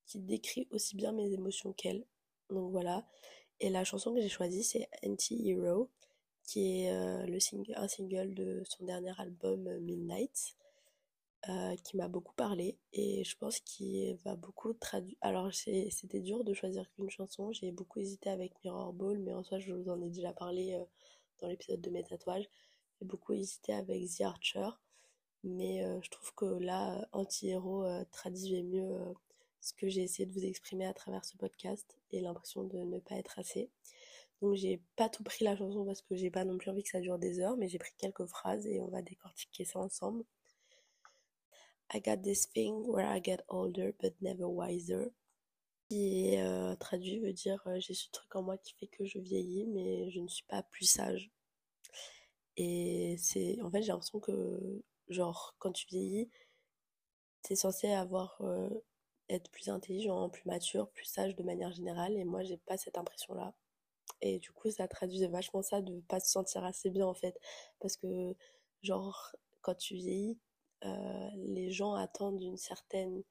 qui 0.07 0.21
décrit 0.21 0.69
aussi 0.71 0.97
bien 0.97 1.13
mes 1.13 1.33
émotions 1.33 1.73
qu'elle. 1.73 2.05
Donc 2.51 2.71
voilà. 2.71 3.07
Et 3.61 3.71
la 3.71 3.85
chanson 3.85 4.15
que 4.15 4.21
j'ai 4.21 4.29
choisie, 4.29 4.65
c'est 4.65 4.89
Anti-Hero, 5.05 5.91
qui 6.45 6.83
est 6.83 6.93
euh, 6.93 7.27
le 7.27 7.39
un 7.77 7.89
single 7.89 8.35
de 8.35 8.63
son 8.67 8.85
dernier 8.85 9.13
album 9.19 9.67
euh, 9.67 9.81
Midnight, 9.81 10.57
euh, 11.49 11.77
qui 11.77 11.97
m'a 11.97 12.09
beaucoup 12.09 12.35
parlé 12.35 12.79
et 12.93 13.23
je 13.25 13.37
pense 13.37 13.61
qu'il 13.61 14.17
va 14.25 14.35
beaucoup 14.35 14.73
traduire. 14.75 15.17
Alors 15.21 15.53
c'était 15.53 16.21
dur 16.21 16.43
de 16.43 16.55
choisir 16.55 16.91
qu'une 16.93 17.11
chanson, 17.11 17.53
j'ai 17.53 17.71
beaucoup 17.71 18.01
hésité 18.01 18.31
avec 18.31 18.53
Mirror 18.65 18.93
Ball, 18.95 19.19
mais 19.19 19.35
en 19.35 19.43
soi 19.43 19.59
je 19.59 19.73
vous 19.73 19.91
en 19.91 20.01
ai 20.01 20.09
déjà 20.09 20.33
parlé 20.33 20.79
dans 21.41 21.49
l'épisode 21.49 21.83
de 21.83 21.91
mes 21.91 22.03
tatouages. 22.03 22.49
J'ai 22.99 23.07
beaucoup 23.07 23.35
hésité 23.35 23.75
avec 23.75 24.09
The 24.09 24.23
Archer, 24.23 24.71
mais 25.43 25.85
je 26.03 26.09
trouve 26.09 26.35
que 26.35 26.47
là, 26.47 27.07
Anti-Hero 27.13 27.85
traduisait 28.11 28.63
mieux 28.63 28.99
ce 29.65 29.73
que 29.73 29.89
j'ai 29.89 30.03
essayé 30.03 30.27
de 30.27 30.33
vous 30.33 30.45
exprimer 30.45 30.85
à 30.85 30.93
travers 30.93 31.25
ce 31.25 31.39
podcast 31.39 31.97
et 32.11 32.21
l'impression 32.21 32.65
de 32.65 32.77
ne 32.81 32.99
pas 32.99 33.15
être 33.15 33.39
assez. 33.39 33.71
Donc 34.43 34.57
j'ai 34.57 34.83
pas 34.95 35.09
tout 35.09 35.23
pris 35.25 35.43
la 35.43 35.57
chanson 35.57 35.87
parce 35.87 36.03
que 36.03 36.15
j'ai 36.15 36.31
pas 36.31 36.45
non 36.45 36.59
plus 36.59 36.71
envie 36.71 36.83
que 36.83 36.91
ça 36.91 37.01
dure 37.01 37.19
des 37.19 37.41
heures, 37.41 37.57
mais 37.57 37.67
j'ai 37.69 37.79
pris 37.79 37.95
quelques 37.97 38.27
phrases 38.27 38.67
et 38.67 38.79
on 38.81 38.89
va 38.89 39.01
décortiquer 39.01 39.65
ça 39.65 39.79
ensemble. 39.79 40.23
I 41.95 42.01
got 42.01 42.19
this 42.19 42.51
thing 42.51 42.85
where 42.87 43.07
I 43.07 43.23
get 43.25 43.39
older 43.49 43.93
but 44.03 44.15
never 44.21 44.45
wiser. 44.45 45.13
Qui 45.89 46.37
euh, 46.37 46.77
traduit 46.77 47.21
veut 47.21 47.33
dire 47.33 47.63
euh, 47.67 47.81
j'ai 47.81 47.95
ce 47.95 48.11
truc 48.11 48.35
en 48.37 48.43
moi 48.43 48.59
qui 48.59 48.75
fait 48.75 48.87
que 48.87 49.05
je 49.07 49.19
vieillis 49.19 49.67
mais 49.67 50.11
je 50.11 50.21
ne 50.21 50.29
suis 50.29 50.45
pas 50.45 50.63
plus 50.63 50.85
sage. 50.85 51.31
Et 52.59 53.17
c'est 53.19 53.59
en 53.63 53.71
fait 53.71 53.81
j'ai 53.81 53.89
l'impression 53.93 54.21
que 54.21 54.83
genre 55.09 55.55
quand 55.59 55.73
tu 55.73 55.87
vieillis, 55.87 56.29
t'es 57.43 57.57
censé 57.57 57.89
avoir 57.89 58.37
euh, 58.43 58.69
être 59.29 59.51
plus 59.51 59.69
intelligent, 59.69 60.29
plus 60.29 60.47
mature, 60.47 60.89
plus 60.91 61.07
sage 61.07 61.37
de 61.37 61.43
manière 61.43 61.73
générale. 61.73 62.17
Et 62.17 62.25
moi, 62.25 62.43
j'ai 62.43 62.59
pas 62.59 62.77
cette 62.77 62.99
impression-là. 62.99 63.55
Et 64.21 64.39
du 64.39 64.53
coup, 64.53 64.71
ça 64.71 64.89
traduisait 64.89 65.29
vachement 65.29 65.63
ça 65.63 65.81
de 65.81 66.01
pas 66.03 66.21
se 66.21 66.31
sentir 66.31 66.65
assez 66.65 66.91
bien 66.91 67.07
en 67.07 67.15
fait. 67.15 67.39
Parce 67.81 67.97
que, 67.97 68.35
genre, 68.83 69.35
quand 69.63 69.75
tu 69.75 69.95
vieillis, 69.95 70.39
euh, 70.85 71.31
les 71.37 71.71
gens 71.71 71.95
attendent 71.95 72.43
une 72.43 72.57
certaine 72.57 73.23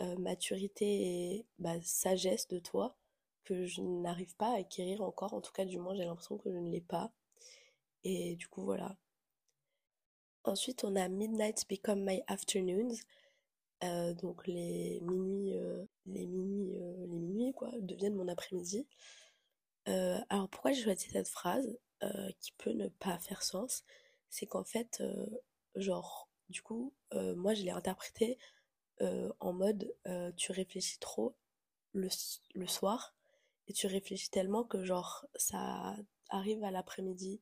euh, 0.00 0.16
maturité 0.16 0.84
et 0.86 1.46
bah, 1.58 1.80
sagesse 1.82 2.48
de 2.48 2.58
toi 2.58 2.96
que 3.44 3.64
je 3.66 3.80
n'arrive 3.80 4.34
pas 4.36 4.52
à 4.54 4.58
acquérir 4.58 5.02
encore. 5.02 5.34
En 5.34 5.40
tout 5.40 5.52
cas, 5.52 5.64
du 5.64 5.78
moins, 5.78 5.94
j'ai 5.94 6.04
l'impression 6.04 6.38
que 6.38 6.50
je 6.50 6.58
ne 6.58 6.70
l'ai 6.70 6.80
pas. 6.80 7.12
Et 8.04 8.36
du 8.36 8.48
coup, 8.48 8.62
voilà. 8.64 8.96
Ensuite, 10.44 10.84
on 10.84 10.96
a 10.96 11.08
Midnights 11.08 11.66
Become 11.68 12.04
My 12.04 12.22
Afternoons. 12.26 12.94
Euh, 13.84 14.14
donc 14.14 14.46
les 14.46 15.00
minuit, 15.02 15.54
euh, 15.58 15.84
les 16.06 16.26
minuit, 16.26 16.76
euh, 16.80 17.06
les 17.06 17.18
minuit 17.18 17.52
quoi, 17.52 17.70
deviennent 17.80 18.14
mon 18.14 18.28
après-midi. 18.28 18.86
alors 19.86 20.48
pourquoi 20.50 20.72
j'ai 20.72 20.82
choisi 20.82 21.08
cette 21.10 21.28
phrase 21.28 21.78
qui 22.40 22.52
peut 22.52 22.72
ne 22.72 22.88
pas 22.88 23.18
faire 23.18 23.42
sens, 23.42 23.84
c'est 24.28 24.46
qu'en 24.46 24.64
fait, 24.64 25.02
genre, 25.76 26.28
du 26.50 26.62
coup, 26.62 26.92
moi 27.14 27.54
je 27.54 27.62
l'ai 27.62 27.70
interprété 27.70 28.38
en 29.40 29.52
mode 29.52 29.94
tu 30.36 30.52
réfléchis 30.52 30.98
trop 30.98 31.36
le, 31.92 32.08
le 32.54 32.66
soir 32.66 33.14
et 33.68 33.72
tu 33.72 33.86
réfléchis 33.86 34.30
tellement 34.30 34.64
que 34.64 34.84
genre 34.84 35.26
ça 35.36 35.96
arrive 36.28 36.64
à 36.64 36.70
l'après-midi. 36.70 37.40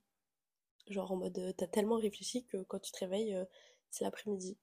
Genre 0.89 1.13
en 1.13 1.17
mode 1.17 1.55
t'as 1.57 1.67
tellement 1.67 1.97
réfléchi 1.97 2.45
que 2.45 2.59
quand 2.65 2.79
tu 2.81 2.93
te 2.93 3.01
réveilles, 3.01 3.37
c'est 3.91 4.05
l'après-midi. 4.05 4.59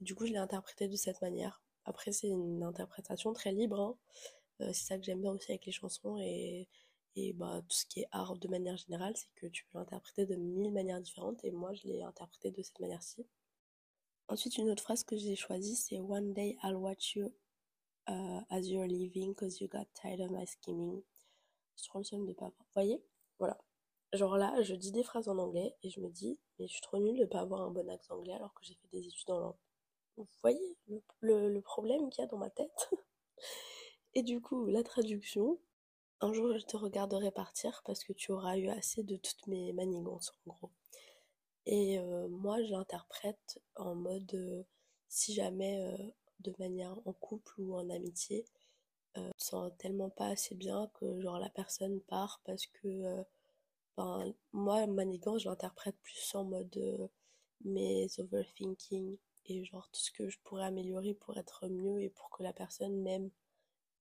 Du 0.00 0.14
coup, 0.14 0.26
je 0.26 0.32
l'ai 0.32 0.38
interprété 0.38 0.88
de 0.88 0.96
cette 0.96 1.20
manière. 1.22 1.62
après 1.84 2.12
c'est 2.12 2.28
une 2.28 2.62
interprétation 2.62 3.32
très 3.32 3.52
libre. 3.52 3.80
Hein. 3.80 3.98
Euh, 4.60 4.72
c'est 4.72 4.84
ça 4.86 4.98
que 4.98 5.04
j'aime 5.04 5.20
bien 5.20 5.32
aussi 5.32 5.50
avec 5.50 5.66
les 5.66 5.72
chansons 5.72 6.18
et, 6.18 6.68
et 7.16 7.32
bah, 7.32 7.60
tout 7.68 7.76
ce 7.76 7.86
qui 7.86 8.00
est 8.00 8.08
art 8.12 8.36
de 8.36 8.48
manière 8.48 8.76
générale, 8.76 9.16
c'est 9.16 9.32
que 9.34 9.46
tu 9.46 9.64
peux 9.66 9.78
l'interpréter 9.78 10.26
de 10.26 10.36
mille 10.36 10.72
manières 10.72 11.00
différentes 11.00 11.44
et 11.44 11.50
moi 11.50 11.72
je 11.74 11.86
l'ai 11.88 12.02
interprété 12.02 12.50
de 12.50 12.62
cette 12.62 12.80
manière-ci. 12.80 13.26
Ensuite, 14.28 14.56
une 14.58 14.70
autre 14.70 14.82
phrase 14.82 15.04
que 15.04 15.16
j'ai 15.16 15.36
choisie, 15.36 15.76
c'est 15.76 16.00
One 16.00 16.32
day 16.32 16.56
I'll 16.62 16.76
watch 16.76 17.14
you 17.16 17.32
uh, 18.08 18.40
as 18.50 18.62
you're 18.68 18.86
leaving 18.86 19.34
cause 19.34 19.60
you 19.60 19.68
got 19.68 19.86
tired 19.94 20.20
of 20.20 20.30
my 20.30 20.46
scheming. 20.46 21.02
Je 21.76 21.84
trop 21.84 21.98
le 21.98 22.04
seum 22.04 22.26
de 22.26 22.32
pas 22.32 22.46
avoir. 22.46 22.66
Voyez? 22.74 23.02
Voilà. 23.38 23.58
Genre 24.12 24.36
là, 24.36 24.62
je 24.62 24.74
dis 24.74 24.92
des 24.92 25.02
phrases 25.02 25.28
en 25.28 25.38
anglais 25.38 25.76
et 25.82 25.90
je 25.90 26.00
me 26.00 26.08
dis, 26.08 26.38
mais 26.58 26.66
je 26.68 26.72
suis 26.72 26.82
trop 26.82 26.98
nulle 26.98 27.18
de 27.18 27.24
pas 27.26 27.40
avoir 27.40 27.62
un 27.62 27.70
bon 27.70 27.88
accent 27.90 28.14
anglais 28.16 28.34
alors 28.34 28.54
que 28.54 28.64
j'ai 28.64 28.74
fait 28.74 28.88
des 28.92 29.06
études 29.06 29.30
en 29.30 29.40
langue. 29.40 29.56
Vous 30.16 30.28
voyez 30.42 30.76
le, 31.20 31.60
problème 31.60 32.08
qu'il 32.10 32.22
y 32.22 32.24
a 32.24 32.28
dans 32.28 32.38
ma 32.38 32.50
tête? 32.50 32.90
Et 34.14 34.22
du 34.22 34.40
coup, 34.40 34.66
la 34.66 34.84
traduction, 34.84 35.58
un 36.20 36.32
jour 36.32 36.56
je 36.56 36.64
te 36.64 36.76
regarderai 36.76 37.32
partir 37.32 37.82
parce 37.84 38.04
que 38.04 38.12
tu 38.12 38.30
auras 38.30 38.56
eu 38.56 38.68
assez 38.68 39.02
de 39.02 39.16
toutes 39.16 39.46
mes 39.48 39.72
manigances 39.72 40.32
en 40.46 40.52
gros. 40.52 40.70
Et 41.66 41.98
euh, 41.98 42.28
moi, 42.28 42.62
je 42.62 42.70
l'interprète 42.70 43.60
en 43.76 43.94
mode 43.94 44.32
euh, 44.34 44.62
si 45.08 45.34
jamais 45.34 45.80
euh, 45.80 45.96
de 46.40 46.54
manière 46.58 46.96
en 47.06 47.12
couple 47.12 47.60
ou 47.60 47.74
en 47.74 47.90
amitié, 47.90 48.44
euh, 49.16 49.30
tu 49.38 49.46
sens 49.46 49.72
tellement 49.78 50.10
pas 50.10 50.26
assez 50.28 50.54
bien 50.54 50.88
que 50.94 51.20
genre 51.20 51.38
la 51.38 51.48
personne 51.50 52.00
part 52.02 52.40
parce 52.44 52.66
que 52.66 53.24
ben, 53.96 54.32
moi, 54.52 54.86
manigance, 54.86 55.42
je 55.42 55.48
l'interprète 55.48 55.96
plus 56.02 56.34
en 56.34 56.44
mode 56.44 57.10
mes 57.64 58.08
overthinking 58.18 59.16
et 59.46 59.64
genre 59.64 59.88
tout 59.90 60.00
ce 60.00 60.10
que 60.10 60.28
je 60.28 60.38
pourrais 60.42 60.64
améliorer 60.64 61.14
pour 61.14 61.36
être 61.38 61.68
mieux 61.68 62.00
et 62.02 62.08
pour 62.08 62.30
que 62.30 62.42
la 62.42 62.52
personne 62.52 63.02
m'aime 63.02 63.30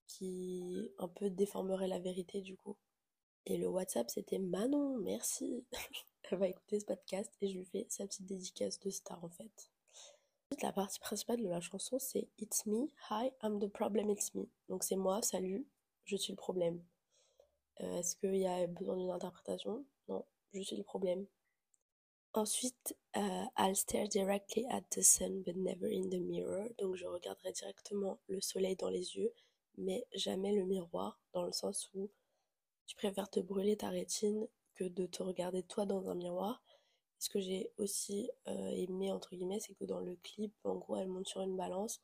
qui 0.08 0.92
un 1.00 1.08
peu 1.08 1.30
déformerait 1.30 1.88
la 1.88 2.00
vérité 2.00 2.42
du 2.42 2.58
coup. 2.58 2.78
Et 3.46 3.58
le 3.58 3.68
WhatsApp, 3.68 4.10
c'était 4.10 4.40
Manon, 4.40 4.98
merci. 5.00 5.66
Elle 6.24 6.38
va 6.38 6.48
écouter 6.48 6.80
ce 6.80 6.86
podcast 6.86 7.32
et 7.42 7.50
je 7.50 7.58
lui 7.58 7.66
fais 7.66 7.86
sa 7.90 8.08
petite 8.08 8.26
dédicace 8.26 8.80
de 8.80 8.90
star 8.90 9.24
en 9.24 9.30
fait. 9.30 9.70
La 10.62 10.72
partie 10.72 11.00
principale 11.00 11.42
de 11.42 11.50
la 11.50 11.60
chanson, 11.60 12.00
c'est 12.00 12.30
It's 12.38 12.66
me, 12.66 12.88
hi, 13.10 13.32
I'm 13.42 13.60
the 13.60 13.68
problem, 13.68 14.10
it's 14.10 14.34
me. 14.34 14.46
Donc 14.70 14.84
c'est 14.84 14.96
moi, 14.96 15.22
salut, 15.22 15.68
je 16.06 16.16
suis 16.16 16.32
le 16.32 16.38
problème. 16.38 16.82
Euh, 17.82 17.98
est-ce 17.98 18.16
qu'il 18.16 18.36
y 18.36 18.46
a 18.46 18.68
besoin 18.68 18.98
d'une 18.98 19.10
interprétation? 19.10 19.86
Non, 20.08 20.26
je 20.54 20.62
suis 20.62 20.78
le 20.78 20.84
problème. 20.84 21.26
Ensuite, 22.36 22.96
euh, 23.16 23.46
I'll 23.58 23.76
stare 23.76 24.08
directly 24.08 24.66
at 24.68 24.90
the 24.90 25.04
sun 25.04 25.44
but 25.44 25.56
never 25.56 25.88
in 25.88 26.10
the 26.10 26.20
mirror. 26.20 26.68
Donc 26.80 26.96
je 26.96 27.06
regarderai 27.06 27.52
directement 27.52 28.18
le 28.28 28.42
soleil 28.42 28.76
dans 28.76 28.90
les 28.90 29.16
yeux, 29.16 29.32
mais 29.78 30.08
jamais 30.16 30.52
le 30.56 30.66
miroir, 30.66 31.20
dans 31.34 31.44
le 31.44 31.52
sens 31.52 31.92
où 31.94 32.10
tu 32.88 32.96
préfères 32.96 33.30
te 33.30 33.40
brûler 33.40 33.78
ta 33.78 33.90
rétine 33.90 34.48
que 34.74 34.84
de 34.84 35.06
te 35.06 35.22
regarder 35.22 35.62
toi 35.62 35.86
dans 35.86 36.10
un 36.10 36.16
miroir. 36.16 36.64
Ce 37.20 37.30
que 37.30 37.40
j'ai 37.40 37.72
aussi 37.78 38.32
euh, 38.48 38.70
aimé, 38.72 39.12
entre 39.12 39.36
guillemets, 39.36 39.60
c'est 39.60 39.76
que 39.76 39.86
dans 39.86 40.00
le 40.00 40.16
clip, 40.24 40.54
en 40.64 40.76
gros, 40.76 40.98
elle 40.98 41.08
monte 41.08 41.28
sur 41.28 41.42
une 41.42 41.56
balance. 41.56 42.02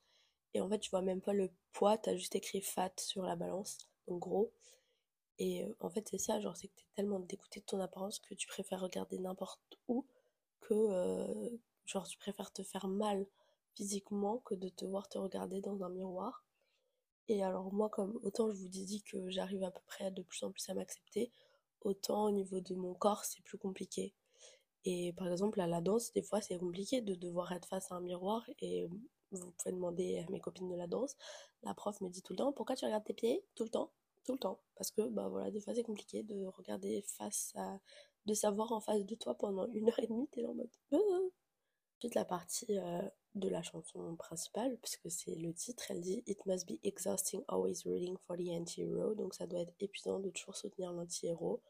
Et 0.54 0.62
en 0.62 0.70
fait, 0.70 0.80
tu 0.80 0.92
vois 0.92 1.02
même 1.02 1.22
pas 1.22 1.34
le 1.34 1.52
poids, 1.74 1.98
t'as 1.98 2.16
juste 2.16 2.36
écrit 2.36 2.62
fat 2.62 2.94
sur 2.98 3.24
la 3.24 3.36
balance, 3.36 3.90
donc 4.08 4.20
gros. 4.20 4.52
Et 5.40 5.64
euh, 5.64 5.76
en 5.80 5.90
fait, 5.90 6.08
c'est 6.08 6.20
ça, 6.20 6.40
genre, 6.40 6.56
c'est 6.56 6.68
que 6.68 6.76
t'es 6.76 6.86
tellement 6.96 7.20
dégoûté 7.20 7.62
de 7.62 7.66
ton 7.66 7.80
apparence 7.80 8.20
que 8.20 8.36
tu 8.36 8.48
préfères 8.48 8.82
regarder 8.82 9.18
n'importe 9.18 9.80
où 9.88 10.06
que, 10.62 10.74
euh, 10.74 11.50
tu 11.86 12.18
préfères 12.20 12.54
te 12.54 12.64
faire 12.64 12.88
mal 12.88 13.26
physiquement 13.76 14.40
que 14.40 14.56
de 14.56 14.70
te 14.70 14.86
voir 14.86 15.08
te 15.10 15.18
regarder 15.18 15.62
dans 15.62 15.84
un 15.84 15.90
miroir. 15.90 16.44
Et 17.28 17.44
alors 17.44 17.74
moi, 17.74 17.90
comme 17.90 18.20
autant 18.24 18.50
je 18.52 18.56
vous 18.56 18.68
dit 18.68 19.04
que 19.04 19.30
j'arrive 19.30 19.64
à 19.64 19.72
peu 19.72 19.82
près 19.86 20.12
de 20.12 20.22
plus 20.24 20.44
en 20.44 20.52
plus 20.52 20.68
à 20.70 20.74
m'accepter, 20.74 21.32
autant 21.82 22.26
au 22.26 22.32
niveau 22.32 22.60
de 22.60 22.76
mon 22.76 22.94
corps, 22.94 23.26
c'est 23.26 23.42
plus 23.44 23.58
compliqué. 23.58 24.14
Et 24.86 25.14
par 25.14 25.32
exemple, 25.32 25.60
à 25.62 25.68
la 25.68 25.82
danse, 25.82 26.12
des 26.14 26.22
fois, 26.22 26.42
c'est 26.42 26.58
compliqué 26.58 27.02
de 27.02 27.16
devoir 27.16 27.52
être 27.52 27.68
face 27.68 27.92
à 27.92 27.96
un 27.96 28.02
miroir 28.02 28.50
et 28.60 28.88
vous 29.32 29.52
pouvez 29.52 29.74
demander 29.74 30.20
à 30.20 30.32
mes 30.32 30.40
copines 30.40 30.70
de 30.70 30.76
la 30.76 30.88
danse. 30.88 31.16
La 31.64 31.74
prof 31.74 32.00
me 32.02 32.10
dit 32.10 32.22
tout 32.22 32.34
le 32.34 32.38
temps, 32.38 32.54
pourquoi 32.54 32.76
tu 32.76 32.86
regardes 32.86 33.04
tes 33.04 33.14
pieds? 33.14 33.44
Tout 33.56 33.64
le 33.64 33.70
temps 33.70 33.92
Tout 34.26 34.34
le 34.34 34.40
temps. 34.40 34.60
Parce 34.76 34.92
que, 34.92 35.02
bah 35.10 35.28
voilà, 35.28 35.52
des 35.52 35.60
fois, 35.60 35.76
c'est 35.76 35.84
compliqué 35.84 36.24
de 36.24 36.46
regarder 36.46 37.02
face 37.02 37.54
à... 37.56 37.80
de 38.30 38.36
savoir 38.36 38.72
en 38.72 38.80
face 38.80 39.06
de 39.06 39.16
toi 39.16 39.36
pendant 39.36 39.68
une 39.70 39.90
heure 39.90 40.00
et 40.00 40.08
demie, 40.08 40.28
t'es 40.32 40.46
en 40.46 40.54
mode... 40.54 40.70
Ensuite, 40.92 42.16
la 42.16 42.24
partie 42.24 42.78
euh, 42.78 43.02
de 43.36 43.50
la 43.50 43.62
chanson 43.62 44.16
principale, 44.16 44.78
puisque 44.78 45.12
c'est 45.12 45.36
le 45.36 45.54
titre, 45.54 45.84
elle 45.90 46.00
dit 46.00 46.24
It 46.28 46.46
must 46.46 46.66
be 46.66 46.80
exhausting 46.84 47.44
always 47.50 47.82
rooting 47.86 48.16
for 48.26 48.38
the 48.38 48.50
anti-hero. 48.52 49.16
Donc 49.16 49.34
ça 49.34 49.48
doit 49.48 49.60
être 49.60 49.74
épuisant 49.82 50.20
de 50.20 50.30
toujours 50.30 50.56
soutenir 50.56 50.94
l'anti-héros. 50.94 51.62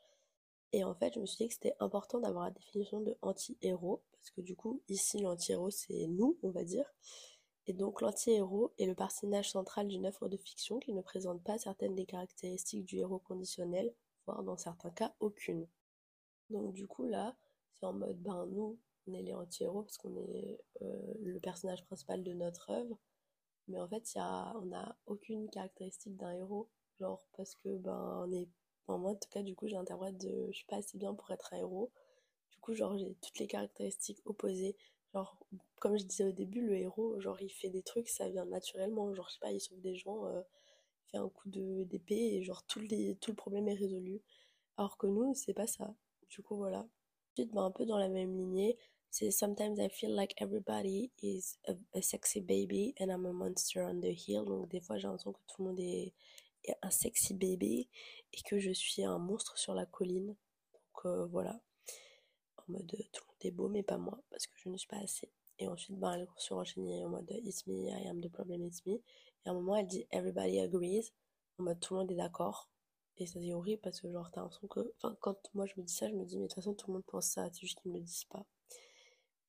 Et 0.72 0.84
en 0.84 0.94
fait, 0.94 1.14
je 1.16 1.20
me 1.20 1.26
suis 1.26 1.46
dit 1.46 1.48
que 1.48 1.56
c'était 1.56 1.76
important 1.80 2.20
d'avoir 2.20 2.44
la 2.44 2.52
définition 2.52 3.02
de 3.02 3.18
anti-héros, 3.24 4.04
parce 4.12 4.30
que 4.30 4.42
du 4.42 4.56
coup, 4.56 4.84
ici, 4.88 5.20
l'anti-héros, 5.20 5.72
c'est 5.72 6.06
nous, 6.08 6.38
on 6.44 6.52
va 6.52 6.64
dire. 6.64 6.86
Et 7.66 7.74
donc, 7.74 8.02
l'anti-héros 8.02 8.74
est 8.78 8.86
le 8.86 8.96
personnage 8.96 9.50
central 9.50 9.88
d'une 9.88 10.06
œuvre 10.06 10.28
de 10.28 10.38
fiction 10.38 10.78
qui 10.80 10.94
ne 10.94 11.02
présente 11.02 11.42
pas 11.44 11.58
certaines 11.58 11.96
des 11.96 12.06
caractéristiques 12.06 12.86
du 12.86 12.98
héros 13.00 13.20
conditionnel, 13.20 13.92
voire 14.28 14.44
dans 14.44 14.58
certains 14.58 14.92
cas, 14.92 15.16
aucune. 15.20 15.68
Donc, 16.50 16.74
du 16.74 16.88
coup, 16.88 17.06
là, 17.08 17.36
c'est 17.74 17.86
en 17.86 17.94
mode, 17.94 18.22
ben, 18.22 18.46
nous, 18.48 18.80
on 19.08 19.14
est 19.14 19.22
les 19.22 19.34
anti-héros 19.34 19.84
parce 19.84 19.98
qu'on 19.98 20.16
est 20.16 20.60
euh, 20.82 21.14
le 21.22 21.40
personnage 21.40 21.86
principal 21.86 22.24
de 22.24 22.34
notre 22.34 22.70
œuvre. 22.72 23.00
Mais 23.68 23.80
en 23.80 23.88
fait, 23.88 24.14
y 24.16 24.20
on 24.20 24.66
n'a 24.66 24.98
aucune 25.06 25.50
caractéristique 25.50 26.18
d'un 26.18 26.34
héros. 26.34 26.70
Genre, 27.00 27.26
parce 27.38 27.56
que, 27.56 27.78
ben, 27.78 28.26
on 28.28 28.32
est. 28.32 28.48
moi, 28.88 29.12
en 29.12 29.16
tout 29.16 29.30
cas, 29.30 29.44
du 29.44 29.56
coup, 29.56 29.68
j'interprète 29.68 30.18
de. 30.18 30.48
Je 30.52 30.58
suis 30.58 30.66
pas 30.66 30.78
assez 30.78 30.98
bien 30.98 31.14
pour 31.14 31.30
être 31.32 31.54
un 31.54 31.58
héros. 31.58 31.92
Du 32.52 32.60
coup, 32.60 32.74
genre, 32.74 32.98
j'ai 32.98 33.16
toutes 33.22 33.40
les 33.40 33.48
caractéristiques 33.48 34.22
opposées. 34.26 34.76
Genre, 35.14 35.38
comme 35.80 35.98
je 35.98 36.06
disais 36.06 36.24
au 36.26 36.32
début, 36.32 36.62
le 36.62 36.76
héros, 36.78 37.20
genre, 37.20 37.42
il 37.42 37.50
fait 37.50 37.70
des 37.70 37.84
trucs, 37.84 38.10
ça 38.10 38.30
vient 38.30 38.46
naturellement. 38.46 39.14
Genre, 39.14 39.28
je 39.30 39.34
sais 39.36 39.40
pas, 39.40 39.52
il 39.52 39.60
sauve 39.60 39.82
des 39.82 39.96
gens, 39.96 40.26
euh, 40.28 40.42
il 41.08 41.12
fait 41.12 41.18
un 41.18 41.30
coup 41.30 41.50
d'épée 41.50 42.36
et, 42.36 42.44
genre, 42.44 42.64
tout, 42.66 42.80
les, 42.80 43.16
tout 43.16 43.32
le 43.32 43.36
problème 43.36 43.68
est 43.68 43.76
résolu. 43.76 44.22
Alors 44.78 44.98
que 44.98 45.08
nous, 45.08 45.34
c'est 45.36 45.54
pas 45.54 45.68
ça. 45.68 45.96
Du 46.30 46.42
coup, 46.42 46.56
voilà. 46.58 46.88
Ensuite, 47.34 47.54
ben, 47.54 47.64
un 47.64 47.72
peu 47.72 47.86
dans 47.86 47.98
la 47.98 48.10
même 48.10 48.36
lignée, 48.36 48.78
c'est 49.12 49.32
Sometimes 49.32 49.80
I 49.80 49.90
feel 49.90 50.14
like 50.16 50.36
everybody 50.40 51.12
is 51.24 51.58
a, 51.68 52.02
sexy 52.02 52.42
baby 52.42 52.94
and 53.00 53.10
I'm 53.10 53.26
a 53.26 53.34
monster 53.34 53.82
on 53.82 54.02
the 54.02 54.14
hill. 54.14 54.46
Donc 54.46 54.70
des 54.70 54.82
fois 54.82 54.98
j'ai 54.98 55.08
l'impression 55.08 55.34
que 55.34 55.40
tout 55.48 55.64
le 55.64 55.70
monde 55.70 55.80
est, 55.80 56.14
un 56.84 56.92
sexy 56.92 57.34
baby 57.34 57.90
et 58.34 58.42
que 58.44 58.60
je 58.60 58.72
suis 58.72 59.04
un 59.04 59.18
monstre 59.18 59.58
sur 59.58 59.74
la 59.74 59.88
colline. 59.88 60.36
Donc 60.74 61.06
euh, 61.06 61.26
voilà. 61.26 61.60
En 62.58 62.72
mode 62.74 62.88
tout 63.12 63.24
le 63.24 63.32
monde 63.32 63.46
est 63.46 63.52
beau 63.52 63.68
mais 63.68 63.84
pas 63.84 63.98
moi 63.98 64.22
parce 64.30 64.46
que 64.46 64.54
je 64.58 64.70
ne 64.70 64.78
suis 64.78 64.88
pas 64.88 65.00
assez. 65.00 65.32
Et 65.58 65.68
ensuite 65.68 65.98
ben, 65.98 66.14
elle 66.14 66.28
sur 66.38 66.58
enchaîner 66.58 67.04
en 67.04 67.10
mode 67.10 67.32
It's 67.44 67.66
me, 67.66 67.90
I 67.90 68.08
am 68.08 68.22
the 68.22 68.30
problem, 68.30 68.64
it's 68.64 68.86
me. 68.86 68.94
Et 68.94 69.02
à 69.46 69.52
un 69.52 69.54
moment 69.54 69.76
elle 69.76 69.88
dit 69.88 70.06
Everybody 70.12 70.60
agrees. 70.60 71.12
En 71.58 71.64
mode 71.64 71.80
tout 71.80 71.96
le 71.96 72.02
monde 72.02 72.12
est 72.12 72.16
d'accord. 72.16 72.70
Et 73.20 73.26
ça 73.26 73.40
c'est 73.40 73.54
horrible 73.54 73.82
parce 73.82 74.00
que 74.02 74.12
genre 74.12 74.32
t'as 74.32 74.42
l'impression 74.42 74.68
que... 74.68 74.94
Enfin 74.98 75.16
quand 75.20 75.38
moi 75.54 75.66
je 75.66 75.74
me 75.78 75.84
dis 75.84 75.94
ça 75.94 76.10
je 76.10 76.16
me 76.16 76.26
dis 76.26 76.38
mais 76.38 76.44
de 76.44 76.48
toute 76.48 76.56
façon 76.56 76.74
tout 76.74 76.88
le 76.88 76.94
monde 76.94 77.06
pense 77.06 77.28
ça. 77.28 77.50
C'est 77.52 77.62
juste 77.62 77.80
qu'ils 77.82 77.92
me 77.92 77.98
le 77.98 78.04
disent 78.04 78.26
pas. 78.26 78.46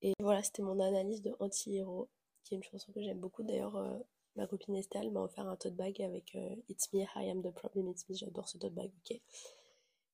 Et 0.02 0.14
voilà, 0.20 0.42
c'était 0.42 0.62
mon 0.62 0.80
analyse 0.80 1.22
de 1.22 1.34
Anti-Hero, 1.40 2.08
qui 2.44 2.54
est 2.54 2.56
une 2.56 2.62
chanson 2.62 2.90
que 2.92 3.02
j'aime 3.02 3.20
beaucoup. 3.20 3.42
D'ailleurs, 3.42 3.76
euh, 3.76 3.98
ma 4.36 4.46
copine 4.46 4.76
Estelle 4.76 5.10
m'a 5.10 5.20
offert 5.20 5.46
un 5.46 5.56
tote 5.56 5.74
bag 5.74 6.00
avec 6.02 6.34
euh, 6.36 6.56
It's 6.68 6.92
me, 6.92 7.00
I 7.16 7.30
am 7.30 7.42
the 7.42 7.52
problem, 7.52 7.88
it's 7.88 8.08
me. 8.08 8.14
J'adore 8.16 8.48
ce 8.48 8.58
tote 8.58 8.72
bag, 8.72 8.90
ok. 9.04 9.20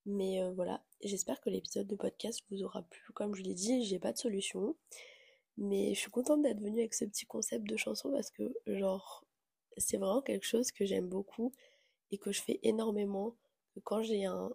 Mais 0.06 0.42
euh, 0.42 0.52
voilà, 0.52 0.84
j'espère 1.02 1.40
que 1.40 1.50
l'épisode 1.50 1.86
de 1.86 1.96
podcast 1.96 2.42
vous 2.50 2.62
aura 2.62 2.82
plu. 2.82 3.12
Comme 3.12 3.34
je 3.34 3.42
l'ai 3.42 3.54
dit, 3.54 3.84
j'ai 3.84 3.98
pas 3.98 4.12
de 4.12 4.18
solution. 4.18 4.76
Mais 5.56 5.94
je 5.94 6.00
suis 6.00 6.10
contente 6.10 6.42
d'être 6.42 6.60
venue 6.60 6.80
avec 6.80 6.94
ce 6.94 7.04
petit 7.04 7.26
concept 7.26 7.66
de 7.66 7.76
chanson 7.76 8.10
parce 8.10 8.30
que, 8.30 8.54
genre, 8.66 9.24
c'est 9.76 9.96
vraiment 9.96 10.22
quelque 10.22 10.44
chose 10.44 10.70
que 10.70 10.84
j'aime 10.84 11.08
beaucoup 11.08 11.52
et 12.10 12.18
que 12.18 12.30
je 12.32 12.42
fais 12.42 12.60
énormément 12.62 13.34
quand 13.84 14.02
j'ai 14.02 14.24
un, 14.24 14.50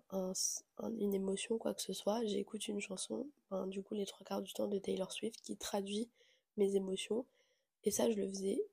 une 0.99 1.13
émotion, 1.13 1.57
quoi 1.57 1.73
que 1.73 1.81
ce 1.81 1.93
soit, 1.93 2.25
j'écoute 2.25 2.67
une 2.67 2.79
chanson, 2.79 3.27
du 3.67 3.83
coup 3.83 3.93
les 3.93 4.05
trois 4.05 4.25
quarts 4.25 4.41
du 4.41 4.53
temps 4.53 4.67
de 4.67 4.79
Taylor 4.79 5.11
Swift, 5.11 5.41
qui 5.41 5.57
traduit 5.57 6.09
mes 6.57 6.75
émotions. 6.75 7.25
Et 7.83 7.91
ça, 7.91 8.09
je 8.09 8.15
le 8.15 8.27
faisais 8.27 8.63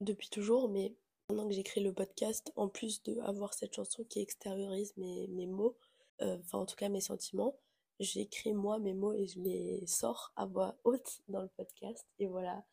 depuis 0.00 0.28
toujours, 0.28 0.68
mais 0.68 0.94
pendant 1.28 1.48
que 1.48 1.54
j'écris 1.54 1.82
le 1.82 1.92
podcast, 1.92 2.52
en 2.56 2.68
plus 2.68 3.02
d'avoir 3.02 3.54
cette 3.54 3.74
chanson 3.74 4.04
qui 4.04 4.20
extériorise 4.20 4.94
mes, 4.96 5.28
mes 5.28 5.46
mots, 5.46 5.76
euh, 6.20 6.38
enfin 6.40 6.58
en 6.58 6.66
tout 6.66 6.76
cas 6.76 6.88
mes 6.88 7.00
sentiments, 7.00 7.56
j'écris 8.00 8.52
moi 8.52 8.78
mes 8.78 8.94
mots 8.94 9.14
et 9.14 9.26
je 9.26 9.40
les 9.40 9.86
sors 9.86 10.32
à 10.36 10.46
voix 10.46 10.76
haute 10.84 11.20
dans 11.28 11.42
le 11.42 11.48
podcast. 11.48 12.06
Et 12.18 12.26
voilà. 12.26 12.64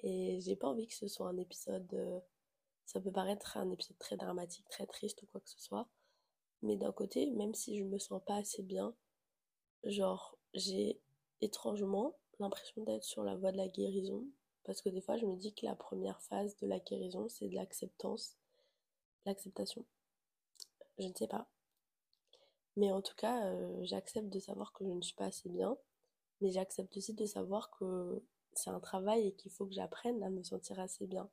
Et 0.00 0.40
j'ai 0.40 0.56
pas 0.56 0.68
envie 0.68 0.86
que 0.86 0.94
ce 0.94 1.08
soit 1.08 1.28
un 1.28 1.38
épisode. 1.38 1.92
Euh, 1.94 2.20
ça 2.84 3.00
peut 3.00 3.12
paraître 3.12 3.56
un 3.56 3.70
épisode 3.70 3.98
très 3.98 4.16
dramatique, 4.16 4.68
très 4.68 4.86
triste 4.86 5.22
ou 5.22 5.26
quoi 5.26 5.40
que 5.40 5.48
ce 5.48 5.60
soit. 5.60 5.88
Mais 6.64 6.76
d'un 6.76 6.92
côté, 6.92 7.30
même 7.32 7.54
si 7.54 7.78
je 7.78 7.84
me 7.84 7.98
sens 7.98 8.22
pas 8.24 8.36
assez 8.36 8.62
bien, 8.62 8.94
genre, 9.84 10.38
j'ai 10.54 10.98
étrangement 11.42 12.16
l'impression 12.38 12.82
d'être 12.84 13.04
sur 13.04 13.22
la 13.22 13.36
voie 13.36 13.52
de 13.52 13.58
la 13.58 13.68
guérison. 13.68 14.24
Parce 14.64 14.80
que 14.80 14.88
des 14.88 15.02
fois, 15.02 15.18
je 15.18 15.26
me 15.26 15.36
dis 15.36 15.52
que 15.52 15.66
la 15.66 15.76
première 15.76 16.22
phase 16.22 16.56
de 16.56 16.66
la 16.66 16.80
guérison, 16.80 17.28
c'est 17.28 17.48
de 17.48 17.54
l'acceptance, 17.54 18.38
l'acceptation. 19.26 19.84
Je 20.98 21.06
ne 21.06 21.12
sais 21.14 21.28
pas. 21.28 21.46
Mais 22.76 22.90
en 22.92 23.02
tout 23.02 23.14
cas, 23.14 23.46
euh, 23.46 23.84
j'accepte 23.84 24.30
de 24.30 24.40
savoir 24.40 24.72
que 24.72 24.86
je 24.86 24.90
ne 24.90 25.02
suis 25.02 25.14
pas 25.14 25.26
assez 25.26 25.50
bien. 25.50 25.76
Mais 26.40 26.50
j'accepte 26.50 26.96
aussi 26.96 27.12
de 27.12 27.26
savoir 27.26 27.70
que 27.72 28.22
c'est 28.54 28.70
un 28.70 28.80
travail 28.80 29.28
et 29.28 29.32
qu'il 29.32 29.52
faut 29.52 29.66
que 29.66 29.74
j'apprenne 29.74 30.22
à 30.22 30.30
me 30.30 30.42
sentir 30.42 30.80
assez 30.80 31.06
bien. 31.06 31.28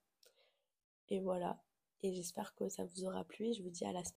Et 1.07 1.21
voilà. 1.21 1.63
Et 2.03 2.13
j'espère 2.13 2.53
que 2.55 2.67
ça 2.67 2.83
vous 2.83 3.05
aura 3.05 3.23
plu 3.23 3.53
je 3.53 3.61
vous 3.61 3.69
dis 3.69 3.85
à 3.85 3.93
la 3.93 4.03
semaine 4.03 4.09